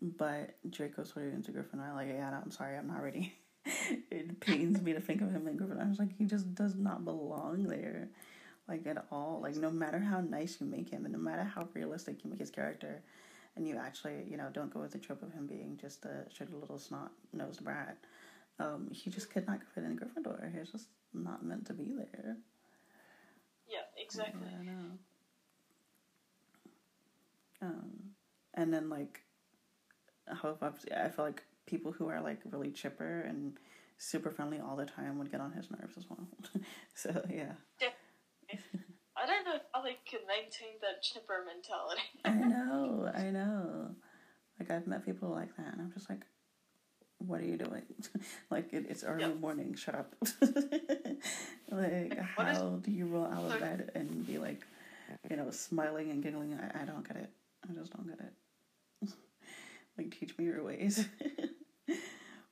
but 0.00 0.56
Draco's 0.70 1.12
sort 1.12 1.26
of 1.26 1.34
into 1.34 1.52
Gryffindor. 1.52 1.94
Like, 1.94 2.08
yeah, 2.08 2.40
I'm 2.42 2.50
sorry, 2.50 2.76
I'm 2.76 2.88
not 2.88 3.02
ready. 3.02 3.34
it 4.10 4.40
pains 4.40 4.80
me 4.82 4.92
to 4.92 5.00
think 5.00 5.22
of 5.22 5.30
him 5.30 5.46
in 5.46 5.56
Gryffindor. 5.56 5.84
I 5.84 5.88
was 5.88 5.98
like, 5.98 6.16
he 6.16 6.24
just 6.24 6.54
does 6.54 6.74
not 6.74 7.04
belong 7.04 7.64
there, 7.64 8.08
like 8.68 8.86
at 8.86 9.06
all. 9.10 9.40
Like, 9.42 9.56
no 9.56 9.70
matter 9.70 9.98
how 9.98 10.20
nice 10.20 10.58
you 10.60 10.66
make 10.66 10.90
him, 10.90 11.04
and 11.04 11.12
no 11.12 11.20
matter 11.20 11.44
how 11.44 11.68
realistic 11.74 12.24
you 12.24 12.30
make 12.30 12.40
his 12.40 12.50
character, 12.50 13.02
and 13.56 13.66
you 13.66 13.76
actually, 13.76 14.24
you 14.28 14.36
know, 14.36 14.48
don't 14.52 14.72
go 14.72 14.80
with 14.80 14.92
the 14.92 14.98
trope 14.98 15.22
of 15.22 15.32
him 15.32 15.46
being 15.46 15.78
just 15.80 16.04
a 16.04 16.26
shitty 16.32 16.58
little 16.58 16.78
snot 16.78 17.12
nosed 17.32 17.62
brat. 17.64 17.98
Um, 18.58 18.88
he 18.90 19.10
just 19.10 19.30
could 19.30 19.46
not 19.46 19.60
fit 19.74 19.84
in 19.84 19.98
Gryffindor. 19.98 20.56
He's 20.56 20.70
just 20.70 20.88
not 21.12 21.44
meant 21.44 21.66
to 21.66 21.74
be 21.74 21.92
there. 21.96 22.36
Yeah, 23.68 23.80
exactly. 23.96 24.40
Yeah, 24.50 24.58
I 24.60 24.64
know. 24.64 24.90
Um, 27.62 28.11
and 28.54 28.72
then 28.72 28.88
like, 28.88 29.20
I 30.30 30.34
hope 30.34 30.62
I 30.62 31.08
feel 31.08 31.24
like 31.24 31.42
people 31.66 31.92
who 31.92 32.08
are 32.08 32.20
like 32.20 32.40
really 32.50 32.70
chipper 32.70 33.20
and 33.20 33.54
super 33.98 34.30
friendly 34.30 34.58
all 34.58 34.76
the 34.76 34.84
time 34.84 35.18
would 35.18 35.30
get 35.30 35.40
on 35.40 35.52
his 35.52 35.70
nerves 35.70 35.96
as 35.96 36.04
well. 36.08 36.26
so 36.94 37.10
yeah. 37.30 37.52
Yeah. 37.80 38.58
I 39.16 39.26
don't 39.26 39.44
know 39.44 39.60
how 39.72 39.82
they 39.82 39.98
can 40.04 40.20
maintain 40.26 40.74
that 40.80 41.02
chipper 41.02 41.44
mentality. 41.46 42.02
I 42.24 42.32
know, 42.32 43.10
I 43.14 43.30
know. 43.30 43.94
Like 44.58 44.70
I've 44.70 44.86
met 44.86 45.04
people 45.04 45.30
like 45.30 45.56
that, 45.56 45.72
and 45.72 45.80
I'm 45.80 45.92
just 45.92 46.08
like, 46.08 46.22
what 47.18 47.40
are 47.40 47.44
you 47.44 47.56
doing? 47.56 47.84
like 48.50 48.72
it, 48.72 48.86
it's 48.88 49.04
early 49.04 49.22
yep. 49.22 49.38
morning. 49.38 49.74
Shut 49.74 49.94
up. 49.94 50.14
like 51.70 52.18
what 52.34 52.46
how 52.46 52.74
is, 52.76 52.82
do 52.82 52.90
you 52.90 53.06
roll 53.06 53.26
out 53.26 53.44
of 53.44 53.60
bed 53.60 53.90
and 53.94 54.26
be 54.26 54.38
like, 54.38 54.62
you 55.30 55.36
know, 55.36 55.50
smiling 55.50 56.10
and 56.10 56.22
giggling? 56.22 56.54
I, 56.54 56.82
I 56.82 56.84
don't 56.84 57.06
get 57.06 57.16
it. 57.16 57.30
I 57.68 57.72
just 57.74 57.92
don't 57.92 58.08
get 58.08 58.18
it. 58.18 58.32
Like 59.98 60.16
teach 60.18 60.36
me 60.38 60.44
your 60.44 60.64
ways. 60.64 61.06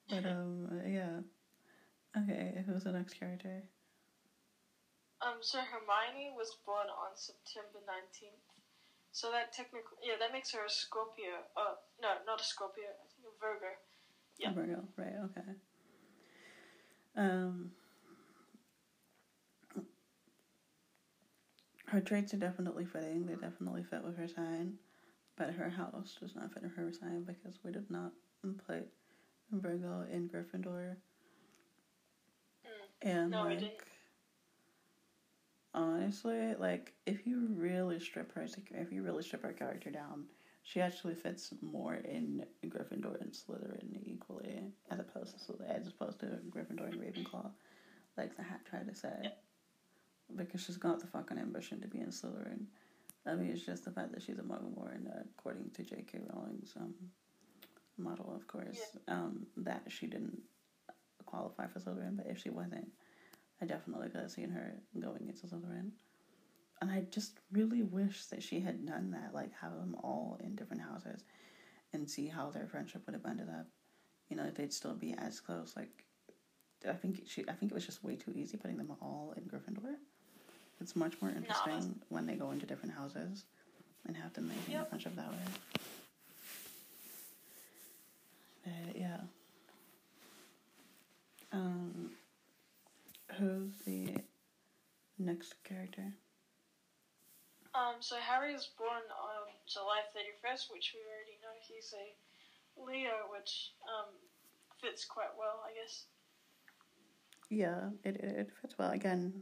but 0.09 0.24
um, 0.26 0.68
yeah. 0.86 1.20
Okay, 2.16 2.64
who's 2.66 2.84
the 2.84 2.93
next 2.93 3.14
character? 3.14 3.62
Um, 5.22 5.36
so 5.41 5.59
Hermione 5.59 6.32
was 6.36 6.57
born 6.66 6.88
on 6.88 7.14
September 7.14 7.78
nineteenth. 7.86 8.41
So 9.12 9.30
that 9.32 9.53
technically, 9.53 9.99
yeah, 10.03 10.14
that 10.20 10.32
makes 10.32 10.53
her 10.53 10.64
a 10.64 10.70
Scorpio. 10.70 11.45
Uh, 11.57 11.74
no, 12.01 12.09
not 12.26 12.41
a 12.41 12.45
Scorpio. 12.45 12.84
I 12.84 13.07
think 13.11 13.26
a 13.26 13.34
Virgo. 13.41 13.74
Yeah. 14.38 14.53
Virgo, 14.53 14.84
right, 14.97 15.14
okay. 15.24 15.51
Um, 17.16 17.72
her 21.86 22.01
traits 22.01 22.32
are 22.32 22.38
definitely 22.38 22.86
fitting. 22.86 23.26
They 23.26 23.34
definitely 23.34 23.82
fit 23.82 24.05
with 24.05 24.16
her 24.16 24.28
sign. 24.28 24.74
But 25.41 25.55
her 25.55 25.70
house 25.70 26.18
does 26.20 26.36
not 26.36 26.53
fit 26.53 26.64
her 26.76 26.93
sign 26.93 27.24
because 27.24 27.59
we 27.64 27.72
did 27.72 27.91
not 27.91 28.12
put 28.66 28.86
Virgo 29.51 30.05
in 30.12 30.28
Gryffindor. 30.28 30.97
Mm. 32.66 33.01
And 33.01 33.30
no, 33.30 33.45
like 33.45 33.86
honestly, 35.72 36.55
like 36.59 36.93
if 37.07 37.26
you 37.26 37.49
really 37.55 37.99
strip 38.01 38.34
her 38.34 38.47
if 38.72 38.93
you 38.93 39.03
really 39.03 39.22
strip 39.22 39.43
her 39.43 39.55
character 39.55 39.91
down, 39.91 40.24
she 40.62 40.82
actually 40.82 41.14
fits 41.14 41.55
more 41.62 41.95
in 41.95 42.45
Gryffindor 42.66 43.18
and 43.22 43.32
Slytherin 43.32 43.99
equally, 44.05 44.61
as 44.91 45.01
opposed 45.01 45.38
to 45.47 45.55
as 45.74 45.88
opposed 45.88 46.20
to 46.20 46.26
Gryffindor 46.51 46.93
and 46.93 47.01
Ravenclaw, 47.01 47.51
like 48.18 48.36
the 48.36 48.43
hat 48.43 48.61
tried 48.68 48.88
to 48.88 48.95
say. 48.95 49.32
Because 50.36 50.61
she's 50.61 50.76
got 50.76 51.01
the 51.01 51.07
fucking 51.07 51.38
ambition 51.38 51.80
to 51.80 51.88
be 51.88 52.01
in 52.01 52.09
Slytherin. 52.09 52.66
I 53.27 53.35
mean, 53.35 53.51
it's 53.51 53.64
just 53.64 53.85
the 53.85 53.91
fact 53.91 54.12
that 54.12 54.23
she's 54.23 54.39
a 54.39 54.43
Muggleborn, 54.43 55.07
uh, 55.07 55.23
according 55.39 55.71
to 55.75 55.83
J.K. 55.83 56.21
Rowling's 56.33 56.73
um, 56.77 56.95
model, 57.99 58.33
of 58.35 58.47
course, 58.47 58.79
yeah. 59.07 59.14
um, 59.14 59.47
that 59.59 59.83
she 59.89 60.07
didn't 60.07 60.39
qualify 61.27 61.66
for 61.66 61.81
Slytherin. 61.81 62.16
But 62.16 62.27
if 62.29 62.39
she 62.39 62.51
wasn't, 62.51 62.89
I 63.61 63.66
definitely 63.66 64.09
could 64.09 64.23
have 64.23 64.31
seen 64.31 64.51
her 64.51 64.81
going 64.99 65.29
into 65.29 65.47
Slytherin 65.47 65.91
and 66.81 66.91
I 66.91 67.05
just 67.11 67.39
really 67.53 67.83
wish 67.83 68.27
that 68.27 68.43
she 68.43 68.61
had 68.61 68.87
done 68.87 69.11
that, 69.11 69.35
like 69.35 69.51
have 69.61 69.73
them 69.73 69.97
all 70.03 70.39
in 70.43 70.57
different 70.57 70.83
houses, 70.83 71.23
and 71.93 72.09
see 72.09 72.27
how 72.27 72.51
their 72.51 72.66
friendship 72.66 73.03
would 73.07 73.14
have 73.14 73.27
ended 73.27 73.49
up. 73.49 73.66
You 74.29 74.37
know, 74.37 74.45
if 74.45 74.55
they'd 74.55 74.73
still 74.73 74.95
be 74.95 75.14
as 75.18 75.41
close. 75.41 75.75
Like, 75.77 76.07
I 76.89 76.93
think 76.93 77.23
she, 77.27 77.45
I 77.49 77.53
think 77.53 77.73
it 77.73 77.75
was 77.75 77.85
just 77.85 78.05
way 78.05 78.16
too 78.16 78.33
easy 78.35 78.57
putting 78.57 78.79
them 78.79 78.93
all 79.03 79.35
in 79.37 79.43
Gryffindor. 79.45 79.97
It's 80.81 80.97
much 80.97 81.20
more 81.20 81.31
interesting 81.31 81.78
no. 81.78 81.95
when 82.09 82.26
they 82.26 82.35
go 82.35 82.51
into 82.51 82.66
different 82.66 82.95
houses, 82.95 83.45
and 84.07 84.16
have 84.16 84.33
them 84.33 84.49
maintain 84.49 84.76
yep. 84.76 84.87
a 84.87 84.89
friendship 84.89 85.14
that 85.16 85.31
way. 85.31 85.39
But 88.64 88.97
yeah. 88.97 89.20
Um, 91.53 92.11
who's 93.39 93.72
the 93.87 94.16
next 95.18 95.55
character? 95.64 96.14
Um, 97.74 97.97
so 98.01 98.16
Harry 98.16 98.53
is 98.53 98.68
born 98.78 98.91
on 98.91 99.47
July 99.66 100.01
31st, 100.16 100.72
which 100.72 100.95
we 100.95 101.01
already 101.07 101.39
know 101.43 101.55
he's 101.61 101.95
a 101.95 102.81
Leo, 102.81 103.31
which 103.31 103.72
um, 103.87 104.11
fits 104.81 105.05
quite 105.05 105.31
well, 105.39 105.62
I 105.64 105.72
guess. 105.81 106.05
Yeah, 107.49 107.91
it, 108.05 108.16
it 108.16 108.51
fits 108.61 108.76
well. 108.78 108.91
Again, 108.91 109.33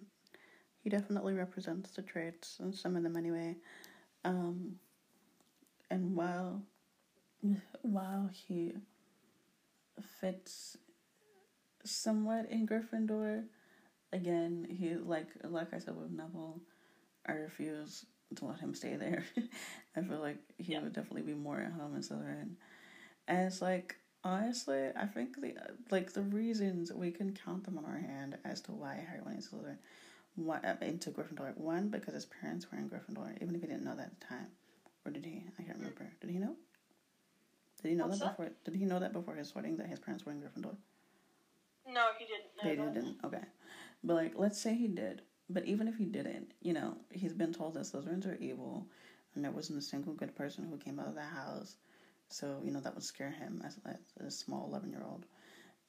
he 0.82 0.90
definitely 0.90 1.34
represents 1.34 1.90
the 1.90 2.02
traits, 2.02 2.58
and 2.60 2.74
some 2.74 2.96
of 2.96 3.02
them 3.02 3.16
anyway. 3.16 3.56
Um, 4.24 4.76
and 5.90 6.16
while 6.16 6.62
while 7.82 8.30
he 8.32 8.72
fits 10.20 10.76
somewhat 11.84 12.50
in 12.50 12.66
Gryffindor, 12.66 13.44
again, 14.12 14.66
he 14.70 14.94
like 14.94 15.28
like 15.44 15.72
I 15.72 15.78
said 15.78 15.96
with 15.96 16.10
Neville, 16.10 16.60
I 17.26 17.32
refuse 17.32 18.04
to 18.36 18.44
let 18.44 18.60
him 18.60 18.74
stay 18.74 18.96
there. 18.96 19.24
I 19.96 20.02
feel 20.02 20.20
like 20.20 20.38
he 20.58 20.72
yeah. 20.72 20.80
would 20.80 20.92
definitely 20.92 21.22
be 21.22 21.34
more 21.34 21.60
at 21.60 21.72
home 21.72 21.94
in 21.94 22.02
Slytherin. 22.02 22.54
And 23.26 23.46
it's 23.46 23.62
like 23.62 23.96
honestly, 24.24 24.88
I 24.96 25.06
think 25.06 25.40
the 25.40 25.54
like 25.90 26.12
the 26.12 26.22
reasons 26.22 26.92
we 26.92 27.10
can 27.10 27.36
count 27.44 27.64
them 27.64 27.78
on 27.78 27.84
our 27.84 27.98
hand 27.98 28.38
as 28.44 28.60
to 28.62 28.72
why 28.72 29.02
Harry 29.08 29.22
went 29.24 29.36
into 29.36 29.48
Slytherin, 29.48 29.78
one, 30.38 30.64
uh, 30.64 30.76
into 30.82 31.10
Gryffindor. 31.10 31.56
One 31.56 31.88
because 31.88 32.14
his 32.14 32.26
parents 32.26 32.66
were 32.70 32.78
in 32.78 32.88
Gryffindor, 32.88 33.40
even 33.42 33.54
if 33.54 33.60
he 33.60 33.66
didn't 33.66 33.84
know 33.84 33.96
that 33.96 34.06
at 34.06 34.20
the 34.20 34.26
time, 34.26 34.46
or 35.04 35.12
did 35.12 35.24
he? 35.24 35.44
I 35.58 35.62
can't 35.62 35.78
remember. 35.78 36.10
Did 36.20 36.30
he 36.30 36.38
know? 36.38 36.56
Did 37.82 37.90
he 37.90 37.94
know 37.94 38.06
What's 38.06 38.20
that, 38.20 38.26
that 38.26 38.36
before? 38.36 38.52
Did 38.64 38.74
he 38.74 38.84
know 38.84 38.98
that 38.98 39.12
before 39.12 39.34
his 39.34 39.54
wedding 39.54 39.76
that 39.76 39.86
his 39.86 39.98
parents 39.98 40.24
were 40.24 40.32
in 40.32 40.40
Gryffindor? 40.40 40.76
No, 41.86 42.08
he 42.18 42.26
didn't. 42.26 42.78
Know 42.78 42.84
he 42.86 42.94
didn't. 42.94 43.16
Okay, 43.24 43.44
but 44.04 44.14
like, 44.14 44.32
let's 44.36 44.60
say 44.60 44.74
he 44.74 44.88
did. 44.88 45.22
But 45.50 45.64
even 45.64 45.88
if 45.88 45.96
he 45.96 46.04
didn't, 46.04 46.52
you 46.60 46.74
know, 46.74 46.98
he's 47.10 47.32
been 47.32 47.54
told 47.54 47.74
that 47.74 47.84
Slytherins 47.84 48.26
are 48.26 48.36
evil, 48.36 48.86
and 49.34 49.44
there 49.44 49.50
wasn't 49.50 49.78
a 49.78 49.82
single 49.82 50.12
good 50.12 50.36
person 50.36 50.66
who 50.68 50.76
came 50.76 51.00
out 51.00 51.08
of 51.08 51.14
that 51.14 51.32
house. 51.32 51.76
So, 52.28 52.60
you 52.62 52.70
know, 52.70 52.80
that 52.80 52.94
would 52.94 53.02
scare 53.02 53.30
him 53.30 53.62
as, 53.64 53.78
as 53.86 54.26
a 54.26 54.30
small 54.30 54.66
11 54.68 54.90
year 54.90 55.02
old. 55.08 55.24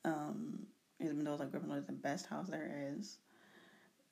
Um, 0.06 0.66
he's 0.98 1.12
been 1.12 1.26
told 1.26 1.42
that 1.42 1.52
Gryffindor 1.52 1.80
is 1.80 1.86
the 1.86 1.92
best 1.92 2.28
house 2.28 2.48
there 2.48 2.94
is. 2.96 3.18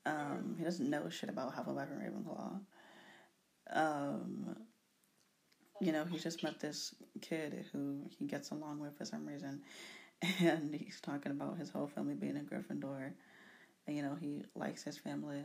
Um, 0.07 0.55
he 0.57 0.63
doesn't 0.63 0.89
know 0.89 1.09
shit 1.09 1.29
about 1.29 1.53
Hufflepuff 1.53 1.91
and 1.91 2.01
Ravenclaw. 2.01 2.59
Um, 3.69 4.55
you 5.81 5.91
know, 5.91 6.05
he 6.05 6.17
just 6.17 6.41
met 6.43 6.59
this 6.59 6.95
kid 7.21 7.65
who 7.73 8.03
he 8.17 8.25
gets 8.25 8.51
along 8.51 8.79
with 8.79 8.97
for 8.97 9.03
some 9.05 9.27
reason, 9.27 9.61
and 10.39 10.73
he's 10.73 11.01
talking 11.01 11.31
about 11.33 11.57
his 11.57 11.69
whole 11.69 11.87
family 11.87 12.15
being 12.15 12.37
a 12.37 12.39
Gryffindor. 12.39 13.11
And, 13.85 13.95
you 13.95 14.01
know, 14.01 14.15
he 14.19 14.43
likes 14.55 14.83
his 14.83 14.97
family. 14.97 15.43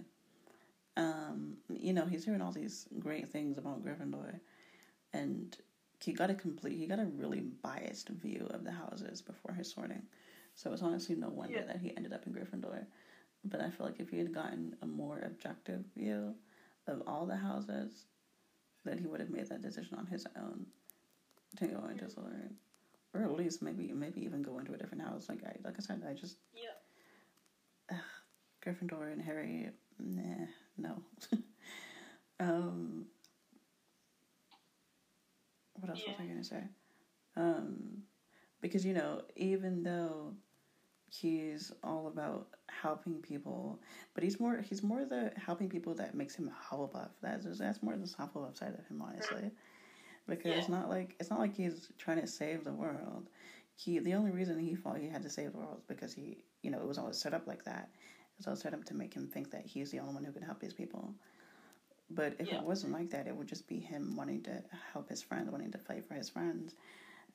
Um, 0.97 1.57
you 1.69 1.93
know, 1.93 2.07
he's 2.07 2.25
hearing 2.25 2.41
all 2.41 2.53
these 2.53 2.87
great 2.99 3.31
things 3.31 3.59
about 3.59 3.85
Gryffindor, 3.85 4.39
and 5.13 5.57
he 6.01 6.13
got 6.13 6.31
a 6.31 6.35
complete, 6.35 6.79
he 6.79 6.87
got 6.87 6.99
a 7.01 7.07
really 7.07 7.41
biased 7.41 8.09
view 8.11 8.47
of 8.51 8.65
the 8.65 8.73
houses 8.73 9.23
before 9.23 9.55
his 9.55 9.71
sorting. 9.71 10.03
So 10.55 10.73
it's 10.73 10.83
honestly 10.83 11.17
no 11.17 11.31
wonder 11.31 11.59
Yeah. 11.59 11.67
that 11.67 11.79
he 11.81 11.97
ended 11.97 12.13
up 12.13 12.27
in 12.27 12.33
Gryffindor. 12.33 12.87
But 13.45 13.61
I 13.61 13.71
feel 13.71 13.87
like 13.87 13.99
if 13.99 14.11
he 14.11 14.19
had 14.19 14.33
gotten 14.33 14.77
a 14.83 14.87
more 14.87 15.21
objective 15.25 15.83
view 15.97 16.35
of 16.87 17.03
all 17.07 17.27
the 17.27 17.37
houses, 17.37 18.07
then 18.85 18.99
he 18.99 19.07
would 19.07 19.21
have 19.21 19.31
made 19.31 19.49
that 19.49 19.63
decision 19.63 19.99
on 19.99 20.07
his 20.07 20.27
own 20.37 20.67
to 21.57 21.67
go 21.67 21.85
into 21.91 22.05
Slytherin, 22.05 22.55
or 23.15 23.23
at 23.23 23.33
least 23.33 23.63
maybe 23.63 23.93
maybe 23.93 24.25
even 24.25 24.43
go 24.43 24.59
into 24.59 24.73
a 24.73 24.77
different 24.77 25.03
house. 25.03 25.29
Like 25.29 25.45
I 25.45 25.57
like 25.65 25.75
I 25.79 25.83
said, 25.83 26.03
I 26.09 26.15
just 26.15 26.39
Yeah. 26.55 27.97
Gryffindor 28.65 29.13
and 29.13 29.21
Harry, 29.21 29.71
nah, 29.99 30.47
no. 30.79 31.03
um, 32.41 33.07
what 35.75 35.91
else 35.91 36.07
was 36.07 36.17
I 36.19 36.27
gonna 36.27 36.45
say? 36.45 36.63
Um, 37.37 38.03
because 38.61 38.85
you 38.85 38.95
know, 38.95 39.23
even 39.37 39.83
though 39.83 40.35
he's 41.21 41.73
all 41.85 42.07
about 42.07 42.49
helping 42.69 43.21
people, 43.21 43.81
but 44.15 44.25
he's 44.25 44.41
more 44.41 44.61
he's 44.63 44.83
more 44.83 45.05
the 45.05 45.33
helping 45.37 45.69
people 45.69 45.95
that 45.95 46.15
makes 46.15 46.35
him 46.35 46.49
a 46.49 46.75
Hufflepuff. 46.75 47.11
That's 47.23 47.59
that's 47.59 47.83
more 47.83 47.97
the 47.97 48.07
Hufflepuff 48.07 48.57
side 48.59 48.75
of 48.79 48.87
him, 48.87 49.03
honestly. 49.03 49.39
Mm-hmm. 49.43 49.49
Because 50.29 50.57
it's 50.57 50.69
not 50.69 50.89
like 50.89 51.17
it's 51.21 51.31
not 51.31 51.41
like 51.41 51.55
he's 51.55 51.91
trying 51.99 52.21
to 52.21 52.27
save 52.27 52.65
the 52.65 52.73
world. 52.73 53.29
He 53.77 53.99
the 53.99 54.15
only 54.15 54.31
reason 54.31 54.59
he 54.59 54.75
thought 54.77 54.99
he 54.99 55.09
had 55.09 55.23
to 55.23 55.31
save 55.31 55.53
the 55.53 55.59
world 55.59 55.79
is 55.79 55.85
because 55.87 56.13
he 56.15 56.45
you 56.63 56.71
know 56.71 56.79
it 56.79 56.87
was 56.89 56.99
always 56.99 57.19
set 57.19 57.35
up 57.35 57.47
like 57.47 57.65
that. 57.65 57.91
It 57.95 58.39
was 58.39 58.47
always 58.47 58.61
set 58.61 58.75
up 58.75 58.85
to 58.87 58.95
make 58.95 59.15
him 59.15 59.29
think 59.29 59.51
that 59.51 59.67
he's 59.67 59.91
the 59.91 60.01
only 60.01 60.15
one 60.15 60.25
who 60.25 60.33
can 60.33 60.43
help 60.43 60.61
these 60.61 60.75
people. 60.75 61.15
But 62.11 62.37
if 62.39 62.49
Yeah. 62.49 62.59
it 62.59 62.63
wasn't 62.63 62.93
like 62.93 63.11
that, 63.11 63.27
it 63.27 63.37
would 63.37 63.49
just 63.49 63.67
be 63.67 63.79
him 63.81 64.17
wanting 64.17 64.43
to 64.45 64.63
help 64.93 65.09
his 65.09 65.23
friends, 65.23 65.51
wanting 65.51 65.73
to 65.73 65.79
fight 65.79 66.05
for 66.07 66.15
his 66.15 66.29
friends. 66.29 66.75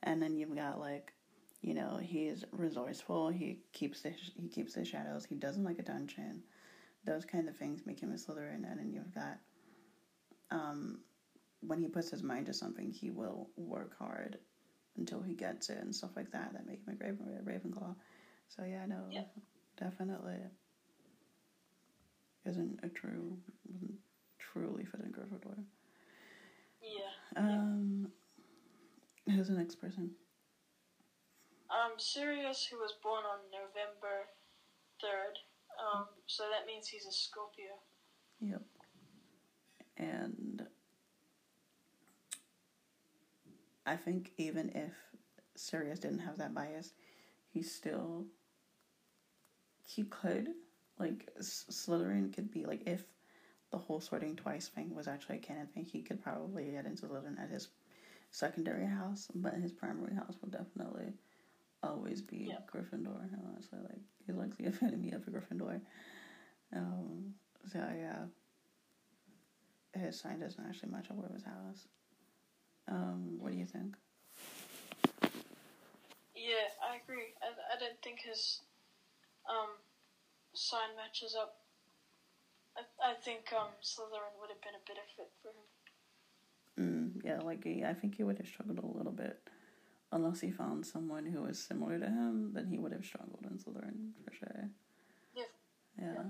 And 0.04 0.22
then 0.22 0.36
you've 0.38 0.56
got 0.56 0.80
like, 0.80 1.14
you 1.62 1.74
know, 1.74 1.99
he's 2.01 2.43
resourceful. 2.51 3.30
He 3.30 3.60
keeps 3.74 4.01
the 4.01 4.12
he 4.36 4.47
keeps 4.47 4.74
the 4.74 4.86
shadows. 4.86 5.26
He 5.26 5.36
doesn't 5.36 5.64
like 5.64 5.80
attention. 5.80 6.43
Those 7.05 7.26
kind 7.26 7.47
of 7.47 7.55
things 7.55 7.86
make 7.86 7.99
him 7.99 8.12
a 8.12 8.16
Slytherin. 8.16 8.70
And 8.70 8.80
then 8.80 8.91
you've 8.91 9.14
got, 9.14 9.38
um, 10.51 10.99
when 11.62 11.80
he 11.80 11.88
puts 11.88 12.10
his 12.12 12.24
mind 12.24 12.47
to 12.47 12.53
something, 12.53 12.91
he 12.91 13.12
will 13.12 13.49
work 13.55 13.97
hard 13.97 14.38
until 14.97 15.22
he 15.22 15.34
gets 15.34 15.70
it 15.70 15.78
and 15.80 15.95
stuff 15.95 16.12
like 16.16 16.32
that. 16.32 16.53
That 16.53 16.68
make 16.68 16.86
him 16.86 16.97
a 16.99 17.03
Raven, 17.05 17.41
Ravenclaw. 17.45 17.95
So 18.49 18.64
yeah, 18.64 18.86
no, 18.86 19.05
Yeah. 19.12 19.24
definitely 19.80 20.38
isn't 22.45 22.80
a 22.84 22.89
true, 22.89 23.38
wasn't 23.66 23.93
truly 24.39 24.86
fit 24.86 25.01
in 25.01 25.12
Gryffindor. 25.12 25.64
Yeah. 26.82 27.10
Um, 27.36 28.08
who's 29.26 29.47
the 29.47 29.53
next 29.55 29.76
person? 29.76 30.12
Um, 31.70 31.97
Sirius, 31.97 32.68
who 32.70 32.78
was 32.78 32.93
born 33.03 33.24
on 33.24 33.39
November 33.51 34.30
3rd. 35.03 35.36
Um, 35.78 36.05
so 36.26 36.43
that 36.43 36.65
means 36.65 36.88
he's 36.88 37.05
a 37.05 37.11
Scorpio. 37.11 37.78
Yep. 38.39 38.61
And 39.97 40.65
I 43.86 43.95
think 43.95 44.32
even 44.38 44.72
if 44.76 44.91
Sirius 45.55 45.99
didn't 45.99 46.20
have 46.20 46.38
that 46.38 46.53
bias, 46.53 46.93
he 47.49 47.61
still 47.61 48.26
he 49.84 50.03
could 50.03 50.49
like 50.99 51.30
Slytherin 51.39 52.34
could 52.34 52.51
be 52.51 52.65
like 52.65 52.84
if 52.86 53.03
the 53.72 53.78
whole 53.78 53.99
sorting 53.99 54.36
twice 54.36 54.68
thing 54.68 54.93
was 54.95 55.07
actually 55.07 55.38
a 55.38 55.41
canon 55.41 55.68
thing, 55.68 55.86
he 55.86 56.01
could 56.01 56.22
probably 56.22 56.72
get 56.72 56.86
into 56.86 57.05
Slytherin 57.05 57.41
at 57.41 57.49
his 57.49 57.70
secondary 58.32 58.86
house, 58.86 59.28
but 59.36 59.53
his 59.55 59.72
primary 59.72 60.15
house 60.15 60.36
would 60.41 60.51
definitely 60.51 61.13
always 61.90 62.22
be 62.22 62.48
Yeah. 62.50 62.60
Gryffindor. 62.72 63.30
Honestly, 63.48 63.80
like 63.82 64.02
he's 64.26 64.36
like 64.36 64.56
the 64.58 64.66
epitome 64.66 65.12
of 65.12 65.28
a 65.28 65.32
Gryffindor. 65.32 65.82
Um, 66.74 67.34
so 67.72 67.80
yeah, 67.80 68.26
his 69.94 70.20
sign 70.20 70.40
doesn't 70.40 70.64
actually 70.66 70.92
match 70.92 71.10
up 71.10 71.18
with 71.18 71.34
his 71.34 71.44
house. 71.44 71.88
Um, 72.88 73.40
what 73.40 73.52
do 73.52 73.58
you 73.58 73.66
think? 73.66 73.96
Yeah, 76.36 76.70
I 76.82 76.98
agree. 77.04 77.34
I, 77.42 77.76
I 77.76 77.80
don't 77.80 78.02
think 78.04 78.20
his 78.22 78.62
um, 79.50 79.70
sign 80.54 80.96
matches 80.96 81.36
up. 81.40 81.58
I, 82.78 83.12
I 83.12 83.14
think 83.16 83.52
um, 83.54 83.70
Slytherin 83.82 84.38
would 84.40 84.50
have 84.50 84.62
been 84.62 84.76
a 84.76 84.86
better 84.88 85.06
fit 85.16 85.32
for 85.42 85.50
him. 85.50 85.66
Mm, 86.78 87.22
yeah, 87.26 87.40
like 87.40 87.64
he, 87.64 87.84
I 87.84 87.94
think 87.94 88.16
he 88.16 88.24
would 88.24 88.38
have 88.38 88.48
struggled 88.48 88.78
a 88.78 88.98
little 88.98 89.12
bit, 89.12 89.40
unless 90.12 90.39
he 90.41 90.51
found 90.51 90.86
someone 90.86 91.26
who 91.26 91.41
was 91.41 91.60
similar 91.60 91.99
to 91.99 92.05
him. 92.05 92.51
Then 92.53 92.68
he 92.68 92.78
would 92.78 92.91
have 92.93 93.05
struggled 93.05 93.45
in 93.49 93.58
Slytherin 93.58 94.12
for 94.26 94.34
sure. 94.34 94.70
Yeah. 95.36 95.43
Yeah. 95.99 96.24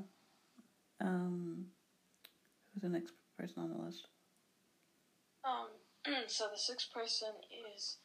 Um, 0.99 1.67
who's 2.73 2.81
the 2.83 2.89
next 2.89 3.13
person 3.37 3.63
on 3.63 3.69
the 3.77 3.83
list? 3.85 4.07
Um, 5.43 5.67
so 6.27 6.45
the 6.51 6.57
sixth 6.59 6.91
person 6.93 7.29
is 7.75 7.97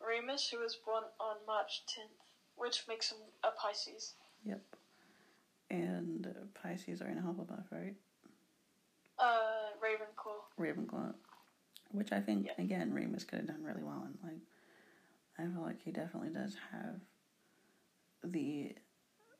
Remus, 0.00 0.48
who 0.50 0.60
was 0.60 0.76
born 0.86 1.04
on 1.20 1.36
March 1.46 1.82
10th, 1.88 2.14
which 2.56 2.84
makes 2.88 3.10
him 3.10 3.18
a 3.42 3.48
Pisces. 3.50 4.14
Yep. 4.44 4.62
And 5.70 6.34
Pisces 6.54 7.02
are 7.02 7.08
in 7.08 7.18
Hufflepuff, 7.18 7.64
right? 7.70 7.94
Uh, 9.18 9.74
Ravenclaw. 9.82 10.64
Ravenclaw, 10.64 11.12
which 11.90 12.12
I 12.12 12.20
think 12.20 12.46
Yeah. 12.46 12.52
again 12.64 12.92
Remus 12.94 13.24
could 13.24 13.40
have 13.40 13.48
done 13.48 13.64
really 13.64 13.82
well 13.82 14.06
in. 14.06 14.16
Like, 14.26 14.40
I 15.38 15.42
feel 15.42 15.62
like 15.62 15.82
he 15.82 15.92
definitely 15.92 16.30
does 16.30 16.56
have 16.72 17.00
the 18.24 18.74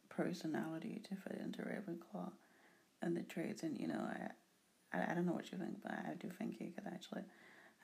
personality 0.09 1.03
to 1.09 1.17
fit 1.17 1.41
into 1.43 1.63
Ravenclaw, 1.63 2.31
and 3.03 3.17
the 3.17 3.23
traits. 3.23 3.63
And 3.63 3.79
you 3.79 3.89
know, 3.89 4.01
I, 4.01 4.97
I, 4.97 5.11
I 5.11 5.15
don't 5.15 5.27
know 5.27 5.33
what 5.33 5.51
you 5.51 5.59
think, 5.59 5.83
but 5.83 5.93
I 5.93 6.15
do 6.19 6.29
think 6.31 6.57
he 6.57 6.67
could 6.67 6.87
actually 6.87 7.23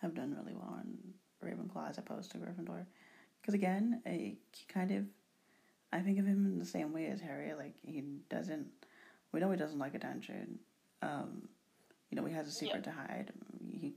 have 0.01 0.15
done 0.15 0.35
really 0.39 0.55
well 0.55 0.81
in 0.83 1.15
Ravenclaw 1.47 1.91
as 1.91 1.99
opposed 1.99 2.31
to 2.33 2.39
Gryffindor, 2.39 2.87
because 3.41 3.55
again, 3.55 4.01
a, 4.07 4.37
he 4.53 4.65
kind 4.69 4.91
of, 4.91 5.05
I 5.93 6.01
think 6.01 6.19
of 6.19 6.27
him 6.27 6.47
in 6.47 6.59
the 6.59 6.65
same 6.65 6.93
way 6.93 7.07
as 7.07 7.21
Harry. 7.21 7.53
Like 7.55 7.75
he 7.83 8.03
doesn't, 8.29 8.67
we 9.33 9.41
know 9.41 9.51
he 9.51 9.57
doesn't 9.57 9.79
like 9.79 9.95
attention. 9.95 10.59
Um, 11.03 11.49
you 12.11 12.17
know, 12.17 12.25
he 12.25 12.35
has 12.35 12.47
a 12.47 12.53
secret 12.53 12.85
to 12.85 12.91
hide. 12.91 13.33
He 13.73 13.95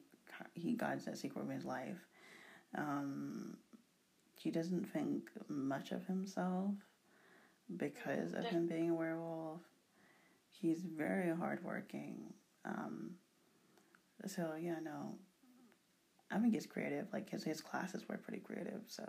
he 0.54 0.76
guides 0.76 1.06
that 1.06 1.18
secret 1.18 1.44
of 1.44 1.50
his 1.50 1.66
life. 1.66 1.98
Um, 2.76 3.58
he 4.48 4.52
doesn't 4.52 4.86
think 4.94 5.30
much 5.50 5.92
of 5.92 6.06
himself 6.06 6.72
because 7.76 8.32
of 8.34 8.46
him 8.46 8.66
being 8.66 8.92
a 8.92 8.96
werewolf. 8.96 9.60
He's 10.50 10.84
very 10.84 11.36
hardworking. 11.36 12.34
Um, 12.64 13.16
so 14.26 14.54
yeah, 14.58 14.78
no. 14.82 15.16
I 16.32 16.40
think 16.40 16.54
he's 16.54 16.66
creative. 16.66 17.08
Like 17.12 17.30
his 17.30 17.44
his 17.44 17.60
classes 17.60 18.08
were 18.08 18.16
pretty 18.16 18.40
creative, 18.40 18.84
so 18.88 19.04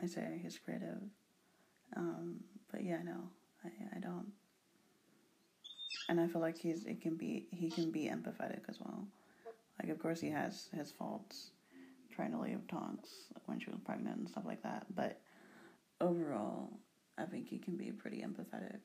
I 0.00 0.06
say 0.06 0.38
he's 0.40 0.60
creative. 0.64 1.02
Um, 1.96 2.36
but 2.70 2.84
yeah, 2.84 3.02
no, 3.02 3.30
I 3.64 3.96
I 3.96 3.98
don't. 3.98 4.30
And 6.08 6.20
I 6.20 6.28
feel 6.28 6.40
like 6.40 6.56
he's 6.56 6.84
it 6.84 7.00
can 7.00 7.16
be 7.16 7.48
he 7.50 7.68
can 7.68 7.90
be 7.90 8.04
empathetic 8.04 8.60
as 8.68 8.78
well. 8.78 9.08
Like 9.82 9.90
of 9.90 9.98
course 9.98 10.20
he 10.20 10.30
has 10.30 10.68
his 10.72 10.92
faults, 10.92 11.50
trying 12.14 12.32
to 12.32 12.40
leave 12.40 12.60
Tonks 12.68 13.08
when 13.46 13.58
she 13.60 13.70
was 13.70 13.80
pregnant 13.84 14.18
and 14.18 14.28
stuff 14.28 14.44
like 14.46 14.62
that. 14.62 14.86
But 14.94 15.20
overall, 16.00 16.78
I 17.18 17.24
think 17.24 17.48
he 17.48 17.58
can 17.58 17.76
be 17.76 17.90
pretty 17.92 18.18
empathetic 18.18 18.80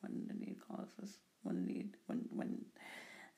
when 0.00 0.26
the 0.28 0.34
need 0.34 0.58
calls 0.66 0.88
us. 1.02 1.18
When 1.42 1.56
the 1.56 1.62
need 1.72 1.90
when 2.06 2.24
when 2.30 2.64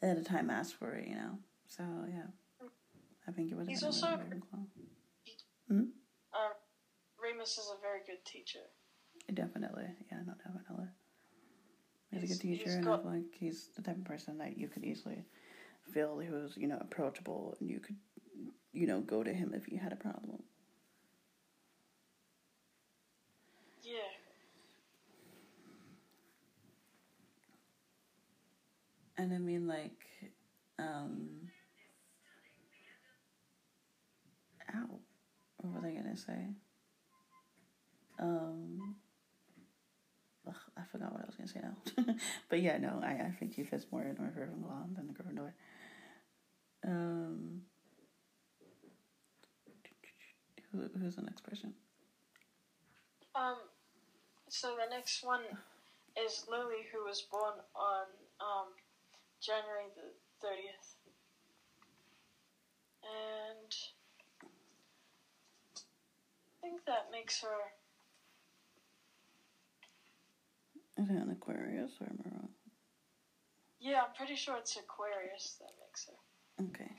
at 0.03 0.19
a 0.19 0.25
time 0.25 0.51
asks 0.51 0.73
for 0.73 0.95
it, 0.95 1.07
you 1.09 1.15
know. 1.15 1.39
So 1.67 1.83
yeah, 2.09 2.67
I 3.29 3.33
think 3.33 3.51
it 3.51 3.57
was. 3.57 3.69
He's 3.69 3.81
been 3.81 3.89
a 3.89 3.93
also- 3.93 4.07
really 4.09 4.41
Ravenclaw. 4.41 4.67
Um, 5.71 5.93
Remus 7.23 7.59
is 7.59 7.71
a 7.77 7.81
very 7.81 8.01
good 8.07 8.25
teacher. 8.25 8.61
Definitely, 9.33 9.87
yeah, 10.11 10.19
no, 10.27 10.35
definitely. 10.45 10.87
He's 12.11 12.25
a 12.25 12.27
good 12.27 12.41
teacher, 12.41 12.65
he's 12.65 12.75
and 12.75 12.85
got- 12.85 13.05
like 13.07 13.33
he's 13.39 13.69
the 13.77 13.83
type 13.83 13.97
of 13.99 14.05
person 14.05 14.39
that 14.39 14.57
you 14.59 14.67
could 14.69 14.83
easily 14.85 15.25
feel 15.93 16.19
who's 16.19 16.57
you 16.57 16.67
know, 16.67 16.79
approachable, 16.81 17.57
and 17.61 17.71
you 17.71 17.79
could, 17.81 17.97
you 18.73 18.87
know, 18.87 19.01
go 19.01 19.23
to 19.23 19.33
him 19.33 19.53
if 19.55 19.69
you 19.71 19.79
had 19.79 19.93
a 19.93 19.97
problem. 19.97 20.43
Yeah. 23.83 23.99
And 29.19 29.35
I 29.35 29.39
mean, 29.39 29.67
like, 29.69 30.07
um, 30.79 31.49
ow, 34.75 34.99
what 35.59 35.75
was 35.75 35.85
I 35.85 35.93
gonna 35.93 36.17
say? 36.17 36.55
Um, 38.19 38.97
ugh, 40.47 40.55
I 40.77 40.83
forgot 40.91 41.13
what 41.13 41.23
I 41.23 41.27
was 41.27 41.35
gonna 41.37 41.49
say 41.49 41.61
now. 41.63 42.15
but 42.49 42.61
yeah, 42.61 42.79
no, 42.79 43.01
I, 43.03 43.27
I 43.29 43.35
think 43.39 43.55
he 43.55 43.65
fits 43.65 43.87
more 43.91 44.03
in 44.03 44.11
with 44.11 44.37
Ravenclaw 44.37 44.95
than 44.97 45.07
the 45.07 45.15
Gryffindor. 45.15 45.53
Um, 46.87 47.63
who, 50.73 50.89
who's 50.99 51.17
the 51.17 51.23
next 51.23 51.43
person? 51.43 51.75
Um, 53.35 53.57
so 54.49 54.77
the 54.77 54.95
next 54.95 55.25
one 55.25 55.43
is 56.19 56.45
Lily, 56.51 56.87
who 56.93 57.05
was 57.05 57.23
born 57.23 57.55
on 57.75 58.07
um, 58.41 58.69
January 59.41 59.87
the 59.95 60.47
30th. 60.47 60.95
And 63.03 63.75
I 65.73 66.67
think 66.67 66.85
that 66.87 67.09
makes 67.13 67.41
her. 67.41 67.49
Is 71.03 71.09
it 71.09 71.17
an 71.17 71.31
Aquarius 71.31 71.93
or 72.01 72.09
am 72.09 72.19
I 72.27 72.29
wrong? 72.29 72.49
Yeah, 73.81 74.03
I'm 74.07 74.15
pretty 74.15 74.37
sure 74.37 74.57
it's 74.59 74.77
Aquarius 74.77 75.57
that 75.61 75.71
makes 75.81 76.07
her. 76.07 76.67
Okay. 76.67 76.93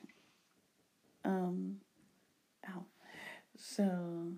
Um, 1.23 1.75
ow. 2.67 2.83
So, 3.63 4.31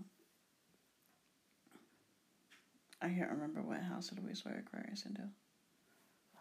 I 3.01 3.07
can't 3.07 3.31
remember 3.31 3.61
what 3.61 3.81
house 3.81 4.09
did 4.09 4.21
we 4.23 4.35
swear 4.35 4.61
Aquarius 4.67 5.05
into. 5.05 5.21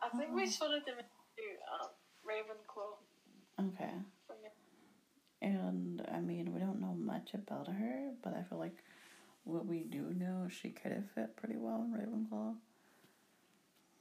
I 0.03 0.09
think 0.19 0.35
we 0.35 0.49
sorted 0.49 0.85
them 0.85 0.97
into 0.99 1.49
um, 1.81 1.91
Ravenclaw. 2.27 3.69
Okay. 3.69 3.93
And 5.41 6.05
I 6.13 6.21
mean, 6.21 6.53
we 6.53 6.59
don't 6.59 6.81
know 6.81 6.95
much 6.99 7.35
about 7.35 7.69
her, 7.69 8.11
but 8.23 8.35
I 8.35 8.43
feel 8.43 8.59
like 8.59 8.83
what 9.45 9.65
we 9.65 9.85
do 9.85 10.13
know, 10.17 10.49
she 10.51 10.71
could 10.71 10.91
have 10.91 11.09
fit 11.15 11.37
pretty 11.37 11.57
well 11.59 11.85
in 11.85 11.93
Ravenclaw. 11.93 12.57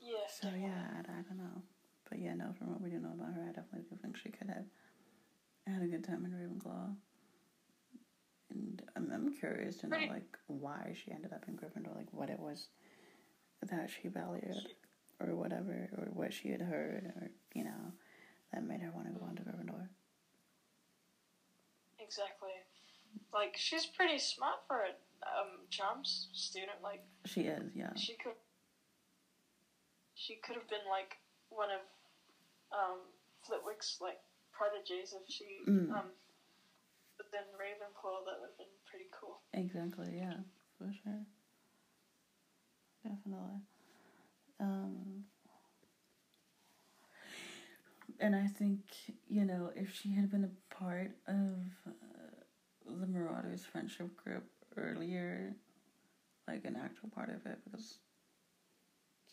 Yeah. 0.02 0.28
So 0.28 0.48
yeah, 0.60 0.88
I, 0.96 1.00
I 1.02 1.22
don't 1.22 1.38
know, 1.38 1.62
but 2.10 2.18
yeah, 2.18 2.34
no. 2.34 2.54
From 2.58 2.72
what 2.72 2.82
we 2.82 2.90
do 2.90 3.00
know 3.00 3.14
about 3.14 3.36
her, 3.36 3.44
I 3.44 3.52
definitely 3.54 3.86
do 3.90 3.96
think 4.02 4.18
she 4.18 4.30
could 4.30 4.48
have 4.50 4.66
had 5.68 5.84
a 5.84 5.88
good 5.88 6.04
time 6.04 6.26
in 6.26 6.32
Ravenclaw. 6.32 6.96
And 8.52 8.82
I'm 8.96 9.12
I'm 9.14 9.34
curious 9.34 9.78
to 9.78 9.88
know 9.88 9.98
Pretty- 9.98 10.12
like 10.12 10.38
why 10.48 10.94
she 10.96 11.12
ended 11.12 11.34
up 11.34 11.44
in 11.48 11.56
Gryffindor, 11.56 11.96
like 11.96 12.12
what 12.12 12.30
it 12.30 12.40
was 12.40 12.68
that 13.64 13.90
she 13.90 14.08
valued, 14.08 14.56
or 15.20 15.36
whatever, 15.36 15.90
or 15.98 16.08
what 16.14 16.34
she 16.34 16.50
had 16.50 16.62
heard, 16.62 17.14
or 17.16 17.30
you 17.54 17.64
know, 17.64 17.92
that 18.54 18.64
made 18.64 18.82
her 18.82 18.92
want 18.92 19.08
to 19.08 19.14
go 19.14 19.26
on 19.26 19.36
to 19.36 19.44
Gryffindor. 19.44 19.88
Exactly. 22.00 22.50
Like 23.34 23.56
she's 23.58 23.86
pretty 23.86 24.20
smart 24.20 24.58
for 24.68 24.78
a 24.82 24.90
um, 25.28 25.60
charms 25.70 26.28
student. 26.34 26.82
Like 26.84 27.04
She 27.26 27.42
is, 27.42 27.72
yeah. 27.76 27.94
she 27.96 28.14
could. 28.16 28.34
She 30.16 30.36
could 30.44 30.56
have 30.56 30.70
been 30.70 30.86
like 30.90 31.18
one 31.50 31.70
of 31.72 31.82
um, 32.78 33.00
Flitwick's 33.46 33.98
like 34.02 34.20
prodigies 34.52 35.14
if 35.16 35.34
she 35.34 35.46
Mm. 35.68 35.92
um, 35.92 36.06
then 37.32 37.44
Ravenclaw. 37.58 38.26
That 38.26 38.40
would 38.42 38.52
have 38.52 38.58
been 38.58 38.76
pretty 38.86 39.10
cool. 39.12 39.42
Exactly, 39.54 40.18
yeah, 40.18 40.34
for 40.78 40.92
sure. 41.04 41.26
Definitely. 43.04 43.62
Um, 44.60 45.24
and 48.20 48.36
I 48.36 48.48
think, 48.48 48.82
you 49.28 49.46
know, 49.46 49.72
if 49.76 49.94
she 49.94 50.14
had 50.14 50.30
been 50.30 50.44
a 50.44 50.74
part 50.76 51.12
of 51.28 51.56
uh, 51.88 52.92
the 53.00 53.08
Marauders 53.08 53.66
friendship 53.66 54.16
group 54.16 54.44
earlier, 54.78 55.56
like 56.48 56.66
an 56.66 56.78
actual 56.82 57.10
part 57.10 57.30
of 57.30 57.46
it, 57.46 57.58
because 57.64 57.98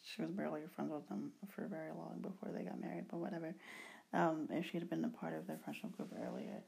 she 0.02 0.22
was 0.22 0.30
barely 0.30 0.62
friends 0.74 0.90
with 0.92 1.08
them 1.08 1.32
for 1.54 1.66
very 1.66 1.90
long 1.90 2.18
before 2.22 2.50
they 2.54 2.64
got 2.64 2.80
married, 2.80 3.06
but 3.10 3.18
whatever. 3.18 3.54
Um, 4.14 4.48
if 4.50 4.70
she 4.70 4.78
had 4.78 4.88
been 4.88 5.04
a 5.04 5.08
part 5.08 5.34
of 5.34 5.46
their 5.46 5.58
friendship 5.62 5.94
group 5.96 6.12
earlier, 6.26 6.62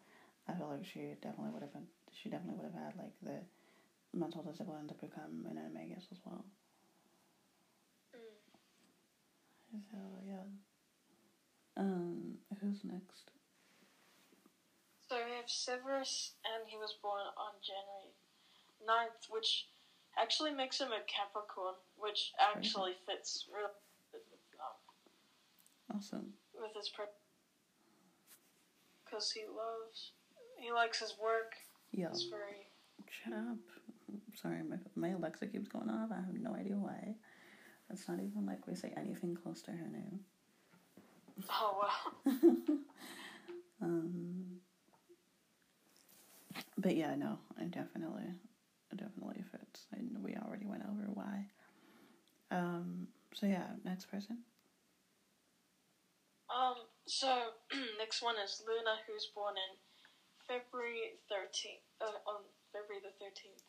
I 0.50 0.58
feel 0.58 0.68
like 0.68 0.84
she 0.84 1.14
definitely 1.22 1.52
would 1.52 1.62
have 1.62 1.72
been. 1.72 1.86
She 2.12 2.28
definitely 2.28 2.56
would 2.56 2.72
have 2.72 2.82
had 2.82 2.96
like 2.98 3.14
the 3.22 3.38
mental 4.12 4.42
discipline 4.42 4.88
to 4.88 4.94
become 4.94 5.46
an 5.48 5.56
animagus 5.56 6.10
as 6.10 6.18
well. 6.24 6.44
So 9.90 9.98
yeah. 10.26 10.42
Um, 11.76 12.38
who's 12.60 12.82
next? 12.84 13.30
So 15.08 15.16
we 15.16 15.36
have 15.36 15.48
Severus, 15.48 16.32
and 16.44 16.68
he 16.68 16.76
was 16.76 16.94
born 17.00 17.26
on 17.36 17.52
January 17.62 18.14
9th, 18.86 19.26
which 19.28 19.66
actually 20.18 20.50
makes 20.50 20.80
him 20.80 20.88
a 20.92 21.00
Capricorn, 21.06 21.74
which 21.96 22.32
actually 22.38 22.94
fits 23.06 23.44
really 23.52 23.70
with, 24.12 24.22
um, 24.58 25.96
Awesome. 25.96 26.34
with 26.54 26.74
his 26.74 26.88
pre 26.88 27.06
because 29.04 29.32
he 29.32 29.42
loves 29.42 30.12
he 30.60 30.72
likes 30.72 31.00
his 31.00 31.14
work. 31.22 31.54
It's 32.10 32.24
very 32.24 32.66
shut 33.08 33.32
up. 33.32 33.58
Sorry, 34.40 34.62
my 34.62 34.76
my 34.94 35.08
Alexa 35.08 35.46
keeps 35.46 35.68
going 35.68 35.88
off. 35.90 36.10
I 36.12 36.16
have 36.16 36.34
no 36.40 36.54
idea 36.54 36.76
why. 36.76 37.14
It's 37.92 38.08
not 38.08 38.18
even 38.20 38.46
like 38.46 38.66
we 38.66 38.74
say 38.74 38.92
anything 38.96 39.34
close 39.34 39.62
to 39.62 39.72
her 39.72 39.88
name. 39.92 40.20
oh 41.50 41.78
wow. 41.82 42.32
um, 43.82 44.44
but 46.78 46.96
yeah, 46.96 47.14
no, 47.16 47.38
I 47.58 47.64
definitely, 47.64 48.24
it 48.92 48.96
definitely 48.96 49.42
fits. 49.50 49.86
And 49.92 50.22
we 50.22 50.36
already 50.36 50.66
went 50.66 50.82
over 50.84 51.08
why. 51.12 51.46
Um, 52.50 53.08
so 53.34 53.46
yeah, 53.46 53.66
next 53.84 54.06
person. 54.10 54.38
Um. 56.54 56.74
So 57.06 57.26
next 57.98 58.22
one 58.22 58.36
is 58.44 58.62
Luna, 58.66 58.98
who's 59.06 59.30
born 59.34 59.54
in 59.56 59.78
February 60.50 61.14
thirteenth. 61.30 61.86
Uh, 62.02 62.18
on 62.26 62.42
February 62.74 62.98
the 63.06 63.14
thirteenth. 63.22 63.62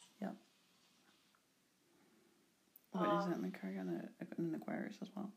What 2.92 3.06
does 3.10 3.24
Um, 3.26 3.30
that 3.32 3.40
make 3.40 3.56
her 3.58 3.70
an, 3.70 4.10
an 4.38 4.56
Aquarius 4.56 4.98
as 5.02 5.08
well? 5.16 5.32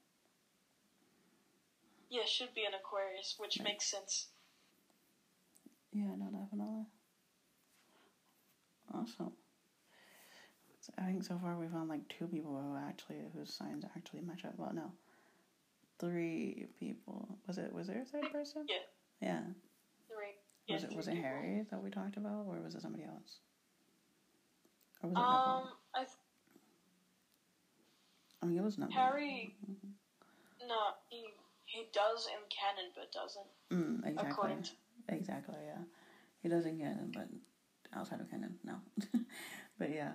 Yeah, 2.11 2.25
should 2.25 2.53
be 2.53 2.65
an 2.65 2.75
Aquarius, 2.75 3.37
which 3.39 3.59
Right. 3.59 3.69
makes 3.69 3.87
sense. 3.87 4.27
Yeah, 5.93 6.17
no, 6.17 6.31
definitely. 6.37 6.87
Awesome. 8.93 9.33
I 10.99 11.07
think 11.07 11.23
so 11.23 11.39
far 11.39 11.57
we've 11.57 11.71
found 11.71 11.89
like 11.89 12.07
two 12.09 12.27
people 12.27 12.61
who 12.61 12.77
actually 12.77 13.23
whose 13.33 13.55
signs 13.55 13.85
actually 13.85 14.23
match 14.23 14.45
up. 14.45 14.59
Well, 14.59 14.73
no, 14.75 14.93
three 15.99 16.67
people. 16.79 17.39
Was 17.47 17.59
it? 17.59 17.73
Was 17.73 17.87
there 17.87 18.03
a 18.03 18.05
third 18.05 18.33
person? 18.33 18.67
Yeah. 18.69 18.83
Yeah. 19.21 19.43
Three. 20.09 20.35
Was 20.69 20.85
it? 20.85 20.97
Was 20.97 21.09
it. 21.09 21.17
Harry 21.17 21.67
that 21.71 21.83
we 21.83 21.91
talked 21.91 22.17
about, 22.17 22.47
or 22.47 22.61
was 22.63 22.75
it 22.75 22.83
somebody 22.83 23.05
else? 23.05 23.39
Or 25.03 25.11
was 25.11 25.19
it 25.19 25.23
Um? 25.23 25.69
I 25.95 25.99
th- 26.01 26.11
I 28.43 28.47
mean, 28.47 28.59
it 28.59 28.63
was 28.63 28.79
not 28.79 28.93
Harry- 28.93 29.55
no, 30.67 30.95
he 31.09 31.25
he 31.65 31.87
does 31.93 32.27
in 32.27 32.41
canon, 32.51 32.93
but 32.95 33.11
doesn't 33.13 33.47
Mm, 33.71 34.07
exactly. 34.07 34.63
to. 34.63 35.15
Exactly, 35.15 35.57
yeah. 35.65 35.83
He 36.43 36.49
does 36.49 36.65
in 36.67 36.79
canon, 36.79 37.11
but 37.13 37.29
outside 37.93 38.21
of 38.21 38.31
canon, 38.31 38.59
no. 38.65 38.75
but 39.79 39.91
yeah. 39.91 40.13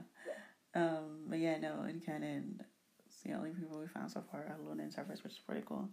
Um, 0.74 1.26
but 1.28 1.39
yeah, 1.39 1.58
no, 1.58 1.84
in 1.84 2.00
canon, 2.00 2.64
it's 3.06 3.22
the 3.22 3.34
only 3.34 3.52
people 3.52 3.80
we 3.80 3.88
found 3.88 4.12
so 4.12 4.22
far 4.32 4.41
are 4.41 4.58
Luna 4.64 4.84
and 4.84 4.93
Severus, 4.93 5.24
which 5.24 5.34
is 5.34 5.39
pretty 5.39 5.64
cool. 5.66 5.89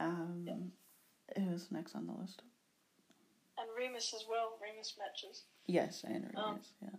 Um, 0.00 0.72
who's 1.36 1.70
next 1.70 1.94
on 1.94 2.06
the 2.06 2.12
list? 2.12 2.42
And 3.60 3.68
Remus 3.76 4.14
as 4.14 4.24
well. 4.28 4.56
Remus 4.62 4.94
matches. 4.98 5.44
Yes, 5.66 6.02
and 6.04 6.24
Remus, 6.34 6.72
Um, 6.80 6.88
yeah. 6.88 6.98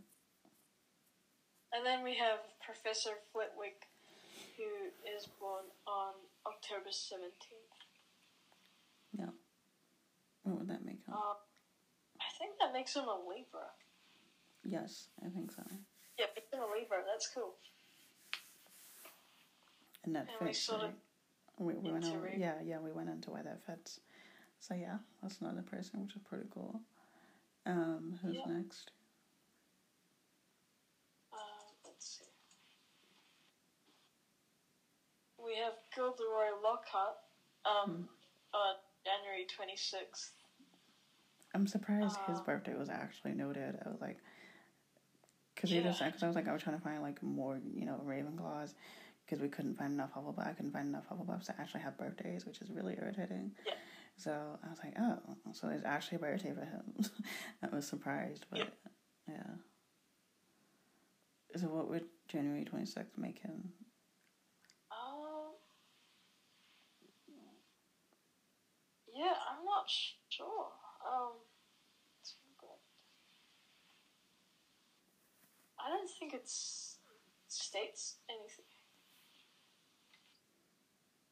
And 1.73 1.85
then 1.85 2.03
we 2.03 2.15
have 2.15 2.39
Professor 2.63 3.17
Flitwick, 3.31 3.87
who 4.57 4.91
is 5.17 5.25
born 5.39 5.65
on 5.87 6.13
October 6.45 6.89
17th. 6.89 7.87
Yeah. 9.17 9.29
What 10.43 10.59
would 10.59 10.67
that 10.67 10.85
make 10.85 11.03
him? 11.05 11.13
Um, 11.13 11.37
I 12.19 12.29
think 12.37 12.59
that 12.59 12.73
makes 12.73 12.93
him 12.95 13.05
a 13.05 13.17
Libra. 13.17 13.71
yes, 14.63 15.09
I 15.25 15.29
think 15.29 15.51
so. 15.51 15.63
Yeah, 16.19 16.25
makes 16.35 16.51
him 16.53 16.59
a 16.61 16.67
Libra. 16.71 17.03
That's 17.09 17.27
cool. 17.33 17.55
And 20.03 20.15
that 20.15 20.27
And 20.29 20.41
we 20.41 20.47
fits, 20.47 20.59
sort 20.59 20.81
of 20.81 20.89
right? 20.89 20.95
We, 21.59 21.73
we 21.75 21.91
went 21.91 22.05
Re- 22.21 22.37
yeah, 22.37 22.55
yeah, 22.63 22.79
we 22.79 22.91
went 22.91 23.09
into 23.09 23.31
why 23.31 23.41
that 23.43 23.63
fits. 23.65 23.99
So 24.61 24.75
yeah, 24.75 24.97
that's 25.21 25.41
another 25.41 25.63
person, 25.63 26.01
which 26.03 26.15
is 26.15 26.21
pretty 26.21 26.45
cool. 26.53 26.79
Um, 27.65 28.19
who's 28.21 28.35
Yeah. 28.35 28.45
next? 28.45 28.91
Uh, 31.33 31.37
let's 31.83 32.19
see. 32.19 32.25
We 35.43 35.55
have 35.57 35.73
Gilderoy 35.95 36.51
Lockhart, 36.63 37.17
um, 37.65 38.07
on 38.53 38.75
January 39.03 39.45
26th. 39.47 40.31
I'm 41.55 41.65
surprised 41.67 42.17
his 42.27 42.39
Uh, 42.39 42.43
birthday 42.43 42.75
was 42.75 42.89
actually 42.89 43.33
noted. 43.33 43.81
I 43.83 43.89
was 43.89 43.99
like, 43.99 44.19
because 45.55 45.71
he 45.71 45.77
Yeah. 45.77 45.91
because 45.91 46.23
I 46.23 46.27
was 46.27 46.35
like, 46.35 46.47
I 46.47 46.53
was 46.53 46.61
trying 46.61 46.77
to 46.77 46.83
find 46.83 47.01
like 47.01 47.21
more, 47.23 47.59
you 47.73 47.85
know, 47.85 47.99
Ravenclaws, 48.05 48.75
because 49.25 49.39
we 49.41 49.49
couldn't 49.49 49.75
find 49.75 49.93
enough 49.93 50.13
Hufflepuff. 50.13 50.45
I 50.47 50.53
couldn't 50.53 50.71
find 50.71 50.87
enough 50.87 51.07
Hufflepuffs 51.09 51.45
to 51.47 51.59
actually 51.59 51.81
have 51.81 51.97
birthdays, 51.97 52.45
which 52.45 52.61
is 52.61 52.69
really 52.69 52.95
irritating. 53.01 53.51
Yeah. 53.65 53.73
So 54.17 54.31
I 54.63 54.69
was 54.69 54.79
like, 54.83 54.93
oh, 54.99 55.17
so 55.53 55.69
it's 55.69 55.85
actually 55.85 56.17
a 56.17 56.19
birthday 56.19 56.53
for 56.53 56.65
him. 56.65 56.93
I 57.63 57.75
was 57.75 57.87
surprised, 57.87 58.45
but 58.51 58.71
yeah. 59.27 59.55
So 61.55 61.67
what 61.67 61.89
would 61.89 62.05
January 62.27 62.63
twenty 62.63 62.85
sixth 62.85 63.17
make 63.17 63.39
him? 63.39 63.73
Um, 64.91 65.53
yeah, 69.13 69.33
I'm 69.49 69.65
not 69.65 69.89
sure. 70.29 70.67
Um, 71.05 71.33
I 75.83 75.89
don't 75.89 76.09
think 76.19 76.33
it's 76.33 76.97
states 77.47 78.17
anything. 78.29 78.65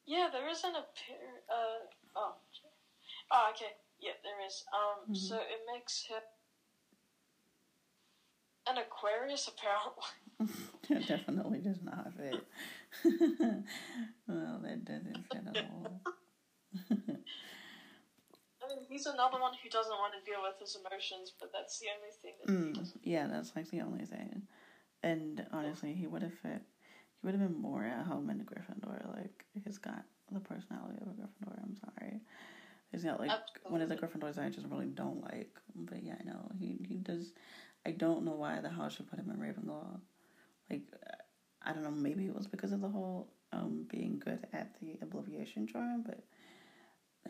Yeah, 0.06 0.30
there 0.32 0.50
is 0.50 0.64
an 0.64 0.72
appear. 0.72 1.22
Uh, 1.48 1.86
oh. 2.16 2.34
Oh, 3.32 3.48
okay. 3.52 3.72
Yeah, 4.00 4.14
there 4.24 4.40
is. 4.46 4.64
Um, 4.74 5.10
Mhm. 5.10 5.16
so 5.16 5.36
it 5.38 5.62
makes 5.72 6.04
him 6.04 6.22
an 8.68 8.78
Aquarius, 8.78 9.48
apparently. 9.48 10.04
it 10.90 11.06
definitely 11.08 11.60
does 11.60 11.82
not 11.82 12.14
fit. 12.14 12.44
well, 14.28 14.60
that 14.64 14.86
doesn't 14.86 15.26
fit 15.32 15.48
at 15.48 15.58
all. 15.58 16.02
I 18.62 18.68
mean, 18.68 18.84
he's 18.88 19.06
another 19.06 19.40
one 19.40 19.54
who 19.62 19.70
doesn't 19.70 19.92
want 19.98 20.14
to 20.14 20.30
deal 20.30 20.42
with 20.42 20.60
his 20.60 20.76
emotions, 20.76 21.34
but 21.40 21.52
that's 21.52 21.80
the 21.80 21.88
only 21.96 22.12
thing 22.22 22.34
that 22.40 22.52
Mm, 22.52 22.92
yeah, 23.04 23.28
that's 23.28 23.56
like 23.56 23.70
the 23.70 23.82
only 23.82 24.06
thing. 24.06 24.44
And 25.02 25.46
honestly, 25.52 25.94
he 25.94 26.08
would 26.08 26.22
have 26.24 26.34
fit. 26.34 26.62
He 26.62 27.26
would 27.26 27.34
have 27.36 27.42
been 27.42 27.62
more 27.62 27.84
at 27.86 28.06
home 28.06 28.30
in 28.30 28.40
Gryffindor. 28.40 29.16
Like 29.16 29.46
he's 29.54 29.78
got 29.78 30.04
the 30.32 30.40
personality 30.40 31.00
of 31.02 31.08
a 31.08 31.12
Gryffindor. 31.12 31.64
I'm 31.64 31.76
sorry. 31.76 32.22
He's 32.92 33.04
got 33.04 33.20
like 33.20 33.32
one 33.68 33.82
of 33.82 33.90
the 33.90 33.96
Gryffindors 33.96 34.40
I 34.40 34.50
just 34.50 34.68
really 34.68 34.88
don't 34.88 35.22
like. 35.22 35.52
But 35.76 36.04
yeah, 36.04 36.16
I 36.20 36.24
know 36.24 36.52
he 36.60 36.80
he 36.88 36.96
does. 36.96 37.34
I 37.86 37.92
don't 37.92 38.26
know 38.26 38.34
why 38.34 38.60
the 38.62 38.70
house 38.70 38.96
should 38.96 39.10
put 39.10 39.20
him 39.20 39.30
in 39.30 39.38
Ravenclaw. 39.38 40.00
Like 40.70 40.84
I 41.62 41.74
don't 41.74 41.84
know. 41.84 41.92
Maybe 41.92 42.26
it 42.26 42.36
was 42.36 42.48
because 42.48 42.72
of 42.72 42.82
the 42.82 42.90
whole 42.90 43.30
um 43.52 43.86
being 43.90 44.20
good 44.24 44.48
at 44.54 44.76
the 44.82 44.98
obliviation 45.04 45.68
charm. 45.68 46.04
But 46.06 46.24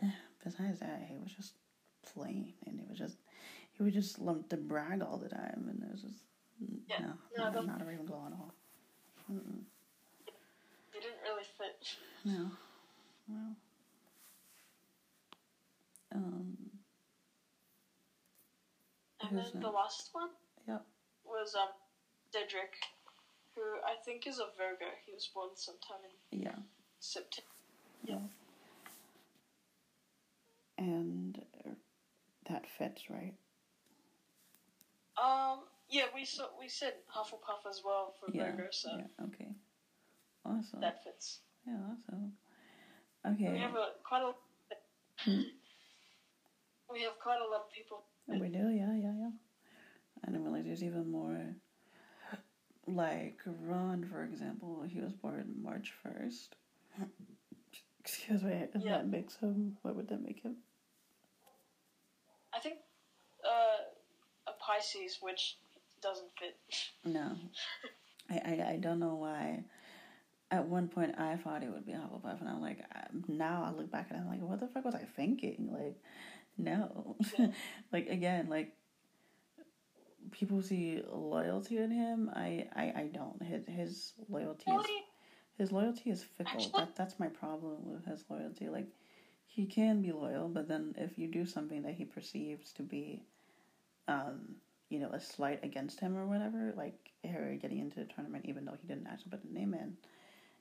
eh, 0.02 0.10
besides 0.42 0.80
that, 0.80 1.06
he 1.08 1.18
was 1.18 1.32
just 1.32 1.52
plain, 2.14 2.54
and 2.66 2.78
he 2.80 2.86
was 2.88 2.98
just 2.98 3.18
he 3.72 3.82
was 3.82 3.92
just 3.92 4.18
love 4.18 4.48
to 4.48 4.56
brag 4.56 5.02
all 5.02 5.18
the 5.18 5.28
time, 5.28 5.66
and 5.68 5.82
it 5.82 5.92
was 5.92 6.02
just 6.02 6.24
Yeah. 6.88 7.12
no, 7.36 7.50
No, 7.50 7.62
not, 7.62 7.82
a 7.82 7.84
Ravenclaw 7.84 8.26
at 8.26 8.32
all. 8.32 8.54
Mm-mm. 9.30 9.62
He 10.92 11.00
didn't 11.00 11.20
really 11.22 11.44
fit. 11.44 11.96
No, 12.24 12.50
well, 13.28 13.56
um, 16.14 16.56
And 19.22 19.36
then 19.38 19.60
the 19.60 19.68
last 19.70 20.08
one 20.12 20.30
Yep. 20.66 20.82
was 21.24 21.54
um 21.54 21.68
Cedric, 22.32 22.74
who 23.54 23.62
I 23.84 23.94
think 24.04 24.26
is 24.26 24.38
a 24.38 24.46
Virgo. 24.56 24.86
He 25.06 25.12
was 25.12 25.28
born 25.34 25.50
sometime 25.56 25.98
in 26.32 26.40
yeah, 26.40 26.56
September. 27.00 27.48
yeah, 28.04 28.18
and 30.78 31.38
uh, 31.66 31.70
that 32.48 32.66
fits 32.78 33.10
right. 33.10 33.34
Um, 35.16 35.60
yeah, 35.88 36.04
we 36.14 36.24
saw 36.24 36.44
we 36.58 36.68
said 36.68 36.94
Hufflepuff 37.14 37.68
as 37.68 37.82
well 37.84 38.14
for 38.18 38.30
Yeah, 38.32 38.52
Virgo, 38.52 38.68
so 38.70 38.88
yeah, 38.96 39.24
okay, 39.26 39.50
awesome. 40.46 40.80
that 40.80 41.02
fits. 41.04 41.40
Yeah, 41.66 41.76
awesome. 41.92 42.32
Okay. 43.26 43.52
We 43.52 43.58
have 43.58 43.74
a 43.74 43.88
quite 44.02 44.22
a 44.22 44.32
Hmm. 45.18 45.42
We 46.92 47.02
have 47.02 47.18
quite 47.18 47.38
a 47.40 47.50
lot 47.50 47.62
of 47.66 47.72
people. 47.72 48.02
we 48.26 48.48
do, 48.48 48.68
yeah, 48.70 48.94
yeah, 48.94 49.12
yeah. 49.18 49.30
And 50.24 50.34
then 50.34 50.50
like 50.52 50.64
there's 50.64 50.82
even 50.82 51.10
more. 51.10 51.54
Like 52.86 53.38
Ron, 53.46 54.04
for 54.10 54.24
example, 54.24 54.84
he 54.88 55.00
was 55.00 55.12
born 55.12 55.54
March 55.62 55.92
first. 56.02 56.56
Excuse 58.04 58.42
me. 58.42 58.52
If 58.74 58.82
Yeah. 58.82 58.98
that 58.98 59.08
makes 59.08 59.36
him, 59.36 59.76
what 59.82 59.94
would 59.94 60.08
that 60.08 60.22
make 60.22 60.42
him? 60.42 60.56
I 62.52 62.58
think 62.58 62.78
uh, 63.44 64.48
a 64.48 64.52
Pisces, 64.58 65.18
which 65.20 65.58
doesn't 66.02 66.30
fit. 66.38 66.56
No, 67.04 67.36
I, 68.28 68.34
I 68.38 68.70
I 68.72 68.76
don't 68.80 68.98
know 68.98 69.14
why. 69.14 69.64
At 70.50 70.66
one 70.66 70.88
point, 70.88 71.14
I 71.16 71.36
thought 71.36 71.62
it 71.62 71.70
would 71.70 71.86
be 71.86 71.92
a 71.92 71.96
Hufflepuff, 71.98 72.40
and 72.40 72.48
I'm 72.48 72.60
like, 72.60 72.80
now 73.28 73.62
I 73.64 73.70
look 73.76 73.88
back 73.92 74.08
and 74.10 74.18
I'm 74.18 74.26
like, 74.26 74.40
what 74.40 74.58
the 74.58 74.66
fuck 74.66 74.84
was 74.84 74.96
I 74.96 75.04
thinking? 75.14 75.68
Like, 75.72 75.94
no, 76.64 77.16
like 77.92 78.08
again, 78.08 78.48
like 78.48 78.72
people 80.32 80.62
see 80.62 81.02
loyalty 81.10 81.78
in 81.78 81.90
him. 81.90 82.30
I 82.34 82.68
I, 82.74 82.82
I 83.02 83.10
don't. 83.12 83.42
His 83.42 83.66
his 83.66 84.12
loyalty 84.28 84.70
is 84.70 84.76
his 85.58 85.72
loyalty 85.72 86.10
is 86.10 86.22
fickle. 86.22 86.52
Actually- 86.54 86.72
That 86.80 86.96
that's 86.96 87.18
my 87.18 87.28
problem 87.28 87.90
with 87.92 88.04
his 88.06 88.24
loyalty. 88.28 88.68
Like 88.68 88.88
he 89.46 89.66
can 89.66 90.00
be 90.02 90.12
loyal, 90.12 90.48
but 90.48 90.68
then 90.68 90.94
if 90.98 91.18
you 91.18 91.26
do 91.28 91.44
something 91.44 91.82
that 91.82 91.94
he 91.94 92.04
perceives 92.04 92.72
to 92.74 92.82
be, 92.82 93.24
um, 94.06 94.54
you 94.88 94.98
know, 95.00 95.10
a 95.10 95.20
slight 95.20 95.64
against 95.64 95.98
him 96.00 96.16
or 96.16 96.26
whatever, 96.26 96.72
like 96.76 97.10
her 97.28 97.56
getting 97.60 97.78
into 97.78 97.98
the 97.98 98.04
tournament, 98.06 98.44
even 98.46 98.64
though 98.64 98.76
he 98.80 98.86
didn't 98.86 99.08
actually 99.08 99.30
put 99.32 99.42
the 99.42 99.52
name 99.52 99.74
in, 99.74 99.96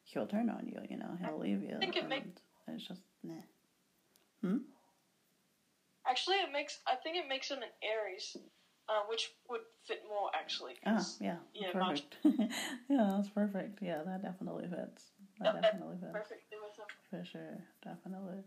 he'll 0.03 0.25
turn 0.25 0.49
on 0.49 0.65
you. 0.67 0.79
You 0.89 0.97
know, 0.97 1.17
he'll 1.19 1.39
leave 1.39 1.61
you. 1.61 1.77
think 1.79 1.95
it 1.97 2.09
make- 2.09 2.23
and 2.67 2.75
it's 2.77 2.87
just 2.87 3.01
nah. 3.23 4.53
Actually, 6.09 6.37
it 6.37 6.51
makes. 6.51 6.79
I 6.87 6.95
think 6.95 7.17
it 7.17 7.27
makes 7.27 7.49
him 7.49 7.59
an 7.59 7.69
Aries, 7.83 8.35
uh, 8.89 9.01
which 9.07 9.29
would 9.49 9.61
fit 9.85 10.01
more 10.09 10.29
actually. 10.33 10.73
Ah, 10.85 11.05
yeah, 11.19 11.37
Yeah, 11.53 11.71
perfect. 11.71 12.17
yeah, 12.89 13.11
that's 13.15 13.29
perfect. 13.29 13.79
Yeah, 13.81 14.01
that 14.05 14.23
definitely 14.23 14.65
fits. 14.67 15.11
That 15.39 15.53
Yep, 15.53 15.63
definitely 15.63 15.97
fits 15.99 16.11
perfectly 16.11 16.57
with 16.61 16.75
him. 16.77 16.89
for 17.09 17.23
sure. 17.23 17.63
Definitely. 17.83 18.41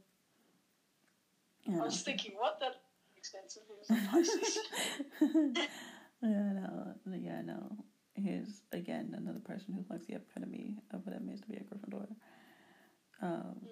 Yeah, 1.64 1.74
I 1.74 1.78
Yeah. 1.78 1.84
was 1.84 2.02
thinking, 2.02 2.32
what 2.36 2.58
that 2.60 2.80
expensive 3.16 3.62
he 3.68 3.74
was 3.78 3.90
a 3.90 4.10
Pisces. 4.10 4.58
yeah, 6.22 6.42
I 6.50 6.52
know. 6.52 6.94
Yeah, 7.14 7.36
I 7.38 7.42
know. 7.42 7.76
He's 8.14 8.62
again 8.72 9.14
another 9.16 9.38
person 9.40 9.72
who's 9.74 9.88
like 9.88 10.04
the 10.06 10.14
epitome 10.16 10.78
of 10.92 11.06
what 11.06 11.14
it 11.14 11.24
means 11.24 11.40
to 11.42 11.48
be 11.48 11.56
a 11.56 11.60
Gryffindor. 11.60 12.08
Um, 13.22 13.56
Mm. 13.64 13.68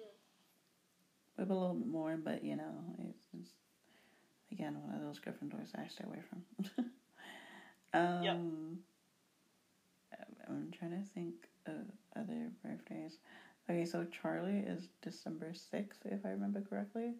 maybe 1.37 1.51
a 1.51 1.53
little 1.53 1.75
bit 1.75 1.87
more, 1.87 2.17
but 2.23 2.43
you 2.43 2.55
know, 2.55 2.95
it's, 2.99 3.23
it's 3.37 3.51
again 4.51 4.75
one 4.83 4.95
of 4.95 5.01
those 5.01 5.19
Gryffindors 5.19 5.69
I 5.75 5.87
stay 5.87 6.03
away 6.05 6.19
from. 6.29 6.85
um, 7.93 8.23
Yep. 8.23 8.37
I'm 10.47 10.71
trying 10.77 10.91
to 10.91 11.09
think 11.13 11.35
of 11.65 11.75
other 12.15 12.51
birthdays. 12.63 13.17
Okay, 13.69 13.85
so 13.85 14.05
Charlie 14.05 14.59
is 14.67 14.89
December 15.01 15.53
sixth, 15.53 16.01
if 16.05 16.25
I 16.25 16.29
remember 16.29 16.61
correctly. 16.61 17.13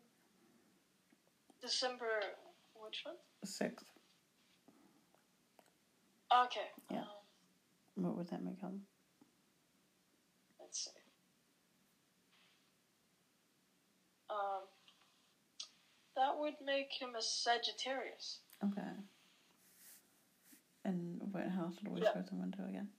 December, 1.62 2.20
which 2.76 3.04
one? 3.06 3.16
Sixth. 3.46 3.86
Okay. 6.46 6.68
Yeah. 6.90 7.00
Um, 7.02 7.06
What 7.96 8.18
would 8.18 8.30
that 8.30 8.44
make 8.44 8.60
him? 8.60 8.82
let's 10.60 10.86
see. 10.86 10.92
Um, 14.30 14.64
that 16.22 16.38
would 16.38 16.54
make 16.64 16.92
him 16.94 17.16
a 17.18 17.22
Sagittarius. 17.22 18.42
Okay. 18.64 18.94
And 20.86 21.20
what 21.32 21.48
house 21.50 21.76
did 21.78 21.88
we 21.88 22.02
Yeah. 22.02 22.12
put 22.12 22.28
them 22.28 22.44
into 22.44 22.64
again? 22.64 22.92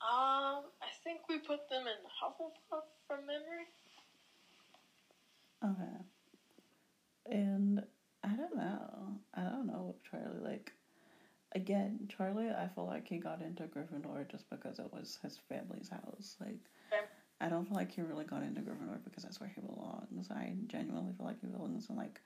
Um, 0.00 0.64
I 0.80 0.88
think 1.04 1.28
we 1.28 1.38
put 1.38 1.68
them 1.68 1.86
in 1.86 1.98
Hufflepuff 2.06 2.84
from 3.06 3.26
memory. 3.26 3.66
Okay. 5.62 6.04
And 7.26 7.86
I 8.24 8.34
don't 8.34 8.56
know. 8.56 9.20
I 9.34 9.42
don't 9.42 9.66
know 9.66 9.82
what 9.82 10.02
Charlie 10.04 10.40
like. 10.40 10.72
Again, 11.52 12.08
Charlie, 12.08 12.50
I 12.50 12.68
feel 12.68 12.86
like 12.86 13.08
he 13.08 13.18
got 13.18 13.42
into 13.42 13.64
Gryffindor 13.64 14.30
just 14.30 14.48
because 14.48 14.78
it 14.78 14.90
was 14.92 15.18
his 15.22 15.36
family's 15.36 15.90
house. 15.90 16.36
Like. 16.40 16.60
I 17.40 17.48
don't 17.48 17.66
feel 17.66 17.76
like 17.76 17.92
he 17.92 18.02
really 18.02 18.24
got 18.24 18.42
into 18.42 18.60
Gryffindor 18.60 18.98
because 19.04 19.22
that's 19.22 19.40
where 19.40 19.50
he 19.54 19.60
belongs. 19.60 20.28
I 20.30 20.54
genuinely 20.66 21.12
feel 21.16 21.26
like 21.26 21.40
he 21.40 21.46
belongs 21.46 21.88
in 21.88 21.96
like, 21.96 22.20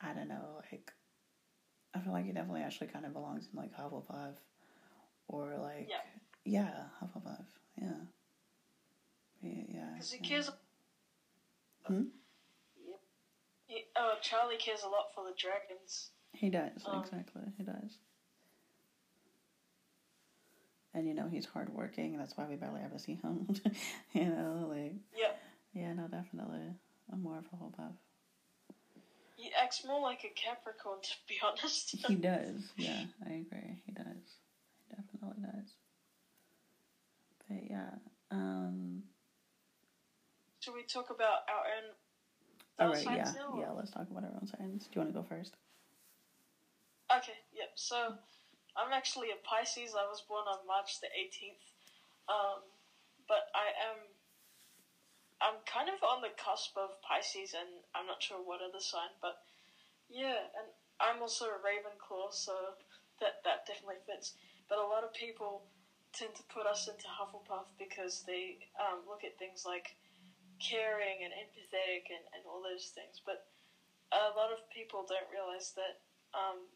I 0.00 0.12
don't 0.12 0.28
know, 0.28 0.62
like, 0.70 0.92
I 1.94 1.98
feel 2.00 2.12
like 2.12 2.26
he 2.26 2.32
definitely 2.32 2.62
actually 2.62 2.86
kind 2.88 3.04
of 3.04 3.12
belongs 3.12 3.48
in 3.52 3.58
like 3.58 3.74
Hufflepuff, 3.76 4.34
or 5.28 5.56
like, 5.58 5.88
Yeah. 5.90 6.00
yeah, 6.44 6.84
Hufflepuff, 7.02 7.44
yeah, 7.80 7.88
yeah, 9.42 9.62
yeah. 9.68 9.88
Because 9.94 10.12
he 10.12 10.18
yeah. 10.22 10.28
cares 10.28 10.50
Hmm? 11.86 12.02
Yeah. 12.86 12.96
He, 13.66 13.84
oh, 13.96 14.14
Charlie 14.22 14.58
cares 14.58 14.82
a 14.84 14.88
lot 14.88 15.06
for 15.14 15.24
the 15.24 15.34
dragons. 15.36 16.10
He 16.32 16.50
does, 16.50 16.84
Um, 16.86 17.00
exactly. 17.02 17.42
He 17.56 17.64
does. 17.64 17.98
And 20.94 21.06
you 21.06 21.14
know, 21.14 21.28
he's 21.30 21.46
hardworking, 21.46 22.16
that's 22.18 22.36
why 22.36 22.46
we 22.48 22.56
barely 22.56 22.80
ever 22.84 22.98
see 22.98 23.14
him. 23.22 23.46
you 24.12 24.24
know, 24.24 24.66
like, 24.68 24.94
Yep. 25.16 25.40
yeah, 25.74 25.92
no, 25.92 26.08
definitely. 26.08 26.74
I'm 27.12 27.22
more 27.22 27.38
of 27.38 27.44
a 27.52 27.56
Hufflepuff. 27.56 27.92
He 29.36 29.50
acts 29.60 29.84
more 29.86 30.00
like 30.00 30.24
a 30.24 30.28
Capricorn, 30.34 30.98
to 31.02 31.10
be 31.28 31.36
honest. 31.42 31.94
He 32.06 32.16
does, 32.16 32.72
yeah, 32.76 33.04
I 33.26 33.30
agree. 33.30 33.80
He 33.86 33.92
does. 33.92 34.38
He 34.88 34.94
definitely 34.96 35.42
does. 35.42 35.74
But 37.48 37.70
yeah, 37.70 37.90
um, 38.30 39.02
Should 40.60 40.74
we 40.74 40.82
talk 40.82 41.10
about 41.10 41.40
our 41.48 41.64
own 41.78 41.94
all 42.78 42.88
right, 42.94 43.04
yeah, 43.04 43.32
now? 43.34 43.58
yeah, 43.58 43.70
let's 43.76 43.90
talk 43.90 44.06
about 44.10 44.24
our 44.24 44.30
own 44.40 44.46
signs. 44.46 44.84
Do 44.84 44.90
you 44.94 45.00
want 45.02 45.14
to 45.14 45.20
go 45.20 45.26
first? 45.28 45.54
Okay, 47.14 47.32
yep. 47.52 47.70
So 47.74 48.14
I'm 48.76 48.92
actually 48.92 49.30
a 49.30 49.40
Pisces. 49.42 49.94
I 49.94 50.06
was 50.06 50.22
born 50.26 50.46
on 50.46 50.66
March 50.66 51.00
the 51.00 51.10
18th. 51.10 51.64
Um, 52.30 52.62
but 53.26 53.50
I 53.54 53.74
am 53.90 53.98
I'm 55.40 55.64
kind 55.64 55.88
of 55.88 55.96
on 56.04 56.20
the 56.20 56.36
cusp 56.36 56.76
of 56.76 57.00
Pisces 57.00 57.56
and 57.56 57.80
I'm 57.96 58.04
not 58.04 58.20
sure 58.20 58.44
what 58.44 58.60
other 58.60 58.82
sign, 58.82 59.16
but 59.24 59.40
yeah, 60.10 60.50
and 60.58 60.68
I'm 61.00 61.22
also 61.22 61.48
a 61.48 61.62
Ravenclaw, 61.64 62.34
so 62.34 62.76
that 63.22 63.40
that 63.46 63.64
definitely 63.64 64.02
fits. 64.04 64.34
But 64.68 64.78
a 64.78 64.84
lot 64.84 65.06
of 65.06 65.14
people 65.14 65.64
tend 66.12 66.34
to 66.36 66.44
put 66.52 66.66
us 66.66 66.90
into 66.90 67.06
Hufflepuff 67.08 67.70
because 67.78 68.26
they 68.26 68.58
um, 68.76 69.06
look 69.08 69.24
at 69.24 69.38
things 69.38 69.64
like 69.64 69.96
caring 70.60 71.24
and 71.24 71.32
empathetic 71.32 72.10
and, 72.10 72.26
and 72.36 72.42
all 72.44 72.60
those 72.60 72.92
things. 72.92 73.22
But 73.24 73.46
a 74.12 74.34
lot 74.36 74.52
of 74.52 74.58
people 74.68 75.06
don't 75.08 75.30
realize 75.30 75.72
that 75.78 76.02
um, 76.34 76.68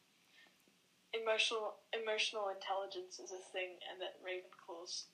emotional 1.15 1.75
emotional 1.93 2.49
intelligence 2.49 3.19
is 3.19 3.31
a 3.31 3.43
thing, 3.53 3.79
and 3.91 4.01
that 4.01 4.15
Ravenclaws 4.23 5.05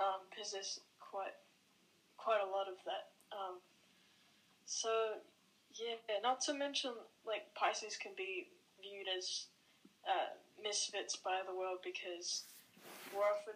um, 0.00 0.20
possess 0.36 0.78
quite 1.00 1.34
quite 2.16 2.40
a 2.40 2.46
lot 2.46 2.68
of 2.68 2.76
that. 2.84 3.08
Um, 3.32 3.58
so 4.66 5.16
yeah, 5.74 5.96
not 6.22 6.40
to 6.42 6.54
mention 6.54 6.90
like 7.26 7.44
Pisces 7.54 7.96
can 7.96 8.12
be 8.16 8.46
viewed 8.80 9.06
as 9.08 9.46
uh, 10.06 10.34
misfits 10.62 11.16
by 11.16 11.40
the 11.46 11.54
world 11.54 11.78
because 11.82 12.44
we're 13.12 13.24
often 13.24 13.54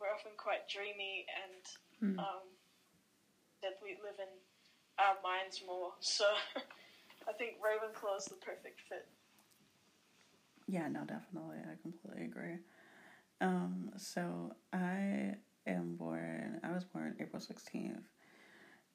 we're 0.00 0.12
often 0.12 0.32
quite 0.36 0.68
dreamy 0.68 1.26
and 1.28 1.62
Hmm. 2.00 2.18
um, 2.18 2.46
that 3.62 3.76
we 3.82 3.90
live 4.02 4.18
in 4.18 4.28
our 4.98 5.14
minds 5.22 5.62
more. 5.64 5.92
So 6.00 6.26
I 7.28 7.32
think 7.32 7.54
Ravenclaw 7.62 8.18
is 8.18 8.24
the 8.26 8.34
perfect 8.36 8.80
fit. 8.88 9.06
Yeah, 10.66 10.88
no, 10.88 11.00
definitely. 11.04 11.58
I 11.58 11.80
completely 11.82 12.24
agree. 12.24 12.58
Um, 13.40 13.90
so 13.96 14.54
I 14.72 15.34
am 15.66 15.96
born, 15.96 16.60
I 16.62 16.72
was 16.72 16.84
born 16.84 17.16
April 17.20 17.40
16th, 17.42 18.04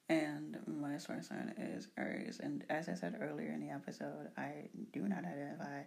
and 0.08 0.58
my 0.66 0.98
star 0.98 1.22
sign 1.22 1.54
is 1.56 1.88
Aries. 1.96 2.40
And 2.42 2.64
as 2.68 2.88
I 2.88 2.94
said 2.94 3.16
earlier 3.20 3.52
in 3.52 3.60
the 3.60 3.70
episode, 3.72 4.28
I 4.36 4.68
do 4.92 5.02
not 5.02 5.24
identify 5.24 5.82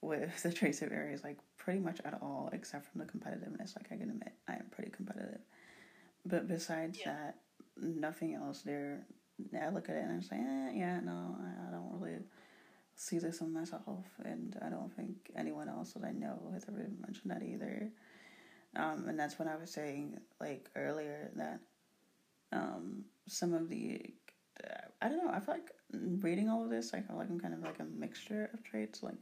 with 0.00 0.42
the 0.42 0.52
traits 0.52 0.80
of 0.82 0.92
Aries, 0.92 1.22
like 1.22 1.38
pretty 1.58 1.80
much 1.80 2.00
at 2.04 2.18
all, 2.22 2.48
except 2.52 2.86
from 2.86 3.00
the 3.00 3.06
competitiveness. 3.06 3.76
Like, 3.76 3.86
I 3.92 3.96
can 3.96 4.10
admit, 4.10 4.32
I 4.48 4.54
am 4.54 4.66
pretty 4.70 4.90
competitive. 4.90 5.40
But 6.24 6.48
besides 6.48 6.98
Yeah. 7.00 7.12
that, 7.12 7.36
nothing 7.76 8.34
else 8.34 8.62
there. 8.62 9.06
I 9.60 9.68
look 9.70 9.88
at 9.88 9.96
it 9.96 10.04
and 10.04 10.18
I 10.18 10.20
say, 10.20 10.36
eh, 10.36 10.72
yeah, 10.74 11.00
no, 11.00 11.36
I 11.68 11.70
don't 11.70 12.00
really 12.00 12.18
see 12.96 13.18
this 13.18 13.40
in 13.40 13.52
myself, 13.52 14.06
and 14.24 14.56
I 14.64 14.68
don't 14.68 14.94
think 14.94 15.30
anyone 15.36 15.68
else 15.68 15.92
that 15.94 16.04
I 16.04 16.12
know 16.12 16.50
has 16.52 16.64
ever 16.68 16.86
mentioned 17.00 17.30
that 17.30 17.42
either. 17.42 17.90
Um, 18.76 19.06
and 19.08 19.18
that's 19.18 19.38
when 19.38 19.48
I 19.48 19.56
was 19.56 19.70
saying, 19.70 20.18
like 20.40 20.70
earlier, 20.76 21.30
that 21.36 21.60
um, 22.52 23.04
some 23.26 23.52
of 23.52 23.68
the, 23.68 24.00
I 25.00 25.08
don't 25.08 25.24
know, 25.24 25.30
I 25.32 25.40
feel 25.40 25.54
like 25.54 25.70
reading 26.22 26.48
all 26.48 26.64
of 26.64 26.70
this, 26.70 26.94
I 26.94 27.00
feel 27.00 27.16
like 27.16 27.28
I'm 27.28 27.40
kind 27.40 27.54
of 27.54 27.60
like 27.62 27.80
a 27.80 27.84
mixture 27.84 28.50
of 28.54 28.62
traits, 28.64 29.02
like 29.02 29.20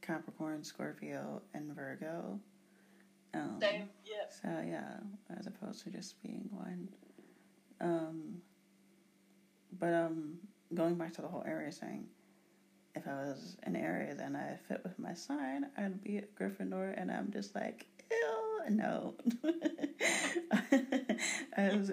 Capricorn, 0.00 0.64
Scorpio, 0.64 1.42
and 1.54 1.74
Virgo. 1.74 2.40
Um, 3.34 3.58
Same, 3.60 3.88
yeah. 4.04 4.28
so 4.28 4.48
yeah, 4.66 4.96
as 5.38 5.46
opposed 5.46 5.84
to 5.84 5.90
just 5.90 6.22
being 6.22 6.48
one. 6.50 6.88
Um, 7.80 8.42
but 9.78 9.94
um, 9.94 10.38
going 10.74 10.96
back 10.96 11.12
to 11.14 11.22
the 11.22 11.28
whole 11.28 11.44
Aries 11.46 11.78
thing, 11.78 12.06
if 12.94 13.06
I 13.06 13.12
was 13.12 13.56
an 13.62 13.76
Aries 13.76 14.18
and 14.18 14.36
I 14.36 14.58
fit 14.68 14.80
with 14.84 14.98
my 14.98 15.14
sign, 15.14 15.66
I'd 15.76 16.02
be 16.02 16.18
a 16.18 16.22
Gryffindor, 16.22 16.94
and 17.00 17.10
I'm 17.10 17.30
just 17.32 17.54
like, 17.54 17.86
ew, 18.10 18.60
no. 18.70 19.14
As 21.56 21.90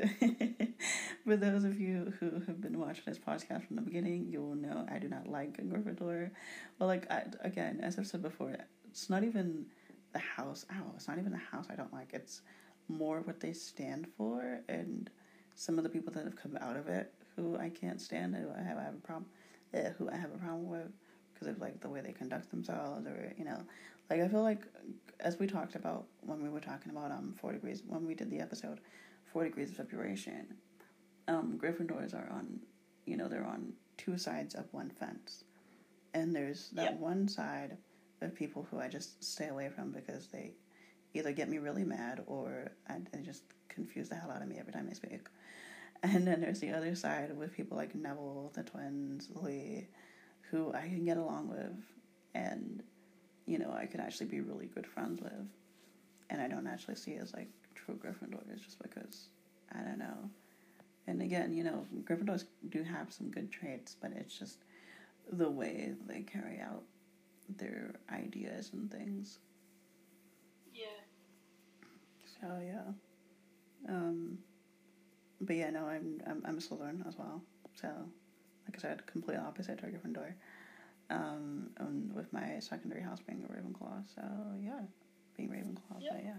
for 1.25 1.37
those 1.37 1.63
of 1.63 1.79
you 1.79 2.13
who 2.19 2.41
have 2.47 2.61
been 2.61 2.79
watching 2.79 3.03
this 3.05 3.19
podcast 3.19 3.67
from 3.67 3.77
the 3.77 3.81
beginning, 3.81 4.27
you 4.29 4.41
will 4.41 4.55
know 4.55 4.85
I 4.91 4.99
do 4.99 5.07
not 5.07 5.27
like 5.27 5.57
Gryffindor. 5.57 6.31
But 6.77 6.85
like 6.85 7.09
I, 7.11 7.23
again, 7.41 7.79
as 7.81 7.97
I've 7.97 8.07
said 8.07 8.21
before, 8.21 8.55
it's 8.89 9.09
not 9.09 9.23
even 9.23 9.65
the 10.13 10.19
house. 10.19 10.65
Ow, 10.71 10.91
it's 10.95 11.07
not 11.07 11.17
even 11.17 11.31
the 11.31 11.37
house 11.37 11.67
I 11.69 11.75
don't 11.75 11.93
like. 11.93 12.09
It's 12.13 12.41
more 12.87 13.21
what 13.21 13.39
they 13.39 13.53
stand 13.53 14.07
for 14.17 14.61
and 14.67 15.09
some 15.55 15.77
of 15.77 15.83
the 15.83 15.89
people 15.89 16.11
that 16.13 16.23
have 16.23 16.35
come 16.35 16.57
out 16.59 16.75
of 16.75 16.87
it 16.87 17.13
who 17.35 17.57
I 17.57 17.69
can't 17.69 18.01
stand, 18.01 18.35
who 18.35 18.47
I 18.49 18.63
have, 18.63 18.77
I 18.77 18.83
have 18.83 18.95
a 18.95 19.05
problem, 19.05 19.27
uh, 19.73 19.89
who 19.97 20.09
I 20.09 20.15
have 20.15 20.31
a 20.33 20.37
problem 20.37 20.69
with 20.69 20.91
because 21.33 21.47
of 21.47 21.59
like 21.59 21.79
the 21.81 21.89
way 21.89 22.01
they 22.01 22.11
conduct 22.11 22.49
themselves, 22.51 23.05
or 23.07 23.33
you 23.37 23.45
know, 23.45 23.59
like 24.09 24.21
I 24.21 24.27
feel 24.27 24.43
like 24.43 24.61
as 25.19 25.37
we 25.39 25.47
talked 25.47 25.75
about 25.75 26.05
when 26.21 26.41
we 26.41 26.49
were 26.49 26.59
talking 26.61 26.91
about 26.91 27.11
um 27.11 27.33
four 27.39 27.51
degrees 27.53 27.83
when 27.87 28.05
we 28.05 28.15
did 28.15 28.29
the 28.29 28.39
episode, 28.39 28.79
four 29.31 29.43
degrees 29.43 29.69
of 29.69 29.75
separation, 29.77 30.55
um 31.27 31.59
Gryffindors 31.61 32.13
are 32.13 32.29
on, 32.31 32.59
you 33.05 33.17
know, 33.17 33.27
they're 33.27 33.45
on 33.45 33.73
two 33.97 34.17
sides 34.17 34.55
of 34.55 34.65
one 34.71 34.89
fence, 34.89 35.43
and 36.13 36.35
there's 36.35 36.69
that 36.71 36.85
Yep. 36.85 36.99
one 36.99 37.27
side 37.27 37.77
of 38.21 38.35
people 38.35 38.67
who 38.69 38.79
I 38.79 38.87
just 38.89 39.23
stay 39.23 39.47
away 39.47 39.69
from 39.69 39.91
because 39.91 40.27
they 40.27 40.53
either 41.13 41.31
get 41.31 41.49
me 41.49 41.57
really 41.57 41.83
mad 41.85 42.21
or 42.27 42.71
I, 42.87 42.97
they 43.11 43.21
just 43.21 43.43
confuse 43.69 44.09
the 44.09 44.15
hell 44.15 44.31
out 44.31 44.41
of 44.41 44.47
me 44.47 44.57
every 44.59 44.73
time 44.73 44.87
they 44.87 44.93
speak. 44.93 45.27
And 46.01 46.25
then 46.25 46.41
there's 46.41 46.59
the 46.59 46.71
other 46.71 46.95
side 46.95 47.35
with 47.37 47.53
people 47.53 47.75
like 47.75 47.93
Neville, 47.93 48.51
the 48.55 48.63
twins, 48.63 49.27
Lee, 49.35 49.87
who 50.49 50.73
I 50.73 50.81
can 50.81 51.03
get 51.03 51.17
along 51.17 51.49
with 51.49 51.75
and, 52.33 52.83
you 53.45 53.59
know, 53.59 53.71
I 53.71 53.85
could 53.85 53.99
actually 53.99 54.27
be 54.27 54.41
really 54.41 54.67
good 54.67 54.87
friends 54.87 55.21
with. 55.21 55.47
And 56.29 56.41
I 56.41 56.47
don't 56.47 56.67
actually 56.67 56.95
see 56.95 57.15
as 57.15 57.33
like 57.33 57.49
true 57.75 57.95
Gryffindors 57.95 58.63
just 58.63 58.81
because, 58.81 59.29
I 59.73 59.79
don't 59.81 59.99
know. 59.99 60.29
And 61.07 61.21
again, 61.21 61.53
you 61.53 61.63
know, 61.63 61.85
Gryffindors 62.03 62.45
do 62.69 62.83
have 62.83 63.11
some 63.11 63.31
good 63.31 63.51
traits, 63.51 63.95
but 63.99 64.11
it's 64.15 64.37
just 64.37 64.59
the 65.31 65.49
way 65.49 65.93
they 66.07 66.21
carry 66.21 66.59
out 66.59 66.83
their 67.57 67.95
ideas 68.11 68.71
and 68.73 68.91
things. 68.91 69.39
Yeah. 70.73 70.85
So 72.39 72.47
yeah. 72.63 73.93
Um 73.93 74.37
but 75.41 75.55
yeah, 75.55 75.69
no, 75.69 75.85
I'm 75.85 76.21
I'm 76.27 76.41
I'm 76.45 76.57
a 76.57 76.61
Slytherin 76.61 77.07
as 77.07 77.17
well. 77.17 77.41
So 77.75 77.87
like 77.87 78.75
I 78.77 78.79
said, 78.79 79.05
complete 79.05 79.37
opposite 79.37 79.79
to 79.79 79.85
Gryffindor. 79.87 80.33
Um 81.09 81.69
and 81.77 82.13
with 82.13 82.31
my 82.33 82.59
secondary 82.59 83.01
house 83.01 83.19
being 83.25 83.43
a 83.43 83.51
Ravenclaw, 83.51 84.03
so 84.13 84.21
yeah. 84.61 84.81
Being 85.37 85.49
Ravenclaw, 85.49 86.01
Yeah. 86.01 86.09
but 86.13 86.23
yeah. 86.23 86.33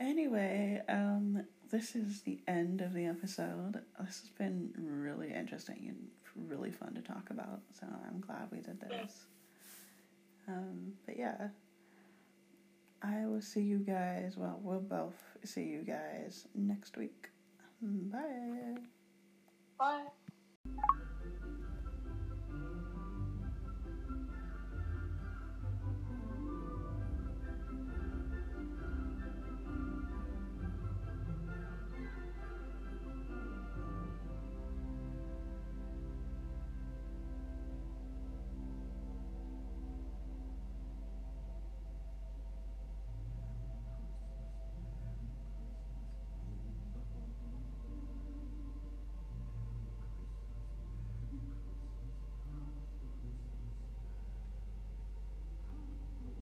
Anyway, 0.00 0.80
um 0.88 1.44
this 1.70 1.94
is 1.96 2.22
the 2.22 2.38
end 2.46 2.80
of 2.82 2.92
the 2.92 3.06
episode. 3.06 3.80
This 3.98 4.20
has 4.20 4.30
been 4.38 4.72
really 4.78 5.32
interesting 5.32 5.86
and 5.88 6.48
really 6.48 6.70
fun 6.70 6.94
to 6.94 7.00
talk 7.00 7.30
about, 7.30 7.60
so 7.78 7.86
I'm 8.06 8.20
glad 8.20 8.48
we 8.52 8.60
did 8.60 8.78
this. 8.80 9.24
Um, 10.46 10.92
but 11.06 11.16
yeah, 11.18 11.48
I 13.02 13.26
will 13.26 13.40
see 13.40 13.62
you 13.62 13.78
guys. 13.78 14.34
Well, 14.36 14.60
we'll 14.62 14.80
both 14.80 15.16
see 15.44 15.62
you 15.64 15.82
guys 15.82 16.46
next 16.54 16.96
week. 16.98 17.28
Mm-hmm. 17.84 18.10
Bye. 18.10 18.80
Bye. 19.78 20.06